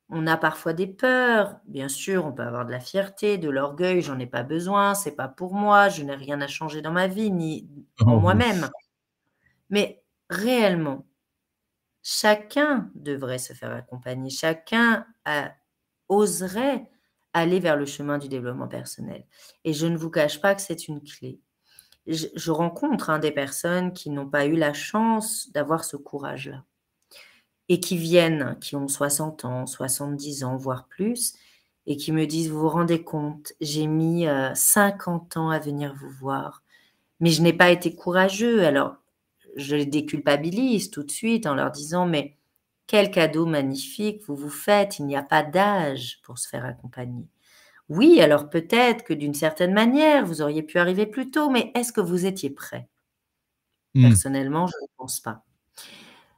on 0.10 0.28
a 0.28 0.36
parfois 0.36 0.74
des 0.74 0.88
peurs. 0.88 1.58
Bien 1.66 1.88
sûr, 1.88 2.26
on 2.26 2.34
peut 2.34 2.44
avoir 2.44 2.66
de 2.66 2.72
la 2.72 2.82
fierté, 2.82 3.38
de 3.38 3.50
l'orgueil, 3.50 4.02
j'en 4.02 4.20
ai 4.20 4.28
pas 4.28 4.44
besoin, 4.44 4.94
c'est 4.94 5.16
pas 5.16 5.30
pour 5.30 5.54
moi, 5.54 5.88
je 5.88 6.04
n'ai 6.04 6.16
rien 6.16 6.42
à 6.42 6.48
changer 6.48 6.82
dans 6.82 6.92
ma 6.92 7.08
vie 7.08 7.32
ni 7.32 7.70
en 8.02 8.18
moi-même. 8.18 8.70
Mais 9.70 10.04
réellement, 10.30 11.07
chacun 12.10 12.90
devrait 12.96 13.38
se 13.38 13.52
faire 13.52 13.74
accompagner, 13.74 14.30
chacun 14.30 15.06
oserait 16.08 16.90
aller 17.34 17.60
vers 17.60 17.76
le 17.76 17.86
chemin 17.86 18.18
du 18.18 18.30
développement 18.30 18.70
personnel. 18.70 19.26
Et 19.66 19.74
je 19.74 19.88
ne 19.88 19.98
vous 19.98 20.10
cache 20.10 20.40
pas 20.40 20.56
que 20.56 20.62
c'est 20.62 20.88
une 20.88 21.04
clé. 21.04 21.42
Je, 22.08 22.50
rencontre 22.50 23.10
hein, 23.10 23.20
des 23.20 23.32
personnes 23.32 23.92
qui 23.92 24.10
n'ont 24.10 24.30
pas 24.30 24.46
eu 24.46 24.56
la 24.56 24.72
chance 24.72 25.52
d'avoir 25.52 25.84
ce 25.84 25.98
courage-là 25.98 26.64
et 27.68 27.82
qui 27.82 27.98
viennent, 27.98 28.58
qui 28.62 28.78
ont 28.78 28.88
60 28.88 29.44
ans, 29.44 29.66
70 29.66 30.46
ans, 30.46 30.56
voire 30.56 30.88
plus, 30.88 31.34
et 31.88 31.98
qui 31.98 32.14
me 32.14 32.26
disent, 32.26 32.50
vous 32.50 32.62
vous 32.62 32.70
rendez 32.70 33.04
compte, 33.04 33.52
j'ai 33.60 33.86
mis 33.86 34.26
50 34.54 35.36
euh, 35.36 35.40
ans 35.42 35.50
à 35.50 35.60
venir 35.60 35.94
vous 35.94 36.10
voir, 36.10 36.64
mais 37.20 37.32
je 37.32 37.42
n'ai 37.42 37.52
pas 37.52 37.70
été 37.70 37.94
courageux. 37.94 38.64
Alors, 38.64 38.96
je 39.58 39.76
les 39.76 39.86
déculpabilise 39.86 40.90
tout 40.92 41.04
de 41.04 41.12
suite 41.12 41.46
en 41.46 41.56
leur 41.56 41.72
disant 41.72 42.06
mais 42.06 42.38
quel 42.88 43.12
cadeau 43.12 43.46
magnifique 43.46 44.22
vous 44.28 44.36
vous 44.36 44.50
faites, 44.50 45.00
il 45.00 45.06
n'y 45.06 45.18
a 45.18 45.24
pas 45.24 45.44
d'âge 45.44 46.20
pour 46.24 46.38
se 46.40 46.48
faire 46.48 46.64
accompagner. 46.66 47.28
Oui, 47.90 48.22
alors 48.22 48.50
peut-être 48.50 49.04
que 49.04 49.14
d'une 49.14 49.34
certaine 49.34 49.74
manière, 49.74 50.26
vous 50.26 50.42
auriez 50.42 50.64
pu 50.64 50.78
arriver 50.78 51.06
plus 51.06 51.32
tôt, 51.32 51.50
mais 51.50 51.72
est-ce 51.76 51.92
que 51.92 52.02
vous 52.02 52.26
étiez 52.26 52.50
prêt? 52.50 52.88
Mmh. 53.94 54.08
Personnellement, 54.08 54.68
je 54.68 54.76
ne 54.82 54.88
pense 54.98 55.20
pas. 55.20 55.44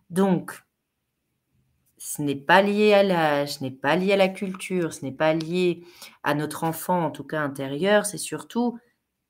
Donc, 0.09 0.63
ce 1.97 2.21
n'est 2.21 2.35
pas 2.35 2.61
lié 2.61 2.93
à 2.93 3.03
l'âge, 3.03 3.55
ce 3.55 3.63
n'est 3.63 3.71
pas 3.71 3.95
lié 3.95 4.13
à 4.13 4.17
la 4.17 4.29
culture, 4.29 4.93
ce 4.93 5.03
n'est 5.03 5.11
pas 5.11 5.33
lié 5.33 5.83
à 6.23 6.33
notre 6.33 6.63
enfant, 6.63 7.05
en 7.05 7.11
tout 7.11 7.23
cas 7.23 7.41
intérieur, 7.41 8.05
c'est 8.05 8.17
surtout 8.17 8.79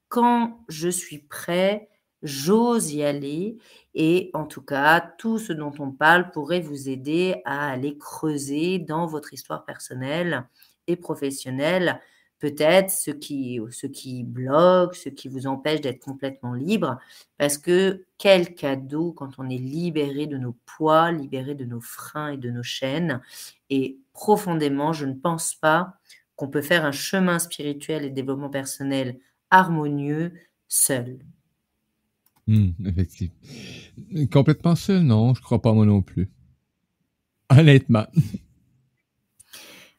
quand 0.08 0.64
je 0.70 0.90
suis 0.90 1.20
prêt, 1.20 1.90
j'ose 2.24 2.94
y 2.94 3.04
aller 3.04 3.58
et 3.96 4.30
en 4.34 4.46
tout 4.46 4.62
cas, 4.62 5.00
tout 5.18 5.40
ce 5.40 5.54
dont 5.54 5.74
on 5.80 5.92
parle 5.92 6.32
pourrait 6.32 6.60
vous 6.60 6.90
aider 6.90 7.42
à 7.46 7.70
aller 7.72 7.98
creuser 7.98 8.80
dans 8.80 9.06
votre 9.08 9.34
histoire 9.34 9.66
personnelle 9.66 10.48
et 10.88 10.96
professionnelle, 10.96 12.00
peut-être 12.40 12.92
ce 12.92 13.12
qui, 13.12 13.60
ce 13.72 13.88
qui 13.88 14.24
bloque, 14.24 14.96
ce 14.96 15.10
qui 15.10 15.28
vous 15.28 15.48
empêche 15.48 15.82
d'être 15.82 16.00
complètement 16.00 16.54
libre, 16.54 17.00
parce 17.38 17.58
que 17.58 18.06
quel 18.18 18.56
cadeau 18.56 19.12
quand 19.12 19.40
on 19.40 19.50
est 19.50 19.58
libéré 19.58 20.28
de 20.28 20.38
nos 20.38 20.56
poids, 20.66 21.12
libéré 21.12 21.56
de 21.56 21.66
nos 21.66 21.82
freins 21.82 22.30
et 22.30 22.38
de 22.38 22.50
nos 22.50 22.64
chaînes. 22.64 23.22
Et 23.70 24.00
profondément, 24.14 24.94
je 24.94 25.06
ne 25.06 25.14
pense 25.14 25.56
pas 25.56 25.96
qu'on 26.36 26.48
peut 26.48 26.62
faire 26.62 26.86
un 26.86 26.92
chemin 26.92 27.40
spirituel 27.40 28.06
et 28.06 28.10
développement 28.10 28.50
personnel 28.50 29.20
harmonieux 29.52 30.34
seul. 30.68 31.20
Mmh, 32.50 32.88
effectivement. 32.88 33.36
Complètement 34.32 34.76
seul, 34.76 35.04
non, 35.04 35.36
je 35.36 35.42
crois 35.42 35.62
pas 35.62 35.72
moi 35.72 35.86
non 35.86 36.02
plus. 36.02 36.32
Honnêtement. 37.50 38.08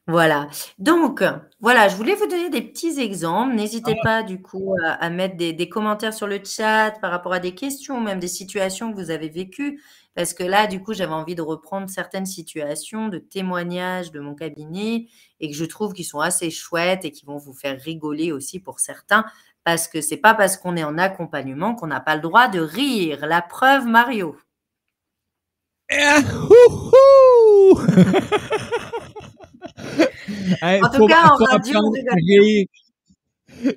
Voilà. 0.07 0.49
Donc, 0.81 1.23
voilà, 1.61 1.87
je 1.87 1.95
voulais 1.95 2.17
vous 2.17 2.27
donner 2.27 2.51
des 2.51 2.63
petits 2.63 2.99
exemples. 2.99 3.55
N'hésitez 3.55 3.95
ah. 4.01 4.03
pas, 4.03 4.23
du 4.25 4.43
coup, 4.43 4.75
à, 4.83 5.09
mettre 5.09 5.37
des, 5.37 5.69
commentaires 5.69 6.13
sur 6.13 6.27
le 6.27 6.41
chat 6.43 6.99
par 7.01 7.13
rapport 7.13 7.33
à 7.33 7.39
des 7.39 7.55
questions, 7.55 8.01
même 8.01 8.19
des 8.19 8.27
situations 8.27 8.91
que 8.91 8.97
vous 9.01 9.13
avez 9.13 9.29
vécues. 9.29 9.81
Parce 10.17 10.35
que 10.35 10.43
là, 10.43 10.67
du 10.67 10.83
coup, 10.83 10.95
j'avais 10.95 11.13
envie 11.13 11.37
de 11.37 11.43
reprendre 11.43 11.89
certaines 11.89 12.27
situations 12.27 13.07
de 13.07 13.19
témoignages 13.19 14.11
de 14.11 14.19
mon 14.19 14.35
cabinet 14.35 15.07
et 15.39 15.49
que 15.49 15.57
je 15.57 15.65
trouve 15.65 15.93
qu'ils 15.93 16.07
sont 16.07 16.19
assez 16.19 16.51
chouettes 16.51 17.05
et 17.05 17.13
qui 17.13 17.25
vont 17.25 17.39
vous 17.39 17.55
faire 17.55 17.81
rigoler 17.81 18.33
aussi 18.33 18.59
pour 18.59 18.81
certains 18.81 19.25
parce 19.71 19.87
que 19.87 20.01
c'est 20.01 20.17
pas 20.17 20.35
parce 20.35 20.57
qu'on 20.57 20.77
est 20.77 20.83
en 20.83 20.99
accompagnement 20.99 21.77
qu'on 21.77 21.87
n'a 21.87 22.01
pas 22.01 22.17
le 22.17 22.23
droit 22.23 22.49
de 22.49 22.59
rire. 22.59 23.25
La 23.25 23.41
preuve, 23.41 23.87
Mario. 23.87 24.37
en 25.93 26.23
tout 30.93 31.07
cas, 31.07 31.29
en 31.29 31.37
radio, 31.37 31.79
il 32.27 32.67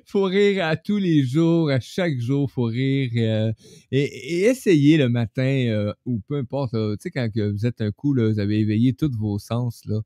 faut 0.04 0.24
rire 0.24 0.64
à 0.64 0.74
tous 0.76 0.98
les 0.98 1.22
jours, 1.22 1.70
à 1.70 1.78
chaque 1.78 2.18
jour, 2.18 2.50
faut 2.50 2.64
rire 2.64 3.10
euh, 3.16 3.52
et, 3.92 4.46
essayer 4.46 4.96
le 4.96 5.08
matin 5.08 5.66
euh, 5.68 5.92
ou 6.06 6.20
peu 6.26 6.38
importe. 6.38 6.72
Tu 6.72 6.96
sais, 6.98 7.12
quand 7.12 7.28
vous 7.36 7.66
êtes 7.66 7.80
un 7.80 7.92
coup, 7.92 8.14
là, 8.14 8.32
vous 8.32 8.40
avez 8.40 8.58
éveillé 8.58 8.94
tous 8.94 9.16
vos 9.16 9.38
sens 9.38 9.82
là. 9.86 10.00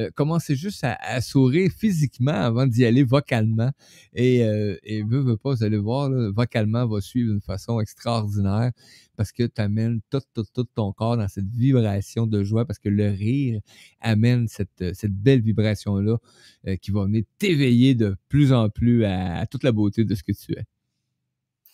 Euh, 0.00 0.10
commencez 0.14 0.56
juste 0.56 0.84
à, 0.84 1.20
sourire 1.20 1.70
physiquement 1.76 2.32
avant 2.32 2.66
d'y 2.66 2.84
aller 2.84 3.04
vocalement. 3.04 3.70
Et, 4.14 4.42
euh, 4.44 4.76
veut 5.06 5.36
pas, 5.36 5.54
vous 5.54 5.62
allez 5.62 5.78
voir, 5.78 6.10
vocalement 6.32 6.86
va 6.86 7.00
suivre 7.00 7.30
d'une 7.30 7.40
façon 7.40 7.80
extraordinaire 7.80 8.72
parce 9.16 9.32
que 9.32 9.42
tu 9.42 9.60
amènes 9.60 10.00
tout, 10.08 10.22
tout, 10.32 10.44
tout 10.54 10.64
ton 10.64 10.92
corps 10.92 11.16
dans 11.16 11.28
cette 11.28 11.48
vibration 11.50 12.26
de 12.26 12.42
joie 12.42 12.64
parce 12.64 12.78
que 12.78 12.88
le 12.88 13.10
rire 13.10 13.60
amène 14.00 14.48
cette, 14.48 14.70
belle 15.10 15.42
vibration-là 15.42 16.16
euh, 16.66 16.76
qui 16.76 16.90
va 16.90 17.04
venir 17.04 17.24
t'éveiller 17.38 17.94
de 17.94 18.16
plus 18.28 18.52
en 18.52 18.70
plus 18.70 19.04
à 19.04 19.46
toute 19.46 19.64
la 19.64 19.72
beauté 19.72 20.04
de 20.04 20.14
ce 20.14 20.22
que 20.22 20.32
tu 20.32 20.52
es. 20.52 20.64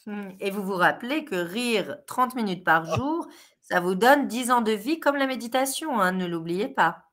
Mmh. 0.06 0.28
Et 0.40 0.50
vous 0.50 0.62
vous 0.62 0.74
rappelez 0.74 1.24
que 1.24 1.36
rire 1.36 1.98
30 2.06 2.34
minutes 2.34 2.64
par 2.64 2.96
jour, 2.96 3.28
ça 3.62 3.80
vous 3.80 3.94
donne 3.94 4.28
10 4.28 4.50
ans 4.50 4.60
de 4.60 4.72
vie 4.72 5.00
comme 5.00 5.16
la 5.16 5.26
méditation, 5.26 6.00
hein, 6.00 6.12
ne 6.12 6.26
l'oubliez 6.26 6.68
pas. 6.68 7.06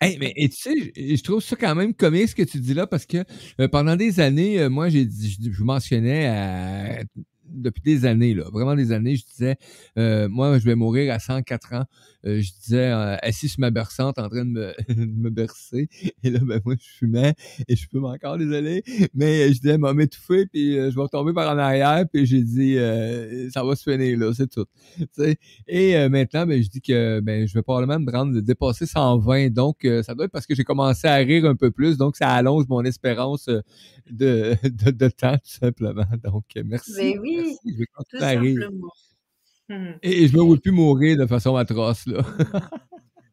Hey, 0.00 0.18
mais 0.18 0.32
et 0.36 0.48
tu 0.48 0.56
sais, 0.56 0.92
je, 0.96 1.22
trouve 1.22 1.40
ça 1.40 1.54
quand 1.56 1.74
même 1.74 1.94
comique 1.94 2.28
ce 2.28 2.34
que 2.34 2.42
tu 2.42 2.58
dis 2.58 2.74
là 2.74 2.86
parce 2.86 3.06
que 3.06 3.18
euh, 3.60 3.68
pendant 3.68 3.94
des 3.94 4.18
années, 4.18 4.60
euh, 4.60 4.68
moi, 4.68 4.88
j'ai, 4.88 5.04
je, 5.04 5.50
je 5.50 5.62
mentionnais 5.62 6.26
à 6.26 7.02
depuis 7.52 7.82
des 7.82 8.04
années, 8.06 8.34
là, 8.34 8.44
vraiment 8.52 8.74
des 8.74 8.92
années, 8.92 9.16
je 9.16 9.24
disais, 9.24 9.56
euh, 9.98 10.28
moi, 10.28 10.58
je 10.58 10.64
vais 10.64 10.74
mourir 10.74 11.12
à 11.12 11.18
104 11.18 11.74
ans. 11.74 11.84
Euh, 12.24 12.40
je 12.40 12.52
disais, 12.62 12.90
euh, 12.90 13.16
assis 13.22 13.48
sur 13.48 13.60
ma 13.60 13.70
berçante, 13.70 14.18
en 14.18 14.28
train 14.28 14.44
de 14.44 14.50
me, 14.50 14.72
de 14.88 15.04
me 15.04 15.30
bercer. 15.30 15.88
Et 16.22 16.30
là, 16.30 16.40
ben, 16.42 16.60
moi, 16.64 16.74
je 16.78 16.88
fumais 16.98 17.34
et 17.68 17.76
je 17.76 17.88
fume 17.88 18.04
encore, 18.04 18.38
désolé. 18.38 18.82
Mais 19.14 19.52
je 19.52 19.60
disais, 19.60 19.78
m'a 19.78 19.92
m'étouffer, 19.92 20.46
puis 20.46 20.74
je 20.74 20.98
vais 20.98 21.08
tomber 21.08 21.32
par 21.32 21.52
en 21.52 21.58
arrière. 21.58 22.04
Puis 22.12 22.26
j'ai 22.26 22.42
dit, 22.42 22.76
ça 23.52 23.64
va 23.64 23.74
se 23.76 23.90
finir, 23.90 24.18
là, 24.18 24.32
c'est 24.34 24.48
tout. 24.48 24.66
Et 25.66 26.08
maintenant, 26.08 26.46
ben, 26.46 26.62
je 26.62 26.68
dis 26.68 26.80
que 26.80 27.20
ben, 27.20 27.46
je 27.46 27.54
vais 27.54 27.62
probablement 27.62 27.98
me 27.98 28.10
rendre, 28.10 28.34
de 28.34 28.40
dépasser 28.40 28.86
120. 28.86 29.50
Donc, 29.50 29.86
ça 30.02 30.14
doit 30.14 30.26
être 30.26 30.32
parce 30.32 30.46
que 30.46 30.54
j'ai 30.54 30.64
commencé 30.64 31.06
à 31.08 31.16
rire 31.16 31.44
un 31.46 31.56
peu 31.56 31.70
plus. 31.70 31.96
Donc, 31.96 32.16
ça 32.16 32.28
allonge 32.28 32.66
mon 32.68 32.84
espérance 32.84 33.48
de, 34.10 34.56
de, 34.64 35.08
temps, 35.08 35.36
tout 35.36 35.50
simplement. 35.50 36.06
Donc, 36.22 36.44
merci. 36.64 36.92
Mais 36.96 37.18
oui, 37.18 37.41
tout 38.10 38.18
simplement. 38.18 38.88
Mmh. 39.68 39.92
Et, 40.02 40.28
je 40.28 40.36
ne 40.36 40.50
veux 40.50 40.58
plus 40.58 40.72
mourir 40.72 41.16
de 41.16 41.26
façon 41.26 41.56
atroce, 41.56 42.06
là. 42.06 42.22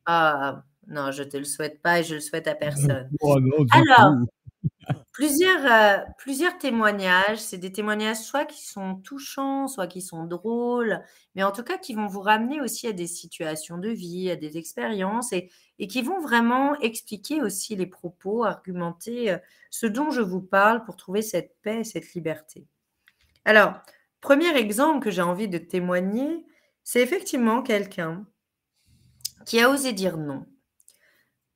ah, 0.05 0.63
non, 0.87 1.11
je 1.11 1.23
ne 1.23 1.29
te 1.29 1.37
le 1.37 1.43
souhaite 1.43 1.81
pas 1.81 1.99
et 1.99 2.03
je 2.03 2.15
le 2.15 2.19
souhaite 2.19 2.47
à 2.47 2.55
personne. 2.55 3.09
Oh 3.21 3.37
Alors, 3.71 4.15
plusieurs, 5.13 5.65
euh, 5.65 6.03
plusieurs 6.17 6.57
témoignages, 6.57 7.37
c'est 7.37 7.57
des 7.57 7.71
témoignages 7.71 8.17
soit 8.17 8.45
qui 8.45 8.65
sont 8.65 8.95
touchants, 8.95 9.67
soit 9.67 9.87
qui 9.87 10.01
sont 10.01 10.25
drôles, 10.25 11.01
mais 11.35 11.43
en 11.43 11.51
tout 11.51 11.63
cas 11.63 11.77
qui 11.77 11.93
vont 11.93 12.07
vous 12.07 12.21
ramener 12.21 12.61
aussi 12.61 12.87
à 12.87 12.93
des 12.93 13.07
situations 13.07 13.77
de 13.77 13.89
vie, 13.89 14.29
à 14.31 14.35
des 14.35 14.57
expériences 14.57 15.31
et, 15.33 15.49
et 15.77 15.87
qui 15.87 16.01
vont 16.01 16.19
vraiment 16.19 16.79
expliquer 16.79 17.41
aussi 17.41 17.75
les 17.75 17.87
propos, 17.87 18.43
argumenter 18.43 19.31
euh, 19.31 19.37
ce 19.69 19.85
dont 19.85 20.11
je 20.11 20.21
vous 20.21 20.41
parle 20.41 20.83
pour 20.83 20.95
trouver 20.95 21.21
cette 21.21 21.55
paix 21.61 21.81
et 21.81 21.83
cette 21.83 22.13
liberté. 22.13 22.65
Alors, 23.45 23.73
Premier 24.21 24.55
exemple 24.57 25.03
que 25.03 25.11
j'ai 25.11 25.21
envie 25.21 25.47
de 25.47 25.57
témoigner, 25.57 26.45
c'est 26.83 27.01
effectivement 27.01 27.61
quelqu'un 27.61 28.25
qui 29.45 29.59
a 29.59 29.69
osé 29.69 29.93
dire 29.93 30.17
non, 30.17 30.45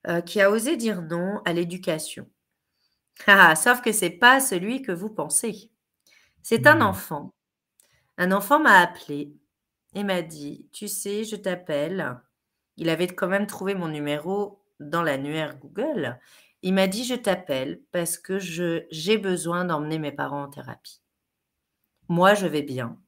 euh, 0.07 0.21
qui 0.21 0.41
a 0.41 0.49
osé 0.49 0.77
dire 0.77 1.01
non 1.01 1.41
à 1.45 1.53
l'éducation. 1.53 2.29
Ah, 3.27 3.55
sauf 3.55 3.81
que 3.81 3.91
c'est 3.91 4.09
pas 4.09 4.39
celui 4.39 4.81
que 4.81 4.91
vous 4.91 5.09
pensez. 5.09 5.69
C'est 6.41 6.65
un 6.65 6.77
mmh. 6.77 6.81
enfant. 6.81 7.33
Un 8.17 8.31
enfant 8.31 8.59
m'a 8.59 8.79
appelé 8.79 9.35
et 9.93 10.03
m'a 10.03 10.23
dit, 10.23 10.67
tu 10.71 10.87
sais, 10.87 11.23
je 11.23 11.35
t'appelle. 11.35 12.19
Il 12.75 12.89
avait 12.89 13.07
quand 13.07 13.27
même 13.27 13.45
trouvé 13.45 13.75
mon 13.75 13.87
numéro 13.87 14.63
dans 14.79 15.03
l'annuaire 15.03 15.57
Google. 15.59 16.19
Il 16.63 16.73
m'a 16.73 16.87
dit, 16.87 17.03
je 17.03 17.13
t'appelle 17.13 17.81
parce 17.91 18.17
que 18.17 18.39
j'ai 18.39 19.17
besoin 19.19 19.63
d'emmener 19.63 19.99
mes 19.99 20.11
parents 20.11 20.43
en 20.43 20.49
thérapie. 20.49 21.02
Moi, 22.13 22.35
je 22.35 22.45
vais 22.45 22.61
bien, 22.61 22.99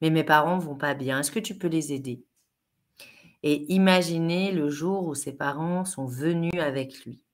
mais 0.00 0.10
mes 0.10 0.22
parents 0.22 0.56
vont 0.56 0.76
pas 0.76 0.94
bien. 0.94 1.18
Est-ce 1.18 1.32
que 1.32 1.40
tu 1.40 1.58
peux 1.58 1.66
les 1.66 1.92
aider? 1.92 2.24
Et 3.42 3.64
imaginez 3.72 4.52
le 4.52 4.70
jour 4.70 5.08
où 5.08 5.16
ses 5.16 5.32
parents 5.32 5.84
sont 5.84 6.06
venus 6.06 6.54
avec 6.60 7.04
lui. 7.04 7.24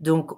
Donc, 0.00 0.30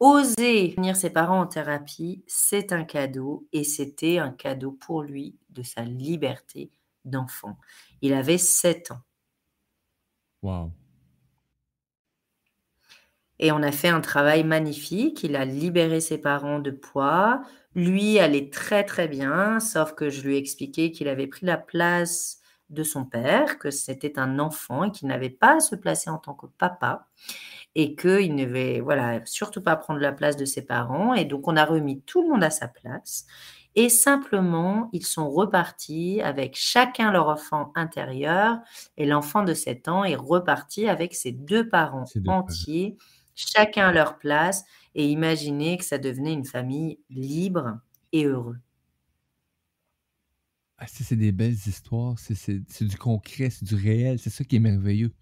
oser 0.00 0.68
venir 0.68 0.96
ses 0.96 1.10
parents 1.10 1.40
en 1.40 1.46
thérapie, 1.46 2.24
c'est 2.26 2.72
un 2.72 2.84
cadeau 2.84 3.46
et 3.52 3.62
c'était 3.62 4.16
un 4.16 4.30
cadeau 4.30 4.72
pour 4.72 5.02
lui 5.02 5.36
de 5.50 5.62
sa 5.62 5.82
liberté 5.82 6.70
d'enfant. 7.04 7.58
Il 8.00 8.14
avait 8.14 8.38
7 8.38 8.92
ans. 8.92 9.02
Wow. 10.40 10.72
Et 13.38 13.52
on 13.52 13.62
a 13.62 13.70
fait 13.70 13.88
un 13.88 14.00
travail 14.00 14.44
magnifique. 14.44 15.22
Il 15.24 15.36
a 15.36 15.44
libéré 15.44 16.00
ses 16.00 16.16
parents 16.16 16.58
de 16.58 16.70
poids. 16.70 17.42
Lui 17.76 18.18
allait 18.18 18.50
très 18.50 18.84
très 18.84 19.06
bien, 19.06 19.60
sauf 19.60 19.92
que 19.94 20.10
je 20.10 20.22
lui 20.22 20.34
ai 20.36 20.38
expliqué 20.38 20.90
qu'il 20.92 21.08
avait 21.08 21.28
pris 21.28 21.46
la 21.46 21.58
place 21.58 22.40
de 22.70 22.82
son 22.82 23.04
père, 23.04 23.58
que 23.58 23.70
c'était 23.70 24.18
un 24.18 24.38
enfant 24.40 24.84
et 24.84 24.90
qu'il 24.90 25.06
n'avait 25.08 25.30
pas 25.30 25.56
à 25.58 25.60
se 25.60 25.76
placer 25.76 26.10
en 26.10 26.18
tant 26.18 26.34
que 26.34 26.46
papa 26.58 27.06
et 27.76 27.94
qu'il 27.96 28.34
ne 28.34 28.44
devait 28.46 28.80
voilà, 28.80 29.20
surtout 29.26 29.62
pas 29.62 29.76
prendre 29.76 30.00
la 30.00 30.12
place 30.12 30.36
de 30.36 30.46
ses 30.46 30.62
parents. 30.66 31.14
Et 31.14 31.26
donc 31.26 31.48
on 31.48 31.56
a 31.56 31.64
remis 31.66 32.00
tout 32.02 32.22
le 32.22 32.28
monde 32.28 32.44
à 32.44 32.50
sa 32.50 32.68
place. 32.68 33.26
Et 33.74 33.90
simplement, 33.90 34.88
ils 34.94 35.04
sont 35.04 35.28
repartis 35.30 36.22
avec 36.22 36.56
chacun 36.56 37.12
leur 37.12 37.28
enfant 37.28 37.72
intérieur. 37.74 38.58
Et 38.96 39.06
l'enfant 39.06 39.42
de 39.44 39.54
7 39.54 39.88
ans 39.88 40.04
est 40.04 40.16
reparti 40.16 40.88
avec 40.88 41.14
ses 41.14 41.32
deux 41.32 41.68
parents 41.68 42.06
entiers 42.26 42.96
chacun 43.36 43.88
à 43.88 43.92
leur 43.92 44.18
place, 44.18 44.64
et 44.96 45.06
imaginer 45.08 45.78
que 45.78 45.84
ça 45.84 45.98
devenait 45.98 46.32
une 46.32 46.46
famille 46.46 46.98
libre 47.10 47.78
et 48.12 48.24
heureuse. 48.24 48.56
Ah, 50.78 50.86
c'est 50.86 51.16
des 51.16 51.32
belles 51.32 51.52
histoires, 51.54 52.18
c'est 52.18 52.84
du 52.84 52.96
concret, 52.98 53.50
c'est 53.50 53.64
du 53.64 53.74
réel, 53.74 54.18
c'est 54.18 54.30
ça 54.30 54.44
qui 54.44 54.56
est 54.56 54.60
merveilleux. 54.60 55.12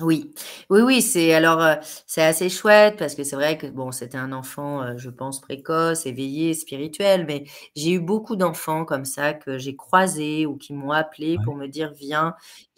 Oui, 0.00 0.34
oui, 0.70 0.80
oui, 0.82 1.02
c'est 1.02 1.32
alors, 1.34 1.60
euh, 1.62 1.76
c'est 2.06 2.22
assez 2.24 2.48
chouette 2.48 2.96
parce 2.98 3.14
que 3.14 3.22
c'est 3.22 3.36
vrai 3.36 3.56
que 3.56 3.68
bon, 3.68 3.92
c'était 3.92 4.18
un 4.18 4.32
enfant, 4.32 4.82
euh, 4.82 4.94
je 4.96 5.08
pense 5.08 5.40
précoce, 5.40 6.04
éveillé, 6.04 6.52
spirituel, 6.54 7.24
mais 7.28 7.44
j'ai 7.76 7.92
eu 7.92 8.00
beaucoup 8.00 8.34
d'enfants 8.34 8.84
comme 8.84 9.04
ça 9.04 9.34
que 9.34 9.56
j'ai 9.56 9.76
croisés 9.76 10.46
ou 10.46 10.56
qui 10.56 10.72
m'ont 10.72 10.90
appelé 10.90 11.38
pour 11.44 11.54
me 11.54 11.68
dire: 11.68 11.92
«Viens, 11.94 12.34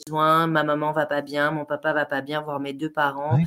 besoin, 0.06 0.46
ma 0.46 0.62
maman 0.62 0.92
va 0.92 1.06
pas 1.06 1.22
bien, 1.22 1.50
mon 1.52 1.64
papa 1.64 1.94
va 1.94 2.04
pas 2.04 2.20
bien, 2.20 2.42
voir 2.42 2.60
mes 2.60 2.74
deux 2.74 2.92
parents». 2.92 3.38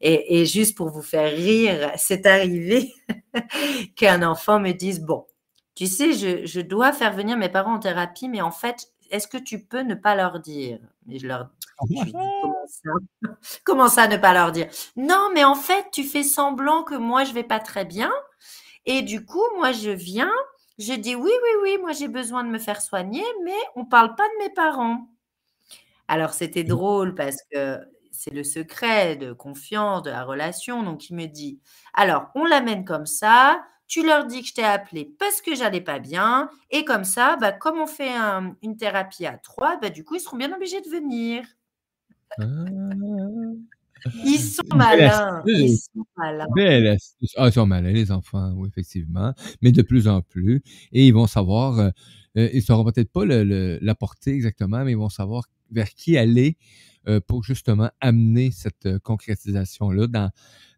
et 0.00 0.40
et 0.40 0.46
juste 0.46 0.76
pour 0.76 0.88
vous 0.90 1.02
faire 1.02 1.32
rire, 1.32 1.90
c'est 1.96 2.26
arrivé 2.26 2.92
qu'un 3.96 4.22
enfant 4.22 4.60
me 4.60 4.72
dise: 4.72 5.00
«Bon, 5.00 5.26
tu 5.74 5.86
sais, 5.86 6.12
je 6.12 6.46
je 6.46 6.60
dois 6.60 6.92
faire 6.92 7.12
venir 7.14 7.36
mes 7.36 7.48
parents 7.48 7.74
en 7.74 7.78
thérapie, 7.80 8.28
mais 8.28 8.42
en 8.42 8.50
fait, 8.50 8.88
est-ce 9.10 9.28
que 9.28 9.38
tu 9.38 9.60
peux 9.64 9.80
ne 9.82 9.94
pas 9.94 10.14
leur 10.14 10.40
dire?» 10.40 10.78
et 11.10 11.18
je 11.18 11.26
leur 11.26 11.48
comment 13.64 13.88
ça? 13.88 14.08
ne 14.08 14.16
pas 14.16 14.32
leur 14.34 14.52
dire? 14.52 14.68
Non, 14.96 15.30
mais 15.34 15.44
en 15.44 15.54
fait, 15.54 15.86
tu 15.92 16.04
fais 16.04 16.22
semblant 16.22 16.82
que 16.84 16.94
moi, 16.94 17.24
je 17.24 17.32
vais 17.32 17.44
pas 17.44 17.60
très 17.60 17.84
bien 17.84 18.12
et 18.86 19.02
du 19.02 19.24
coup, 19.26 19.42
moi, 19.58 19.72
je 19.72 19.90
viens, 19.90 20.32
je 20.78 20.94
dis: 20.94 21.16
«Oui, 21.16 21.30
oui, 21.32 21.50
oui, 21.62 21.78
moi, 21.80 21.92
j'ai 21.92 22.08
besoin 22.08 22.44
de 22.44 22.50
me 22.50 22.58
faire 22.58 22.82
soigner, 22.82 23.24
mais 23.44 23.52
on 23.76 23.84
parle 23.86 24.14
pas 24.16 24.28
de 24.28 24.44
mes 24.44 24.50
parents». 24.54 25.08
Alors, 26.08 26.34
c'était 26.34 26.64
drôle 26.64 27.14
parce 27.14 27.36
que 27.52 27.78
c'est 28.12 28.32
le 28.34 28.44
secret 28.44 29.16
de 29.16 29.32
confiance 29.32 30.02
de 30.02 30.10
la 30.10 30.24
relation, 30.24 30.82
donc 30.82 31.10
il 31.10 31.16
me 31.16 31.26
dit: 31.26 31.60
«Alors, 31.94 32.26
on 32.34 32.44
l'amène 32.44 32.84
comme 32.84 33.06
ça, 33.06 33.62
tu 33.88 34.04
leur 34.06 34.26
dis 34.26 34.42
que 34.42 34.48
je 34.48 34.54
t'ai 34.54 34.64
appelé 34.64 35.14
parce 35.18 35.40
que 35.42 35.54
j'allais 35.54 35.80
pas 35.82 35.98
bien 36.00 36.50
et 36.70 36.84
comme 36.84 37.04
ça, 37.04 37.36
bah, 37.36 37.52
comme 37.52 37.78
on 37.80 37.86
fait 37.86 38.12
une 38.62 38.76
thérapie 38.76 39.26
à 39.26 39.38
trois, 39.38 39.76
bah, 39.78 39.90
du 39.90 40.04
coup, 40.04 40.14
ils 40.16 40.20
seront 40.20 40.36
bien 40.38 40.52
obligés 40.54 40.80
de 40.82 40.88
venir». 40.90 41.44
Ah. 42.38 42.44
Ils 44.24 44.38
sont 44.38 44.76
malins. 44.76 45.42
Ils 45.46 45.78
sont 45.78 46.04
malins. 46.16 46.46
Ah, 47.36 47.48
ils 47.48 47.52
sont 47.52 47.66
malins, 47.66 47.92
les 47.92 48.10
enfants, 48.10 48.52
oui, 48.56 48.68
effectivement. 48.68 49.32
Mais 49.62 49.72
de 49.72 49.82
plus 49.82 50.08
en 50.08 50.20
plus. 50.20 50.62
Et 50.92 51.06
ils 51.06 51.14
vont 51.14 51.26
savoir, 51.26 51.78
euh, 51.78 51.90
euh, 52.36 52.50
ils 52.52 52.56
ne 52.56 52.60
sauront 52.60 52.84
peut-être 52.84 53.10
pas 53.10 53.24
le, 53.24 53.78
la 53.80 53.94
portée 53.94 54.32
exactement, 54.32 54.84
mais 54.84 54.92
ils 54.92 54.98
vont 54.98 55.08
savoir 55.08 55.44
vers 55.70 55.88
qui 55.88 56.18
aller 56.18 56.58
euh, 57.08 57.20
pour 57.20 57.44
justement 57.44 57.90
amener 58.00 58.50
cette 58.50 58.98
concrétisation-là 58.98 60.06
dans, 60.06 60.30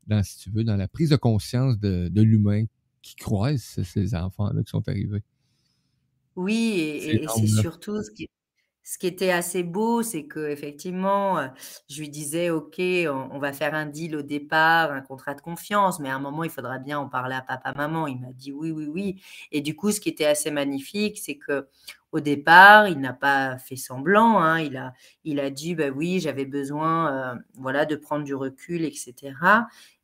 dans, 0.07 0.23
si 0.23 0.39
tu 0.39 0.51
veux, 0.51 0.63
dans 0.63 0.77
la 0.77 0.87
prise 0.87 1.11
de 1.11 1.17
conscience 1.17 1.79
de, 1.79 2.09
de 2.09 2.23
l'humain 2.23 2.65
qui 3.03 3.17
croise 3.17 3.61
ces 3.61 4.15
enfants-là 4.15 4.63
qui 4.63 4.71
sont 4.71 4.89
arrivés. 4.89 5.23
Oui, 6.37 6.55
et, 6.55 7.25
et 7.25 7.27
c'est 7.35 7.47
surtout 7.47 8.03
ce 8.03 8.11
qui, 8.11 8.29
ce 8.89 8.99
qui 8.99 9.09
était 9.09 9.33
assez 9.33 9.65
beau, 9.65 10.03
c'est 10.05 10.29
qu'effectivement, 10.29 11.39
euh, 11.41 11.49
je 11.91 11.99
lui 12.01 12.09
disais: 12.09 12.51
«OK, 12.51 12.79
on 12.79 13.39
va 13.41 13.53
faire 13.53 13.75
un 13.75 13.85
deal 13.87 14.15
au 14.15 14.23
départ, 14.23 14.93
un 14.93 15.01
contrat 15.01 15.35
de 15.35 15.41
confiance, 15.41 15.99
mais 15.99 16.09
à 16.09 16.15
un 16.15 16.21
moment, 16.21 16.45
il 16.45 16.51
faudra 16.51 16.79
bien 16.79 16.97
en 17.01 17.09
parler 17.09 17.35
à 17.35 17.43
papa, 17.43 17.73
maman». 17.75 18.07
Il 18.07 18.21
m'a 18.21 18.33
dit: 18.33 18.53
«Oui, 18.53 18.71
oui, 18.71 18.87
oui» 18.87 19.21
et 19.51 19.61
du 19.61 19.75
coup, 19.75 19.91
ce 19.91 19.99
qui 20.01 20.09
était 20.09 20.25
assez 20.27 20.53
magnifique, 20.53 21.19
c'est 21.19 21.37
qu'au 21.37 21.63
au 22.17 22.21
départ, 22.21 22.89
il 22.89 22.99
n'a 22.99 23.13
pas 23.13 23.59
fait 23.59 23.77
semblant, 23.77 24.41
hein. 24.41 24.59
il, 24.61 24.79
a, 24.79 24.95
il 25.25 25.39
a 25.39 25.51
dit 25.51 25.75
bah 25.75 25.91
oui, 25.95 26.19
j'avais 26.19 26.47
besoin 26.47 27.13
euh, 27.13 27.35
voilà, 27.59 27.85
de 27.85 27.95
prendre 27.95 28.25
du 28.25 28.35
recul, 28.35 28.85
etc. 28.85 29.35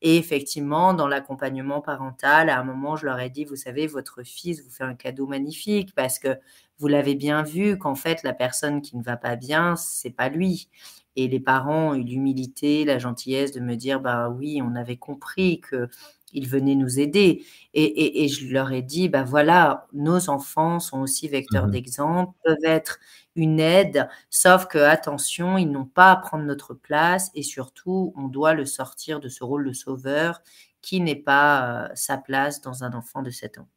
Et 0.03 0.19
effectivement, 0.19 0.93
dans 0.93 1.09
l'accompagnement 1.09 1.81
parental, 1.81 2.51
à 2.51 2.61
un 2.61 2.65
moment, 2.65 2.97
je 2.97 3.07
leur 3.07 3.19
ai 3.19 3.31
dit, 3.31 3.47
vous 3.47 3.57
savez, 3.57 3.87
votre 3.87 4.23
fils 4.25 4.63
vous 4.63 4.71
fait 4.71 4.85
un 4.85 4.95
cadeau 4.95 5.27
magnifique 5.27 5.95
parce 5.95 6.19
que 6.19 6.37
vous 6.79 6.89
l'avez 6.89 7.15
bien 7.15 7.43
vu 7.43 7.79
qu'en 7.79 7.95
fait, 7.95 8.23
la 8.25 8.35
personne 8.35 8.83
qui 8.83 8.99
ne 8.99 9.03
va 9.03 9.17
pas 9.17 9.37
bien, 9.37 9.75
c'est 9.77 10.11
pas 10.11 10.29
lui. 10.29 10.69
Et 11.17 11.29
les 11.29 11.41
parents 11.41 11.91
ont 11.91 11.95
eu 11.95 12.03
l'humilité, 12.03 12.85
la 12.85 12.99
gentillesse 12.99 13.53
de 13.53 13.61
me 13.61 13.77
dire, 13.77 14.01
bah 14.01 14.31
oui, 14.31 14.61
on 14.63 14.75
avait 14.75 14.97
compris 14.97 15.61
que 15.61 15.89
ils 16.33 16.49
venaient 16.49 16.75
nous 16.75 16.99
aider. 16.99 17.45
Et, 17.75 18.29
je 18.29 18.53
leur 18.53 18.73
ai 18.73 18.83
dit, 18.83 19.09
bah 19.09 19.23
voilà, 19.23 19.87
nos 19.93 20.31
enfants 20.31 20.81
sont 20.81 21.01
aussi 21.01 21.29
vecteurs 21.29 21.67
mmh 21.67 21.71
d'exemple, 21.71 22.33
peuvent 22.45 22.57
être 22.65 22.99
une 23.37 23.61
aide, 23.61 24.09
sauf 24.31 24.67
que, 24.67 24.79
attention, 24.79 25.57
ils 25.59 25.71
n'ont 25.71 25.87
pas 25.87 26.13
à 26.13 26.17
prendre 26.17 26.45
notre 26.45 26.75
place 26.75 27.31
et 27.35 27.43
surtout, 27.43 28.13
on 28.17 28.29
doit 28.29 28.55
le 28.55 28.67
sortir 28.67 29.21
de 29.21 29.29
ce 29.29 29.45
rôle 29.45 29.67
de 29.67 29.73
sauveur 29.73 30.43
qui 30.83 31.01
n'est 31.01 31.17
pas 31.17 31.85
euh, 31.85 31.89
sa 31.95 32.19
place 32.19 32.61
dans 32.61 32.85
un 32.85 32.93
enfant 32.93 33.23
de 33.23 33.31
7 33.31 33.59
ans. 33.59 33.69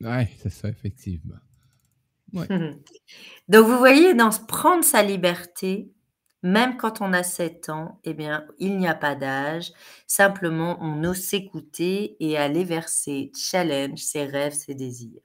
Oui, 0.00 0.26
c'est 0.38 0.50
ça, 0.50 0.68
effectivement. 0.68 1.36
Donc, 2.32 3.66
vous 3.66 3.78
voyez, 3.78 4.14
dans 4.14 4.30
prendre 4.46 4.84
sa 4.84 5.02
liberté, 5.02 5.90
même 6.42 6.76
quand 6.76 7.00
on 7.00 7.12
a 7.12 7.22
7 7.22 7.68
ans, 7.68 8.00
eh 8.04 8.14
bien, 8.14 8.46
il 8.58 8.78
n'y 8.78 8.88
a 8.88 8.94
pas 8.94 9.14
d'âge. 9.14 9.72
Simplement, 10.06 10.78
on 10.80 11.02
ose 11.04 11.18
s'écouter 11.20 12.16
et 12.20 12.38
aller 12.38 12.64
vers 12.64 12.88
ses 12.88 13.32
challenges, 13.36 14.00
ses 14.00 14.24
rêves, 14.24 14.52
ses 14.54 14.74
désirs. 14.74 15.20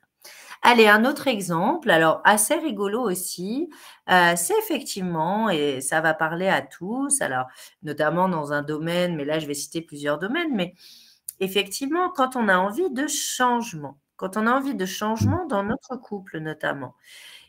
Allez, 0.61 0.87
un 0.87 1.05
autre 1.05 1.27
exemple, 1.27 1.91
alors 1.91 2.21
assez 2.23 2.55
rigolo 2.55 3.01
aussi, 3.01 3.69
euh, 4.09 4.33
c'est 4.37 4.57
effectivement, 4.59 5.49
et 5.49 5.81
ça 5.81 5.99
va 6.01 6.13
parler 6.13 6.47
à 6.47 6.61
tous, 6.61 7.21
alors 7.21 7.47
notamment 7.83 8.29
dans 8.29 8.53
un 8.53 8.61
domaine, 8.63 9.15
mais 9.15 9.25
là 9.25 9.39
je 9.39 9.45
vais 9.47 9.53
citer 9.53 9.81
plusieurs 9.81 10.19
domaines, 10.19 10.55
mais 10.55 10.73
effectivement, 11.39 12.09
quand 12.09 12.35
on 12.35 12.47
a 12.49 12.57
envie 12.57 12.89
de 12.91 13.07
changement, 13.07 13.99
quand 14.17 14.37
on 14.37 14.47
a 14.47 14.51
envie 14.51 14.75
de 14.75 14.85
changement 14.85 15.45
dans 15.47 15.63
notre 15.63 15.97
couple 15.97 16.39
notamment. 16.39 16.95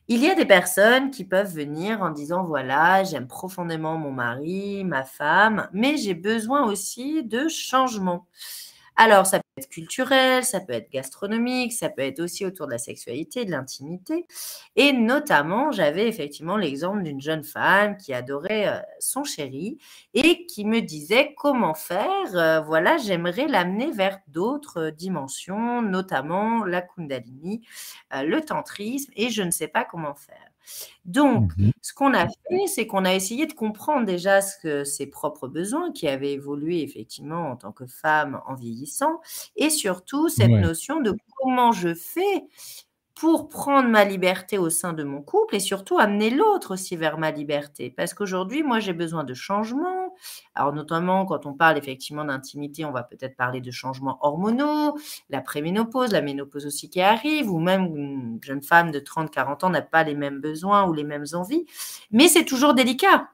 Il 0.09 0.21
y 0.23 0.29
a 0.31 0.35
des 0.35 0.45
personnes 0.45 1.11
qui 1.11 1.25
peuvent 1.25 1.53
venir 1.55 2.03
en 2.03 2.11
disant, 2.11 2.45
voilà, 2.45 3.05
j'aime 3.05 3.27
profondément 3.27 3.97
mon 3.97 4.13
mari, 4.13 4.85
ma 4.85 5.05
femme, 5.05 5.69
mais 5.73 5.97
j'ai 5.97 6.15
besoin 6.15 6.65
aussi 6.67 7.23
de 7.25 7.49
changement. 7.49 8.27
Alors, 8.97 9.27
ça 9.27 9.41
être 9.57 9.69
culturel, 9.69 10.45
ça 10.45 10.61
peut 10.61 10.73
être 10.73 10.91
gastronomique, 10.91 11.73
ça 11.73 11.89
peut 11.89 12.03
être 12.03 12.21
aussi 12.21 12.45
autour 12.45 12.67
de 12.67 12.73
la 12.73 12.79
sexualité, 12.79 13.45
de 13.45 13.53
l'intimité. 13.53 14.27
Et 14.75 14.93
notamment, 14.93 15.71
j'avais 15.71 16.09
effectivement 16.09 16.57
l'exemple 16.57 17.03
d'une 17.03 17.21
jeune 17.21 17.45
femme 17.45 17.97
qui 17.97 18.13
adorait 18.13 18.69
euh, 18.69 18.81
son 18.99 19.23
chéri 19.23 19.79
et 20.13 20.47
qui 20.47 20.65
me 20.65 20.81
disait 20.81 21.35
comment 21.37 21.75
faire? 21.75 22.35
Euh, 22.35 22.61
voilà, 22.61 22.97
j'aimerais 22.99 23.47
l'amener 23.47 23.93
vers 23.93 24.19
d'autres 24.29 24.91
dimensions, 24.91 25.83
notamment 25.83 26.65
la 26.65 26.83
kundalini, 26.83 27.63
euh, 28.13 28.23
le 28.23 28.41
tantrisme, 28.41 29.13
et 29.17 29.31
je 29.31 29.43
ne 29.43 29.51
sais 29.51 29.69
pas 29.69 29.85
comment 29.85 30.15
faire. 30.15 30.54
Donc, 31.05 31.53
mmh 31.57 31.71
ce 31.83 31.93
qu'on 31.93 32.15
a 32.15 32.27
fait, 32.27 32.67
c'est 32.67 32.87
qu'on 32.87 33.05
a 33.05 33.15
essayé 33.15 33.47
de 33.47 33.53
comprendre 33.53 34.07
déjà 34.07 34.41
ce 34.41 34.57
que 34.59 34.85
ses 34.85 35.07
propres 35.07 35.49
besoins, 35.49 35.93
qui 35.93 36.09
avaient 36.09 36.33
évolué 36.33 36.83
effectivement 36.83 37.51
en 37.51 37.57
tant 37.57 37.73
que 37.73 37.87
femme 37.87 38.41
en 38.47 38.55
vieillissant, 38.55 39.21
et 39.57 39.69
surtout 39.71 40.29
cette 40.31 40.51
notion 40.51 41.01
de 41.01 41.15
comment 41.37 41.73
je 41.73 41.95
fais 41.95 42.45
pour 43.15 43.49
prendre 43.49 43.89
ma 43.89 44.05
liberté 44.05 44.59
au 44.59 44.71
sein 44.71 44.93
de 44.93 45.05
mon 45.05 45.23
couple 45.23 45.55
et 45.55 45.61
surtout 45.61 45.99
amener 45.99 46.31
l'autre 46.31 46.75
aussi 46.75 46.97
vers 46.97 47.17
ma 47.17 47.31
liberté. 47.31 47.91
Parce 47.91 48.13
qu'aujourd'hui, 48.13 48.65
moi, 48.65 48.81
j'ai 48.81 48.93
besoin 48.93 49.23
de 49.23 49.35
changement. 49.35 50.15
Alors, 50.55 50.73
notamment, 50.73 51.25
quand 51.25 51.47
on 51.47 51.53
parle 51.53 51.79
effectivement 51.79 52.25
d'intimité, 52.25 52.85
on 52.85 52.91
va 52.91 53.05
peut-être 53.05 53.37
parler 53.37 53.61
de 53.61 53.71
changements 53.71 54.19
hormonaux, 54.21 54.99
la 55.31 55.41
préménopause, 55.41 56.11
la 56.11 56.23
ménopause 56.23 56.67
aussi 56.67 56.91
qui 56.91 57.01
arrive, 57.01 57.51
ou 57.51 57.61
même 57.61 57.97
une 57.97 58.39
jeune 58.43 58.63
femme 58.63 58.91
de 58.91 58.99
30-40 58.99 59.65
ans 59.65 59.71
n'a 59.71 59.83
pas 59.83 60.03
les 60.03 60.15
mêmes 60.15 60.41
besoins 60.41 60.89
ou 60.89 60.93
les 60.93 61.05
mêmes 61.05 61.27
envies. 61.35 61.67
Mais 62.11 62.27
c'est 62.27 62.45
toujours 62.45 62.75
délicat. 62.75 63.29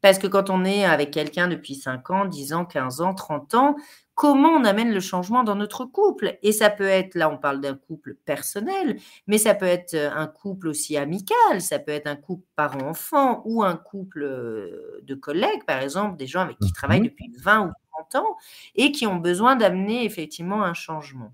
Parce 0.00 0.18
que 0.20 0.28
quand 0.28 0.48
on 0.48 0.64
est 0.64 0.84
avec 0.84 1.10
quelqu'un 1.10 1.48
depuis 1.48 1.74
5 1.74 2.10
ans, 2.10 2.24
10 2.24 2.52
ans, 2.52 2.64
15 2.64 3.00
ans, 3.00 3.14
30 3.14 3.54
ans, 3.54 3.76
comment 4.18 4.48
on 4.48 4.64
amène 4.64 4.92
le 4.92 4.98
changement 4.98 5.44
dans 5.44 5.54
notre 5.54 5.84
couple. 5.84 6.38
Et 6.42 6.50
ça 6.50 6.70
peut 6.70 6.88
être, 6.88 7.14
là 7.14 7.30
on 7.30 7.38
parle 7.38 7.60
d'un 7.60 7.76
couple 7.76 8.16
personnel, 8.24 8.98
mais 9.28 9.38
ça 9.38 9.54
peut 9.54 9.64
être 9.64 9.94
euh, 9.94 10.10
un 10.12 10.26
couple 10.26 10.66
aussi 10.66 10.96
amical, 10.96 11.60
ça 11.60 11.78
peut 11.78 11.92
être 11.92 12.08
un 12.08 12.16
couple 12.16 12.44
parent-enfant 12.56 13.42
ou 13.44 13.62
un 13.62 13.76
couple 13.76 14.24
euh, 14.24 14.98
de 15.04 15.14
collègues, 15.14 15.64
par 15.68 15.80
exemple, 15.80 16.16
des 16.16 16.26
gens 16.26 16.40
avec 16.40 16.58
qui 16.58 16.72
travaillent 16.72 17.00
mmh 17.00 17.04
depuis 17.04 17.32
20 17.40 17.68
ou 17.68 17.72
30 18.10 18.24
ans 18.24 18.36
et 18.74 18.90
qui 18.90 19.06
ont 19.06 19.16
besoin 19.16 19.54
d'amener 19.54 20.04
effectivement 20.04 20.64
un 20.64 20.74
changement. 20.74 21.32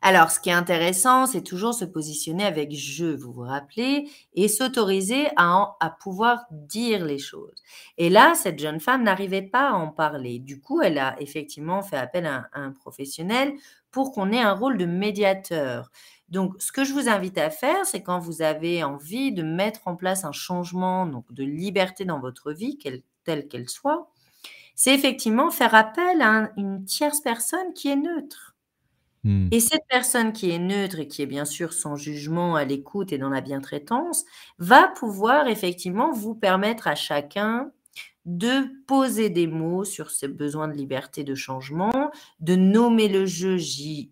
Alors, 0.00 0.30
ce 0.30 0.38
qui 0.38 0.50
est 0.50 0.52
intéressant, 0.52 1.26
c'est 1.26 1.42
toujours 1.42 1.74
se 1.74 1.84
positionner 1.84 2.44
avec 2.44 2.74
je, 2.74 3.06
vous 3.06 3.32
vous 3.32 3.42
rappelez, 3.42 4.08
et 4.34 4.48
s'autoriser 4.48 5.28
à, 5.36 5.96
pouvoir 6.00 6.44
dire 6.50 7.04
les 7.04 7.18
choses. 7.18 7.62
Et 7.96 8.08
là, 8.10 8.34
cette 8.34 8.58
jeune 8.58 8.80
femme 8.80 9.02
n'arrivait 9.02 9.42
pas 9.42 9.70
à 9.70 9.74
en 9.74 9.88
parler. 9.88 10.38
Du 10.38 10.60
coup, 10.60 10.80
elle 10.82 10.98
a 10.98 11.20
effectivement 11.20 11.82
fait 11.82 11.96
appel 11.96 12.26
à 12.26 12.48
un, 12.52 12.70
professionnel 12.70 13.54
pour 13.90 14.12
qu'on 14.12 14.30
ait 14.30 14.40
un 14.40 14.52
rôle 14.52 14.78
de 14.78 14.86
médiateur. 14.86 15.90
Donc, 16.28 16.54
ce 16.58 16.72
que 16.72 16.84
je 16.84 16.92
vous 16.92 17.08
invite 17.08 17.38
à 17.38 17.50
faire, 17.50 17.84
c'est 17.86 18.02
quand 18.02 18.18
vous 18.18 18.42
avez 18.42 18.84
envie 18.84 19.32
de 19.32 19.42
mettre 19.42 19.88
en 19.88 19.96
place 19.96 20.24
un 20.24 20.32
changement 20.32 21.06
donc 21.06 21.32
de 21.32 21.42
liberté 21.42 22.04
dans 22.04 22.20
votre 22.20 22.52
vie, 22.52 22.78
telle 23.24 23.48
qu'elle 23.48 23.68
soit, 23.68 24.10
c'est 24.78 24.94
effectivement 24.94 25.50
faire 25.50 25.74
appel 25.74 26.22
à 26.22 26.52
une 26.56 26.84
tierce 26.84 27.20
personne 27.20 27.72
qui 27.74 27.88
est 27.88 27.96
neutre. 27.96 28.47
Mmh. 29.28 29.48
Et 29.52 29.60
cette 29.60 29.86
personne 29.90 30.32
qui 30.32 30.50
est 30.50 30.58
neutre 30.58 31.00
et 31.00 31.06
qui 31.06 31.20
est 31.20 31.26
bien 31.26 31.44
sûr 31.44 31.74
sans 31.74 31.96
jugement, 31.96 32.56
à 32.56 32.64
l'écoute 32.64 33.12
et 33.12 33.18
dans 33.18 33.28
la 33.28 33.42
bientraitance, 33.42 34.24
va 34.58 34.88
pouvoir 34.88 35.48
effectivement 35.48 36.12
vous 36.12 36.34
permettre 36.34 36.88
à 36.88 36.94
chacun 36.94 37.70
de 38.24 38.64
poser 38.86 39.28
des 39.28 39.46
mots 39.46 39.84
sur 39.84 40.10
ses 40.10 40.28
besoins 40.28 40.66
de 40.68 40.72
liberté, 40.72 41.24
de 41.24 41.34
changement, 41.34 42.10
de 42.40 42.56
nommer 42.56 43.08
le 43.08 43.26
jeu 43.26 43.58
JE 43.58 44.08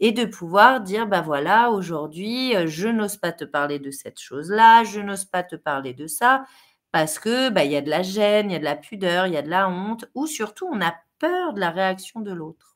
et 0.00 0.12
de 0.12 0.24
pouvoir 0.24 0.80
dire, 0.80 1.06
bah 1.06 1.20
voilà, 1.20 1.70
aujourd'hui, 1.70 2.56
euh, 2.56 2.66
je 2.66 2.88
n'ose 2.88 3.16
pas 3.18 3.32
te 3.32 3.44
parler 3.44 3.78
de 3.78 3.90
cette 3.90 4.18
chose-là, 4.18 4.84
je 4.84 5.00
n'ose 5.00 5.26
pas 5.26 5.42
te 5.42 5.56
parler 5.56 5.92
de 5.94 6.06
ça, 6.06 6.44
parce 6.90 7.18
que 7.18 7.50
bah, 7.50 7.64
il 7.64 7.72
y 7.72 7.76
a 7.76 7.82
de 7.82 7.90
la 7.90 8.02
gêne, 8.02 8.50
il 8.50 8.54
y 8.54 8.56
a 8.56 8.58
de 8.60 8.64
la 8.64 8.76
pudeur, 8.76 9.26
il 9.26 9.34
y 9.34 9.36
a 9.36 9.42
de 9.42 9.50
la 9.50 9.68
honte, 9.68 10.06
ou 10.14 10.26
surtout 10.26 10.68
on 10.72 10.80
a 10.80 10.94
peur 11.18 11.52
de 11.54 11.60
la 11.60 11.70
réaction 11.70 12.20
de 12.20 12.32
l'autre. 12.32 12.71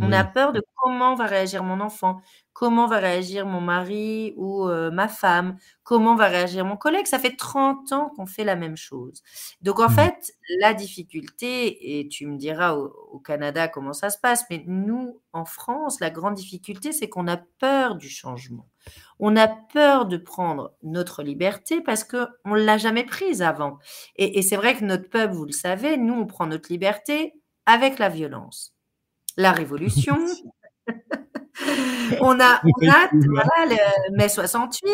On 0.00 0.10
a 0.12 0.24
peur 0.24 0.52
de 0.52 0.62
comment 0.76 1.14
va 1.14 1.26
réagir 1.26 1.62
mon 1.62 1.80
enfant, 1.80 2.20
comment 2.52 2.86
va 2.86 2.98
réagir 2.98 3.46
mon 3.46 3.60
mari 3.60 4.34
ou 4.36 4.66
ma 4.92 5.08
femme, 5.08 5.56
comment 5.84 6.16
va 6.16 6.26
réagir 6.26 6.64
mon 6.64 6.76
collègue. 6.76 7.06
Ça 7.06 7.18
fait 7.18 7.36
30 7.36 7.92
ans 7.92 8.10
qu'on 8.16 8.26
fait 8.26 8.44
la 8.44 8.56
même 8.56 8.76
chose. 8.76 9.22
Donc 9.60 9.78
en 9.78 9.88
mmh. 9.88 9.92
fait, 9.92 10.32
la 10.60 10.74
difficulté, 10.74 11.98
et 11.98 12.08
tu 12.08 12.26
me 12.26 12.36
diras 12.36 12.74
au, 12.74 13.18
Canada 13.20 13.68
comment 13.68 13.92
ça 13.92 14.10
se 14.10 14.18
passe, 14.18 14.44
mais 14.50 14.64
nous, 14.66 15.20
en 15.32 15.44
France, 15.44 16.00
la 16.00 16.10
grande 16.10 16.34
difficulté, 16.34 16.92
c'est 16.92 17.08
qu'on 17.08 17.28
a 17.28 17.36
peur 17.36 17.94
du 17.94 18.08
changement. 18.08 18.66
On 19.18 19.36
a 19.36 19.48
peur 19.48 20.06
de 20.06 20.16
prendre 20.16 20.74
notre 20.82 21.22
liberté 21.22 21.80
parce 21.80 22.04
qu'on 22.04 22.26
ne 22.44 22.60
l'a 22.60 22.76
jamais 22.78 23.04
prise 23.04 23.40
avant. 23.40 23.78
Et, 24.16 24.38
et 24.38 24.42
c'est 24.42 24.56
vrai 24.56 24.76
que 24.76 24.84
notre 24.84 25.08
peuple, 25.08 25.34
vous 25.34 25.46
le 25.46 25.52
savez, 25.52 25.96
nous, 25.96 26.14
on 26.14 26.26
prend 26.26 26.46
notre 26.46 26.70
liberté 26.70 27.34
avec 27.64 27.98
la 27.98 28.10
violence 28.10 28.73
la 29.36 29.52
Révolution. 29.52 30.16
on 32.20 32.40
a, 32.40 32.60
on 32.64 32.88
a 32.88 33.08
le 33.12 34.16
mai 34.16 34.28
68. 34.28 34.90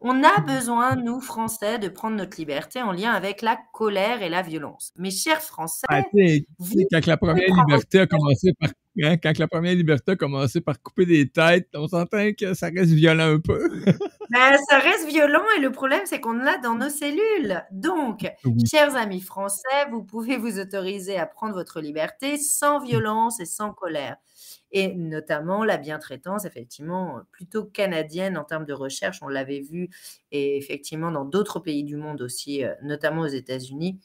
On 0.00 0.22
a 0.22 0.40
besoin, 0.40 0.96
nous, 0.96 1.20
Français, 1.20 1.78
de 1.78 1.88
prendre 1.88 2.16
notre 2.16 2.38
liberté 2.38 2.80
en 2.82 2.92
lien 2.92 3.12
avec 3.12 3.42
la 3.42 3.58
colère 3.72 4.22
et 4.22 4.28
la 4.28 4.42
violence. 4.42 4.92
Mes 4.96 5.10
chers 5.10 5.42
Français, 5.42 5.86
ah, 5.88 6.02
quand 6.12 7.06
la 7.06 7.16
première 7.16 7.48
liberté 7.48 8.00
a 8.00 8.06
commencé 8.06 8.52
par 8.58 8.70
hein, 9.02 9.16
quand 9.16 9.38
la 9.38 9.48
première 9.48 9.74
liberté 9.74 10.12
a 10.12 10.16
commencé 10.16 10.60
par 10.60 10.80
couper 10.80 11.06
des 11.06 11.28
têtes, 11.28 11.68
on 11.74 11.88
s'entend 11.88 12.30
que 12.32 12.54
ça 12.54 12.68
reste 12.68 12.92
violent 12.92 13.34
un 13.34 13.40
peu. 13.40 13.68
Ben, 14.30 14.58
ça 14.68 14.78
reste 14.78 15.08
violent 15.08 15.44
et 15.56 15.60
le 15.60 15.72
problème, 15.72 16.02
c'est 16.04 16.20
qu'on 16.20 16.34
l'a 16.34 16.58
dans 16.58 16.74
nos 16.74 16.90
cellules. 16.90 17.64
Donc, 17.70 18.30
chers 18.70 18.94
amis 18.94 19.22
français, 19.22 19.86
vous 19.90 20.02
pouvez 20.04 20.36
vous 20.36 20.58
autoriser 20.58 21.16
à 21.18 21.26
prendre 21.26 21.54
votre 21.54 21.80
liberté 21.80 22.36
sans 22.36 22.78
violence 22.80 23.40
et 23.40 23.46
sans 23.46 23.72
colère. 23.72 24.16
Et 24.70 24.94
notamment 24.94 25.64
la 25.64 25.78
bientraitance, 25.78 26.44
effectivement, 26.44 27.20
plutôt 27.32 27.64
canadienne 27.64 28.36
en 28.36 28.44
termes 28.44 28.66
de 28.66 28.74
recherche, 28.74 29.20
on 29.22 29.28
l'avait 29.28 29.60
vu, 29.60 29.88
et 30.30 30.58
effectivement 30.58 31.10
dans 31.10 31.24
d'autres 31.24 31.58
pays 31.58 31.82
du 31.84 31.96
monde 31.96 32.20
aussi, 32.20 32.64
euh, 32.64 32.74
notamment 32.82 33.22
aux 33.22 33.26
États-Unis. 33.26 33.98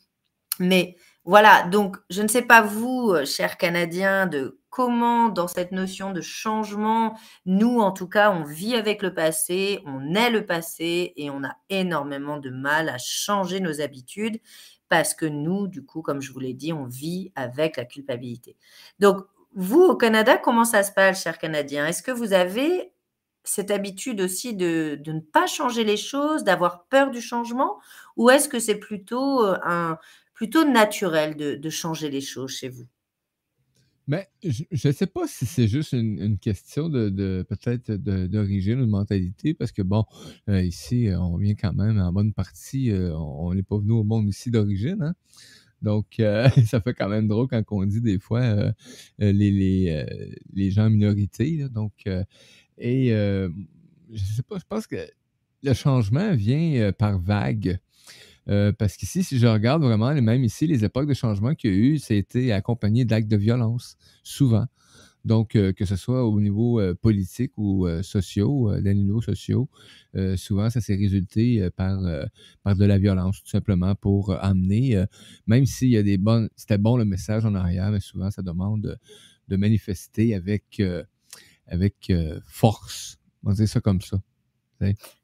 Mais 0.60 0.96
Voilà, 1.26 1.64
donc 1.64 1.98
je 2.10 2.22
ne 2.22 2.28
sais 2.28 2.42
pas 2.42 2.62
vous, 2.62 3.16
chers 3.26 3.58
Canadiens, 3.58 4.28
de 4.28 4.60
comment 4.70 5.30
dans 5.30 5.48
cette 5.48 5.72
notion 5.72 6.12
de 6.12 6.20
changement, 6.20 7.18
nous 7.46 7.80
en 7.80 7.94
tout 7.94 8.10
cas, 8.10 8.32
on 8.32 8.44
vit 8.44 8.76
avec 8.76 9.02
le 9.02 9.14
passé, 9.14 9.82
on 9.86 10.16
est 10.16 10.30
le 10.30 10.46
passé 10.46 11.14
et 11.16 11.30
on 11.30 11.44
a 11.44 11.56
énormément 11.70 12.38
de 12.38 12.50
mal 12.50 12.90
à 12.90 12.98
changer 12.98 13.62
nos 13.62 13.80
habitudes 13.80 14.42
parce 14.90 15.14
que 15.14 15.26
nous, 15.26 15.68
du 15.68 15.86
coup, 15.86 16.02
comme 16.02 16.22
je 16.22 16.34
vous 16.34 16.40
l'ai 16.40 16.54
dit, 16.54 16.74
on 16.74 16.86
vit 16.86 17.32
avec 17.36 17.78
la 17.78 17.86
culpabilité. 17.86 18.58
Donc, 19.00 19.26
vous, 19.56 19.82
au 19.82 19.96
Canada, 19.96 20.38
comment 20.38 20.66
ça 20.66 20.84
se 20.84 20.92
passe, 20.92 21.24
chers 21.24 21.38
Canadiens? 21.38 21.88
Est-ce 21.88 22.04
que 22.04 22.12
vous 22.12 22.34
avez 22.34 22.92
cette 23.44 23.72
habitude 23.72 24.22
aussi 24.22 24.56
de, 24.56 24.98
de, 25.00 25.12
ne 25.12 25.20
pas 25.20 25.48
changer 25.48 25.84
les 25.84 25.98
choses, 25.98 26.44
d'avoir 26.44 26.86
peur 26.86 27.12
du 27.12 27.22
changement? 27.22 27.80
Ou 28.18 28.30
est-ce 28.30 28.50
que 28.50 28.60
c'est 28.60 28.80
plutôt 28.80 29.46
un, 29.46 29.98
plutôt 30.34 30.66
naturel 30.66 31.36
de, 31.36 31.70
changer 31.70 32.10
les 32.10 32.22
choses 32.22 32.52
chez 32.52 32.70
vous? 32.70 32.88
Mais 34.06 34.28
je 34.44 34.88
ne 34.88 34.92
sais 34.92 35.08
pas 35.08 35.28
si 35.28 35.46
c'est 35.46 35.68
juste 35.68 35.94
une, 35.94 36.38
question 36.38 36.90
de, 36.90 37.08
de 37.08 37.46
peut-être 37.48 37.94
d'origine 37.94 38.82
ou 38.82 38.86
de 38.86 38.92
mentalité, 38.92 39.54
parce 39.54 39.72
que 39.72 39.82
bon, 39.82 40.04
euh, 40.50 40.62
ici, 40.62 41.08
on 41.18 41.38
vient 41.38 41.56
quand 41.56 41.74
même 41.74 41.98
en 42.00 42.12
bonne 42.12 42.34
partie, 42.34 42.92
euh, 42.92 43.16
on 43.16 43.54
n'est 43.54 43.64
pas 43.64 43.78
venu 43.78 43.94
au 43.94 44.04
monde 44.04 44.28
ici 44.28 44.52
d'origine, 44.52 45.02
hein? 45.02 45.14
Donc, 45.82 46.20
euh, 46.20 46.50
ça 46.66 46.82
fait 46.82 46.94
quand 46.94 47.08
même 47.10 47.28
drôle 47.28 47.48
quand 47.48 47.64
on 47.72 47.86
dit 47.86 48.02
des 48.02 48.20
fois 48.20 48.74
les, 49.20 49.52
les, 49.52 50.06
les 50.54 50.72
gens 50.72 50.90
minorités. 50.90 51.58
Là, 51.58 51.70
donc, 51.70 51.94
et 52.78 53.10
je 53.10 54.24
sais 54.36 54.44
pas, 54.44 54.58
je 54.60 54.66
pense 54.68 54.86
que 54.86 55.08
le 55.64 55.74
changement 55.74 56.36
vient 56.36 56.92
par 56.92 57.20
vague. 57.20 57.80
Euh, 58.50 58.74
parce 58.74 58.98
qu'ici, 58.98 59.24
si 59.24 59.40
je 59.40 59.48
regarde 59.48 59.84
vraiment, 59.84 60.14
même 60.14 60.44
ici, 60.44 60.68
les 60.68 60.84
époques 60.84 61.08
de 61.08 61.14
changement 61.14 61.56
qu'il 61.56 61.72
y 61.72 61.74
a 61.74 61.78
eu, 61.78 62.00
c'était 62.00 62.52
accompagné 62.52 63.06
d'actes 63.06 63.30
de 63.30 63.38
violence, 63.38 63.98
souvent. 64.24 64.66
Donc, 65.24 65.56
euh, 65.56 65.72
que 65.72 65.86
ce 65.86 65.96
soit 65.96 66.26
au 66.26 66.42
niveau 66.42 66.82
euh, 66.82 66.94
politique 66.96 67.54
ou 67.58 67.88
sociaux, 68.02 68.76
des 68.82 68.94
niveaux 68.94 69.22
sociaux, 69.22 69.70
souvent, 70.36 70.70
ça 70.70 70.82
s'est 70.82 70.96
résulté 70.96 71.70
par, 71.76 72.00
par 72.64 72.76
de 72.76 72.86
la 72.86 72.98
violence, 72.98 73.42
tout 73.42 73.50
simplement, 73.50 73.96
pour 73.96 74.34
amener, 74.44 75.04
même 75.48 75.66
s'il 75.66 75.90
y 75.90 75.98
a 75.98 76.04
des 76.04 76.18
bonnes, 76.18 76.50
c'était 76.56 76.78
bon 76.78 76.98
le 76.98 77.06
message 77.06 77.46
en 77.46 77.56
arrière, 77.56 77.92
mais 77.92 78.00
souvent, 78.00 78.30
ça 78.30 78.42
demande 78.42 78.98
de, 79.48 79.56
manifester 79.56 80.36
avec, 80.36 80.82
avec 81.68 82.12
force. 82.46 83.20
On 83.44 83.50
va 83.50 83.56
dire 83.56 83.68
ça 83.68 83.82
comme 83.82 84.02
ça. 84.02 84.22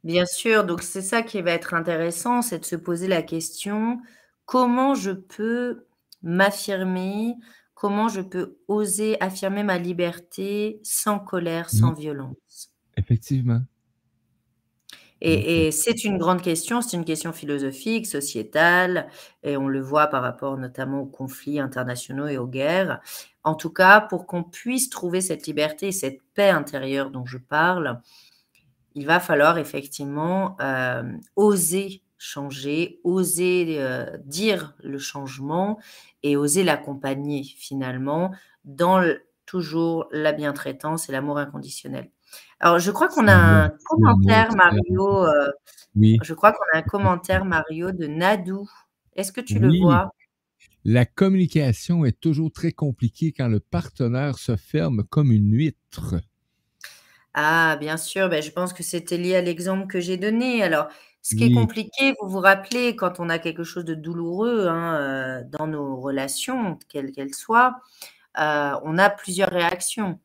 Bien 0.03 0.25
sûr, 0.25 0.63
donc 0.63 0.81
c'est 0.81 1.01
ça 1.01 1.21
qui 1.23 1.41
va 1.41 1.51
être 1.51 1.73
intéressant, 1.73 2.41
c'est 2.41 2.59
de 2.59 2.65
se 2.65 2.75
poser 2.77 3.07
la 3.07 3.21
question: 3.21 3.99
«Comment 4.45 4.95
je 4.95 5.11
peux 5.11 5.85
m'affirmer? 6.23 7.35
Comment 7.73 8.07
je 8.09 8.21
peux 8.21 8.57
oser 8.67 9.21
affirmer 9.21 9.63
ma 9.63 9.77
liberté 9.77 10.79
sans 10.83 11.19
colère, 11.19 11.67
Mmh. 11.73 11.77
sans 11.77 11.93
violence?» 11.93 12.71
Effectivement. 12.97 13.61
Et 15.21 15.67
et 15.67 15.71
c'est 15.71 16.05
une 16.05 16.17
grande 16.17 16.41
question, 16.41 16.81
c'est 16.81 16.95
une 16.95 17.03
question 17.03 17.33
philosophique, 17.33 18.07
sociétale 18.07 19.09
et 19.43 19.57
on 19.57 19.67
le 19.67 19.81
voit 19.81 20.07
par 20.07 20.21
rapport 20.21 20.57
notamment 20.57 21.01
aux 21.01 21.05
conflits 21.05 21.59
internationaux 21.59 22.27
et 22.27 22.37
aux 22.37 22.47
guerres. 22.47 23.01
En 23.43 23.55
tout 23.55 23.69
cas, 23.69 23.99
pour 24.01 24.25
qu'on 24.27 24.43
puisse 24.43 24.89
trouver 24.89 25.19
cette 25.21 25.45
liberté 25.47 25.87
et 25.87 25.91
cette 25.91 26.21
paix 26.35 26.49
intérieure 26.49 27.11
dont 27.11 27.25
je 27.25 27.37
parle, 27.37 27.99
il 28.99 29.05
va 29.05 29.19
falloir 29.19 29.57
effectivement, 29.57 30.57
hem, 30.59 31.19
oser 31.35 32.03
changer, 32.19 32.99
oser, 33.05 33.79
heu, 33.79 34.05
dire 34.25 34.75
le 34.83 34.99
changement 34.99 35.79
et 36.21 36.35
oser 36.35 36.63
l'accompagner 36.65 37.43
finalement 37.43 38.31
dans 38.65 39.01
toujours 39.45 40.07
la 40.11 40.33
bientraitance 40.33 41.07
et 41.09 41.13
l'amour 41.13 41.37
inconditionnel. 41.39 42.11
Alors 42.59 42.77
je 42.79 42.91
crois 42.91 43.07
qu'on 43.07 43.27
a 43.27 43.35
un 43.35 43.69
commentaire 43.85 44.53
Mario, 44.55 45.25
heu, 45.25 45.51
Oui. 45.95 46.17
je 46.21 46.33
crois 46.33 46.51
qu'on 46.51 46.77
a 46.77 46.79
un 46.79 46.83
commentaire 46.83 47.45
Mario 47.45 47.91
de 47.93 48.05
Nadou. 48.05 48.69
Est-ce 49.15 49.31
que 49.31 49.41
tu 49.41 49.59
le 49.59 49.71
vois? 49.79 50.11
La 50.83 51.05
communication 51.05 52.03
est 52.05 52.19
toujours 52.19 52.51
très 52.51 52.73
compliquée 52.73 53.31
quand 53.31 53.47
le 53.47 53.61
partenaire 53.61 54.37
se 54.37 54.57
ferme 54.57 55.03
comme 55.09 55.31
une 55.31 55.53
huître. 55.53 56.15
Ah 57.36 57.77
bien 57.80 57.97
sûr, 57.97 58.27
beh, 58.27 58.41
je 58.41 58.51
pense 58.51 58.73
que 58.73 58.82
c'était 58.82 59.17
lié 59.17 59.36
à 59.36 59.41
l'exemple 59.41 59.86
que 59.88 59.99
j'ai 59.99 60.17
donné. 60.17 60.63
Alors, 60.63 60.88
ce 61.21 61.36
qui 61.36 61.43
est 61.43 61.51
Oui. 61.51 61.51
compliqué, 61.51 62.15
vous 62.19 62.27
vous 62.27 62.39
rappelez 62.39 62.95
quand 62.95 63.19
on 63.19 63.30
a 63.30 63.38
quelque 63.38 63.63
chose 63.63 63.86
de 63.86 63.93
douloureux, 63.93 64.65
hein, 64.67 65.43
dans 65.59 65.67
nos 65.67 65.95
relations, 65.97 66.80
quelles 66.89 67.11
qu'elles 67.11 67.36
soient, 67.36 67.82
heu, 68.39 68.41
on 68.84 68.97
a 68.99 69.09
plusieurs 69.11 69.49
réactions. 69.51 70.19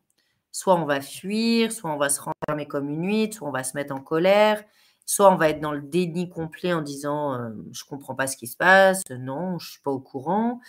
Soit 0.52 0.76
on 0.76 0.86
va 0.86 1.00
fuir, 1.02 1.72
soit 1.72 1.90
on 1.92 1.98
va 1.98 2.10
se 2.10 2.20
renfermer 2.22 2.66
comme 2.68 2.90
une 2.90 3.06
huître, 3.06 3.38
soit 3.38 3.48
on 3.48 3.52
va 3.52 3.64
se 3.64 3.76
mettre 3.76 3.94
en 3.94 4.00
colère, 4.00 4.64
soit 5.06 5.32
on 5.32 5.36
va 5.36 5.50
être 5.50 5.60
dans 5.60 5.72
le 5.72 5.82
déni 5.82 6.28
complet 6.30 6.72
en 6.74 6.82
disant, 6.82 7.34
heu: 7.40 7.66
«Je 7.72 7.84
comprends 7.84 8.14
pas 8.16 8.26
ce 8.28 8.36
qui 8.36 8.46
se 8.48 8.56
passe, 8.58 9.02
non, 9.10 9.58
je 9.60 9.70
suis 9.72 9.82
pas 9.82 9.90
au 9.92 10.00
courant». 10.00 10.60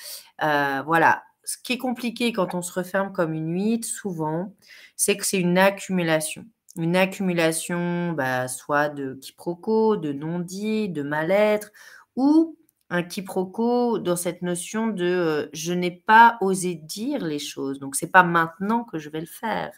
Heu, 0.43 0.83
voilà. 0.85 1.23
Ce 1.45 1.57
qui 1.63 1.73
est 1.73 1.77
compliqué 1.77 2.33
quand 2.33 2.55
on 2.55 2.61
se 2.61 2.73
referme 2.73 3.11
comme 3.13 3.33
une 3.33 3.53
huître, 3.53 3.87
souvent, 3.87 4.53
c'est 4.95 5.17
que 5.17 5.25
c'est 5.25 5.39
une 5.39 5.57
accumulation. 5.57 6.45
Une 6.77 6.95
accumulation, 6.95 8.11
bah, 8.13 8.47
soit 8.47 8.89
de 8.89 9.13
quiproquos, 9.15 9.97
de 9.97 10.11
non-dits, 10.11 10.89
de 10.89 11.03
mal-être 11.03 11.71
ou 12.15 12.57
un 12.89 13.03
quiproquo 13.03 13.99
dans 13.99 14.15
cette 14.15 14.41
notion 14.41 14.87
de, 14.87 15.05
heu: 15.05 15.49
«Je 15.53 15.73
n'ai 15.73 15.91
pas 15.91 16.37
osé 16.41 16.75
dire 16.75 17.23
les 17.25 17.39
choses, 17.39 17.79
donc 17.79 17.95
c'est 17.95 18.11
pas 18.11 18.23
maintenant 18.23 18.83
que 18.83 18.99
je 18.99 19.09
vais 19.09 19.21
le 19.21 19.25
faire». 19.27 19.71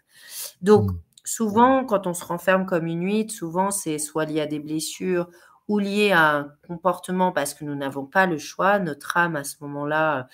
Donc 0.62 0.92
Mmh. 0.92 0.98
souvent, 1.24 1.86
quand 1.86 2.08
on 2.08 2.14
se 2.14 2.26
renferme 2.26 2.66
comme 2.66 2.88
une 2.88 3.04
huître, 3.06 3.34
souvent 3.34 3.72
c'est 3.72 3.98
soit 4.00 4.26
lié 4.26 4.42
à 4.42 4.48
des 4.48 4.60
blessures 4.60 5.30
ou 5.68 5.80
lié 5.80 6.12
à 6.14 6.38
un 6.38 6.48
comportement 6.68 7.32
parce 7.34 7.54
que 7.54 7.66
nous 7.66 7.76
n'avons 7.76 8.06
pas 8.06 8.26
le 8.26 8.38
choix. 8.38 8.80
Notre 8.80 9.18
âme 9.18 9.36
à 9.36 9.44
ce 9.44 9.56
moment-là, 9.62 10.28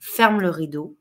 ferme 0.00 0.40
le 0.40 0.50
rideau, 0.50 0.96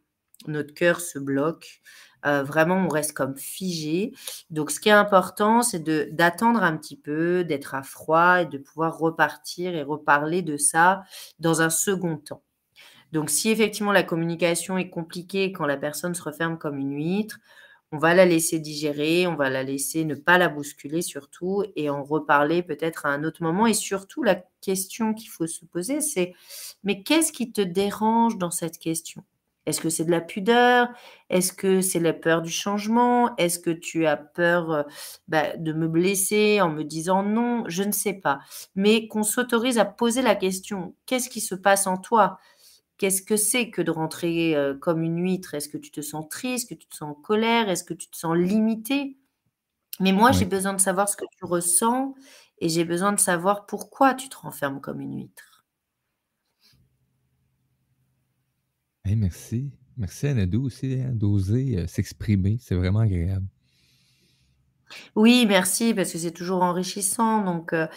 notre 0.47 0.73
cœur 0.73 0.99
se 1.01 1.19
bloque, 1.19 1.81
heu, 2.25 2.41
vraiment 2.41 2.77
on 2.77 2.89
reste 2.89 3.13
comme 3.13 3.37
figé. 3.37 4.13
Donc 4.49 4.71
ce 4.71 4.79
qui 4.79 4.89
est 4.89 4.93
important, 4.93 5.61
c'est 5.63 5.83
d'attendre 6.13 6.63
un 6.63 6.77
petit 6.77 6.97
peu, 6.97 7.43
d'être 7.43 7.75
à 7.75 7.83
froid 7.83 8.41
et 8.41 8.45
de 8.45 8.57
pouvoir 8.57 8.97
repartir 8.97 9.75
et 9.75 9.83
reparler 9.83 10.41
de 10.41 10.57
ça 10.57 11.03
dans 11.39 11.61
un 11.61 11.69
second 11.69 12.17
temps. 12.17 12.43
Donc 13.11 13.29
si 13.29 13.49
effectivement 13.49 13.91
la 13.91 14.03
communication 14.03 14.77
est 14.77 14.89
compliquée 14.89 15.51
quand 15.51 15.65
la 15.65 15.77
personne 15.77 16.15
se 16.15 16.23
referme 16.23 16.57
comme 16.57 16.77
une 16.77 16.95
huître, 16.95 17.39
on 17.95 17.99
va 17.99 18.13
la 18.13 18.25
laisser 18.25 18.59
digérer, 18.59 19.27
on 19.27 19.35
va 19.35 19.49
la 19.49 19.63
laisser 19.63 20.05
ne 20.05 20.15
pas 20.15 20.37
la 20.37 20.49
bousculer 20.49 21.01
surtout 21.01 21.63
et 21.75 21.89
en 21.89 22.03
reparler 22.03 22.63
peut-être 22.63 23.05
à 23.05 23.09
un 23.09 23.23
autre 23.23 23.43
moment 23.43 23.67
et 23.67 23.73
surtout 23.75 24.23
la 24.23 24.35
question 24.61 25.13
qu'il 25.13 25.29
faut 25.29 25.47
se 25.47 25.65
poser 25.65 26.01
c'est: 26.01 26.33
«Mais 26.83 27.03
qu'est-ce 27.03 27.31
qui 27.33 27.51
te 27.51 27.61
dérange 27.61 28.37
dans 28.37 28.51
cette 28.51 28.79
question? 28.79 29.23
Est-ce 29.65 29.81
que 29.81 29.89
c'est 29.89 30.05
de 30.05 30.11
la 30.11 30.21
pudeur? 30.21 30.89
Est-ce 31.31 31.51
que 31.53 31.81
c'est 31.81 31.99
la 31.99 32.13
peur 32.13 32.41
du 32.43 32.51
changement? 32.51 33.35
Est-ce 33.37 33.59
que 33.59 33.71
tu 33.71 34.05
as 34.05 34.17
peur, 34.17 34.71
heu, 34.73 34.83
bah, 35.27 35.57
de 35.57 35.73
me 35.73 35.87
blesser 35.87 36.61
en 36.61 36.69
me 36.69 36.83
disant 36.83 37.23
non?» 37.23 37.63
je 37.67 37.83
ne 37.83 37.91
sais 37.91 38.13
pas. 38.13 38.39
Mais 38.75 39.07
qu'on 39.07 39.23
s'autorise 39.23 39.79
à 39.79 39.85
poser 39.85 40.21
la 40.21 40.35
question: 40.35 40.95
«Qu'est-ce 41.07 41.29
qui 41.29 41.41
se 41.41 41.55
passe 41.55 41.87
en 41.87 41.97
toi? 41.97 42.39
Qu'est-ce 42.97 43.21
que 43.21 43.35
c'est 43.35 43.69
que 43.69 43.81
de 43.81 43.91
rentrer, 43.91 44.55
heu, 44.55 44.75
comme 44.75 45.03
une 45.03 45.21
huître? 45.21 45.53
Est-ce 45.53 45.69
que 45.69 45.77
tu 45.77 45.91
te 45.91 46.01
sens 46.01 46.27
triste? 46.29 46.71
Est-ce 46.71 46.75
que 46.75 46.81
tu 46.81 46.87
te 46.87 46.95
sens 46.95 47.11
en 47.11 47.13
colère? 47.21 47.69
Est-ce 47.69 47.83
que 47.83 47.93
tu 47.93 48.09
te 48.09 48.17
sens 48.17 48.35
limité? 48.37 49.17
Mais 49.99 50.11
moi, 50.11 50.31
j'ai 50.31 50.45
besoin 50.45 50.73
de 50.73 50.81
savoir 50.81 51.09
ce 51.09 51.17
que 51.17 51.25
tu 51.37 51.45
ressens 51.45 52.15
et 52.59 52.69
j'ai 52.69 52.85
besoin 52.85 53.13
de 53.13 53.19
savoir 53.19 53.65
pourquoi 53.65 54.13
tu 54.13 54.29
te 54.29 54.37
renfermes 54.37 54.81
comme 54.81 55.01
une 55.01 55.17
huître». 55.17 55.65
Eh 59.07 59.15
merci. 59.15 59.71
Merci 59.97 60.27
à 60.27 60.33
Nadou 60.33 60.65
aussi, 60.65 60.99
hein, 60.99 61.11
d'oser, 61.13 61.77
heu, 61.77 61.87
s'exprimer, 61.87 62.57
c'est 62.59 62.75
vraiment 62.75 62.99
agréable. 62.99 63.47
Oui, 65.15 65.45
merci, 65.47 65.93
parce 65.93 66.11
que 66.11 66.17
c'est 66.17 66.31
toujours 66.31 66.61
enrichissant 66.61 67.41
donc 67.43 67.73
heu, 67.73 67.87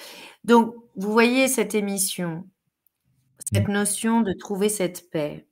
donc 0.44 0.74
vous 0.96 1.12
voyez 1.12 1.48
cette 1.48 1.74
émission, 1.74 2.48
cette 3.52 3.68
Mmh. 3.68 3.72
notion 3.72 4.20
de 4.22 4.32
trouver 4.32 4.68
cette 4.68 5.10
paix. 5.10 5.46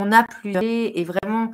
On 0.00 0.12
a 0.12 0.24
plus 0.24 0.56
et 0.62 1.04
vraiment, 1.04 1.52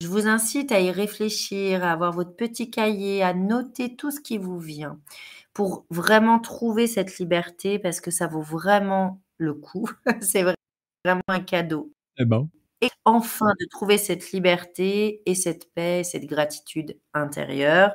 je 0.00 0.06
vous 0.08 0.26
incite 0.28 0.72
à 0.72 0.80
y 0.80 0.90
réfléchir, 0.90 1.84
à 1.84 1.92
avoir 1.92 2.12
votre 2.12 2.36
petit 2.36 2.70
cahier, 2.70 3.22
à 3.22 3.34
noter 3.34 3.96
tout 3.96 4.10
ce 4.12 4.20
qui 4.20 4.38
vous 4.38 4.58
vient 4.60 5.00
pour 5.54 5.86
vraiment 5.90 6.38
trouver 6.40 6.86
cette 6.86 7.18
liberté 7.18 7.78
parce 7.80 8.00
que 8.00 8.10
ça 8.12 8.26
vaut 8.28 8.42
vraiment 8.42 9.20
le 9.38 9.54
coup. 9.54 9.90
C'est 10.22 10.42
vraiment 11.04 11.22
un 11.28 11.40
cadeau 11.40 11.92
C'est 12.18 12.24
bon. 12.26 12.48
et 12.82 12.90
enfin 13.04 13.52
de 13.60 13.66
trouver 13.70 13.98
cette 13.98 14.30
liberté 14.32 15.22
et 15.26 15.34
cette 15.34 15.72
paix, 15.74 16.04
cette 16.04 16.26
gratitude 16.26 16.98
intérieure. 17.14 17.94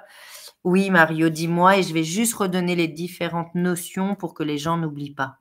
Oui, 0.65 0.89
Mario, 0.89 1.29
dis-moi 1.29 1.77
et 1.77 1.83
je 1.83 1.93
vais 1.93 2.03
juste 2.05 2.33
redonner 2.35 2.75
les 2.75 2.87
différentes 2.89 3.55
notions 3.55 4.15
pour 4.15 4.33
que 4.33 4.43
les 4.43 4.57
gens 4.57 4.77
n'oublient 4.77 5.15
pas. 5.15 5.39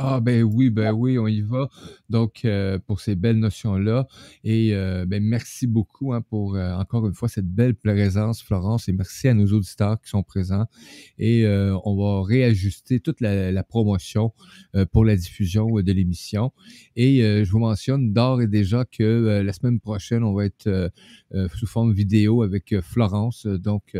Ah 0.00 0.20
ben 0.20 0.44
oui, 0.44 0.70
ben 0.70 0.92
oui, 0.92 1.18
on 1.18 1.26
y 1.26 1.40
va. 1.40 1.68
Donc, 2.08 2.44
euh, 2.44 2.78
pour 2.78 3.00
ces 3.00 3.16
belles 3.16 3.40
notions-là. 3.40 4.06
Et 4.44 4.72
euh, 4.72 5.04
ben 5.04 5.20
merci 5.20 5.66
beaucoup 5.66 6.12
hein, 6.12 6.20
pour 6.20 6.54
euh, 6.54 6.72
encore 6.74 7.08
une 7.08 7.14
fois 7.14 7.28
cette 7.28 7.48
belle 7.52 7.74
présence, 7.74 8.40
Florence, 8.40 8.88
et 8.88 8.92
merci 8.92 9.26
à 9.26 9.34
nos 9.34 9.46
auditeurs 9.46 10.00
qui 10.00 10.08
sont 10.08 10.22
présents. 10.22 10.66
Et 11.18 11.44
on 11.84 11.96
va 11.96 12.22
réajuster 12.22 13.00
toute 13.00 13.20
la, 13.20 13.62
promotion 13.64 14.32
pour 14.92 15.04
la 15.04 15.16
diffusion 15.16 15.66
de 15.66 15.92
l'émission. 15.92 16.52
Et 16.94 17.18
je 17.44 17.50
vous 17.50 17.58
mentionne 17.58 18.12
d'ores 18.12 18.40
et 18.40 18.46
déjà 18.46 18.84
que 18.84 19.42
la 19.44 19.52
semaine 19.52 19.80
prochaine, 19.80 20.22
on 20.22 20.32
va 20.32 20.44
être 20.44 20.92
sous 21.54 21.66
forme 21.66 21.92
vidéo 21.92 22.42
avec 22.42 22.80
Florence. 22.82 23.46
Donc, 23.46 23.96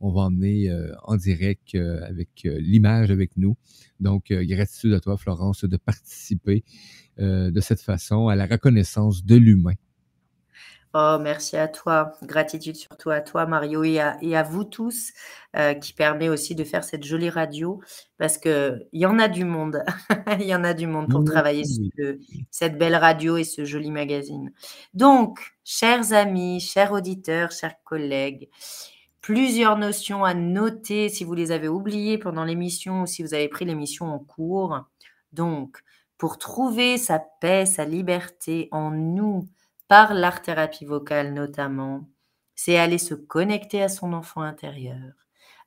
on 0.00 0.12
va 0.12 0.22
emmener 0.22 0.70
en 1.04 1.16
direct 1.16 1.74
avec 1.74 2.42
l'image 2.44 3.10
avec 3.10 3.36
nous. 3.36 3.56
Donc, 4.00 4.30
euh, 4.30 4.44
gratitude 4.44 4.94
à 4.94 5.00
toi, 5.00 5.16
Florence, 5.16 5.64
de 5.64 5.76
participer 5.76 6.64
euh, 7.18 7.50
de 7.50 7.60
cette 7.60 7.80
façon 7.80 8.28
à 8.28 8.36
la 8.36 8.46
reconnaissance 8.46 9.24
de 9.24 9.36
l'humain. 9.36 9.74
Oh, 10.94 11.18
merci 11.20 11.56
à 11.56 11.68
toi. 11.68 12.12
Gratitude 12.22 12.74
surtout 12.74 13.10
à 13.10 13.20
toi, 13.20 13.44
Mario, 13.44 13.84
et 13.84 14.00
à, 14.00 14.42
vous 14.42 14.64
tous, 14.64 15.12
euh, 15.54 15.74
qui 15.74 15.92
permet 15.92 16.30
aussi 16.30 16.54
de 16.54 16.64
faire 16.64 16.82
cette 16.82 17.04
jolie 17.04 17.28
radio, 17.28 17.82
parce 18.16 18.38
qu'il 18.38 18.88
y 18.94 19.04
en 19.04 19.18
a 19.18 19.28
du 19.28 19.44
monde. 19.44 19.84
Il 20.40 20.46
y 20.46 20.54
en 20.54 20.64
a 20.64 20.72
du 20.72 20.86
monde 20.86 21.10
pour 21.10 21.24
travailler 21.24 21.64
sur 21.64 22.14
cette 22.50 22.78
belle 22.78 22.96
radio 22.96 23.36
et 23.36 23.44
ce 23.44 23.66
joli 23.66 23.90
magazine. 23.90 24.50
Donc, 24.94 25.40
chers 25.62 26.14
amis, 26.14 26.60
chers 26.60 26.92
auditeurs, 26.92 27.50
chers 27.50 27.74
collègues, 27.84 28.48
plusieurs 29.28 29.76
notions 29.76 30.24
à 30.24 30.32
noter 30.32 31.10
si 31.10 31.22
vous 31.22 31.34
les 31.34 31.52
avez 31.52 31.68
oubliées 31.68 32.16
pendant 32.16 32.44
l'émission 32.44 33.02
ou 33.02 33.06
si 33.06 33.22
vous 33.22 33.34
avez 33.34 33.48
pris 33.48 33.66
l'émission 33.66 34.06
en 34.06 34.18
cours. 34.18 34.86
Donc, 35.34 35.80
pour 36.16 36.38
trouver 36.38 36.96
sa 36.96 37.18
paix, 37.18 37.66
sa 37.66 37.84
liberté 37.84 38.68
en 38.72 38.90
nous, 38.90 39.46
par 39.86 40.14
l'art-thérapie 40.14 40.86
vocale 40.86 41.34
notamment, 41.34 42.08
c'est 42.54 42.78
aller 42.78 42.96
se 42.96 43.12
connecter 43.12 43.82
à 43.82 43.90
son 43.90 44.14
enfant 44.14 44.40
intérieur, 44.40 45.12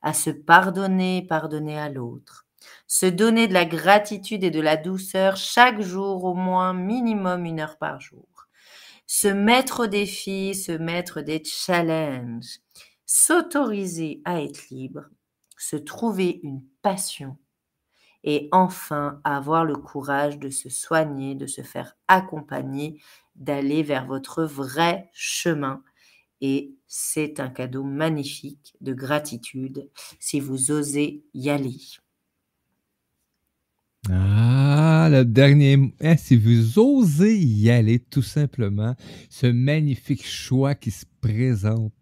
à 0.02 0.12
se 0.12 0.30
pardonner, 0.30 1.24
pardonner 1.28 1.78
à 1.78 1.88
l'autre, 1.88 2.48
se 2.88 3.06
donner 3.06 3.46
de 3.46 3.54
la 3.54 3.64
gratitude 3.64 4.42
et 4.42 4.50
de 4.50 4.60
la 4.60 4.76
douceur 4.76 5.36
chaque 5.36 5.80
jour, 5.82 6.24
au 6.24 6.34
moins 6.34 6.74
minimum 6.74 7.44
une 7.44 7.60
heure 7.60 7.78
par 7.78 8.00
jour, 8.00 8.48
se 9.06 9.28
mettre 9.28 9.84
au 9.84 9.86
défi, 9.86 10.56
se 10.56 10.72
mettre 10.72 11.20
des 11.20 11.44
challenges, 11.44 12.58
s'autoriser 13.14 14.22
à 14.24 14.40
être 14.40 14.70
libre, 14.70 15.02
se 15.58 15.76
trouver 15.76 16.40
une 16.42 16.62
passion 16.80 17.36
et 18.24 18.48
enfin 18.52 19.20
avoir 19.22 19.66
le 19.66 19.76
courage 19.76 20.38
de 20.38 20.48
se 20.48 20.70
soigner, 20.70 21.34
de 21.34 21.46
se 21.46 21.60
faire 21.60 21.94
accompagner, 22.08 23.02
d'aller 23.36 23.82
vers 23.82 24.06
votre 24.06 24.44
vrai 24.44 25.10
chemin. 25.12 25.82
Et 26.40 26.74
c'est 26.86 27.38
un 27.38 27.50
cadeau 27.50 27.84
magnifique 27.84 28.74
de 28.80 28.94
gratitude 28.94 29.90
si 30.18 30.40
vous 30.40 30.70
osez 30.70 31.22
y 31.34 31.50
aller. 31.50 31.76
Ah, 34.08 35.08
le 35.10 35.26
dernier, 35.26 35.94
hein, 36.00 36.16
si 36.16 36.38
vous 36.38 36.78
osez 36.78 37.36
y 37.38 37.70
aller, 37.70 37.98
tout 37.98 38.22
simplement, 38.22 38.96
ce 39.28 39.48
magnifique 39.48 40.26
choix 40.26 40.74
qui 40.74 40.90
se 40.90 41.04
présente 41.20 41.92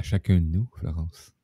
à 0.00 0.02
chacun 0.02 0.36
de 0.36 0.46
nous, 0.46 0.66
Florence. 0.78 1.34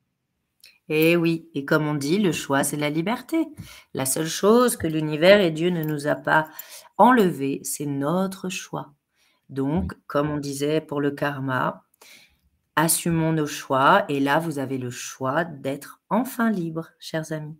Eh 0.89 1.15
oui, 1.15 1.47
et 1.53 1.63
comme 1.63 1.85
on 1.85 1.93
dit, 1.93 2.17
le 2.17 2.31
choix, 2.31 2.63
c'est 2.63 2.77
la 2.77 2.89
liberté. 2.89 3.45
La 3.93 4.07
seule 4.07 4.27
chose 4.27 4.77
que 4.77 4.87
l'univers 4.87 5.41
et 5.41 5.51
Dieu 5.51 5.69
ne 5.69 5.83
nous 5.83 6.07
a 6.07 6.15
pas 6.15 6.49
enlevé, 6.97 7.61
c'est 7.63 7.85
notre 7.85 8.49
choix. 8.49 8.95
Donc, 9.49 9.93
comme 10.07 10.31
on 10.31 10.37
disait 10.37 10.81
pour 10.81 11.01
le 11.01 11.11
karma, 11.11 11.83
assumons 12.75 13.31
nos 13.31 13.45
choix, 13.45 14.05
et 14.09 14.19
là, 14.19 14.39
vous 14.39 14.57
avez 14.57 14.79
le 14.79 14.89
choix 14.89 15.43
d'être 15.43 16.01
enfin 16.09 16.49
libre, 16.49 16.89
chers 16.99 17.31
amis. 17.31 17.59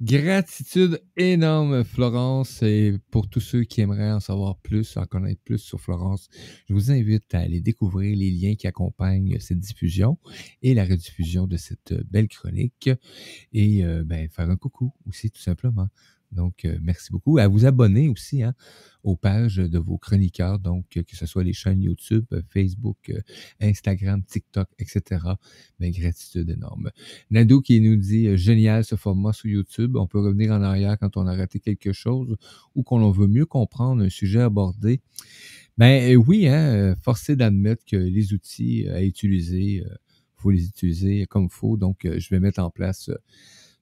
Gratitude 0.00 1.02
énorme, 1.16 1.82
Florence. 1.82 2.62
Et 2.62 2.98
pour 3.10 3.28
tous 3.28 3.40
ceux 3.40 3.64
qui 3.64 3.80
aimeraient 3.80 4.12
en 4.12 4.20
savoir 4.20 4.56
plus, 4.58 4.96
en 4.96 5.06
connaître 5.06 5.42
plus 5.42 5.58
sur 5.58 5.80
Florence, 5.80 6.28
je 6.68 6.74
vous 6.74 6.92
invite 6.92 7.34
à 7.34 7.40
aller 7.40 7.60
découvrir 7.60 8.16
les 8.16 8.30
liens 8.30 8.54
qui 8.54 8.68
accompagnent 8.68 9.40
cette 9.40 9.58
diffusion 9.58 10.16
et 10.62 10.74
la 10.74 10.84
rediffusion 10.84 11.48
de 11.48 11.56
cette 11.56 11.94
belle 12.08 12.28
chronique. 12.28 12.90
Et 13.52 13.84
euh, 13.84 14.04
ben, 14.04 14.28
faire 14.28 14.48
un 14.48 14.56
coucou 14.56 14.94
aussi, 15.04 15.32
tout 15.32 15.42
simplement. 15.42 15.88
Donc, 16.32 16.64
euh, 16.64 16.78
merci 16.82 17.10
beaucoup. 17.10 17.38
À 17.38 17.48
vous 17.48 17.64
abonner 17.64 18.08
aussi 18.08 18.42
hein, 18.42 18.54
aux 19.02 19.16
pages 19.16 19.56
de 19.56 19.78
vos 19.78 19.96
chroniqueurs, 19.96 20.58
donc 20.58 20.86
que 20.88 21.16
ce 21.16 21.26
soit 21.26 21.42
les 21.42 21.52
chaînes 21.52 21.80
YouTube, 21.80 22.26
Facebook, 22.50 22.98
euh, 23.10 23.20
Instagram, 23.60 24.22
TikTok, 24.22 24.68
etc. 24.78 25.22
Mais 25.80 25.90
gratitude 25.90 26.50
énorme. 26.50 26.90
Nado 27.30 27.62
qui 27.62 27.80
nous 27.80 27.96
dit 27.96 28.28
euh, 28.28 28.36
génial 28.36 28.84
ce 28.84 28.96
format 28.96 29.32
sur 29.32 29.48
YouTube. 29.48 29.96
On 29.96 30.06
peut 30.06 30.20
revenir 30.20 30.52
en 30.52 30.62
arrière 30.62 30.98
quand 30.98 31.16
on 31.16 31.26
a 31.26 31.34
raté 31.34 31.60
quelque 31.60 31.92
chose 31.92 32.36
ou 32.74 32.82
qu'on 32.82 33.10
veut 33.10 33.28
mieux 33.28 33.46
comprendre 33.46 34.02
un 34.02 34.10
sujet 34.10 34.40
abordé. 34.40 35.00
Ben 35.78 36.16
oui, 36.16 36.48
hein, 36.48 36.96
forcé 37.00 37.36
d'admettre 37.36 37.84
que 37.84 37.96
les 37.96 38.32
outils 38.32 38.88
à 38.88 39.02
utiliser, 39.02 39.76
il 39.76 39.84
faut 40.36 40.50
les 40.50 40.66
utiliser 40.66 41.24
comme 41.26 41.44
il 41.44 41.50
faut. 41.50 41.76
Donc, 41.76 42.00
je 42.02 42.28
vais 42.30 42.40
mettre 42.40 42.60
en 42.60 42.68
place 42.68 43.12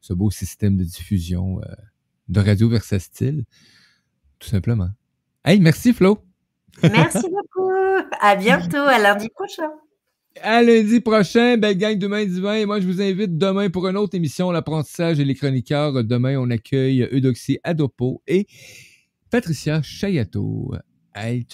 ce 0.02 0.12
beau 0.12 0.30
système 0.30 0.76
de 0.76 0.84
diffusion 0.84 1.58
de 2.28 2.40
Radio 2.40 2.68
Versa 2.68 2.98
Style, 2.98 3.44
tout 4.38 4.48
simplement. 4.48 4.90
Hey, 5.44 5.60
merci 5.60 5.92
Flo. 5.92 6.18
Merci 6.82 7.26
beaucoup. 7.30 7.70
À 8.20 8.36
bientôt, 8.36 8.78
à 8.78 8.98
lundi 8.98 9.28
prochain. 9.28 9.70
À 10.42 10.62
lundi 10.62 11.00
prochain, 11.00 11.56
belle 11.56 11.78
gang 11.78 11.98
demain 11.98 12.24
divin. 12.24 12.56
Et 12.56 12.66
moi, 12.66 12.80
je 12.80 12.86
vous 12.86 13.00
invite 13.00 13.38
demain 13.38 13.70
pour 13.70 13.88
une 13.88 13.96
autre 13.96 14.14
émission, 14.14 14.50
l'apprentissage 14.50 15.18
et 15.18 15.24
les 15.24 15.34
chroniqueurs. 15.34 16.04
Demain, 16.04 16.36
on 16.38 16.50
accueille 16.50 17.08
Eudoxie 17.10 17.58
Adopo 17.64 18.22
et 18.26 18.46
Patricia 19.30 19.80
Chayato. 19.82 20.74
Hey, 21.14 21.44
ciao, 21.44 21.52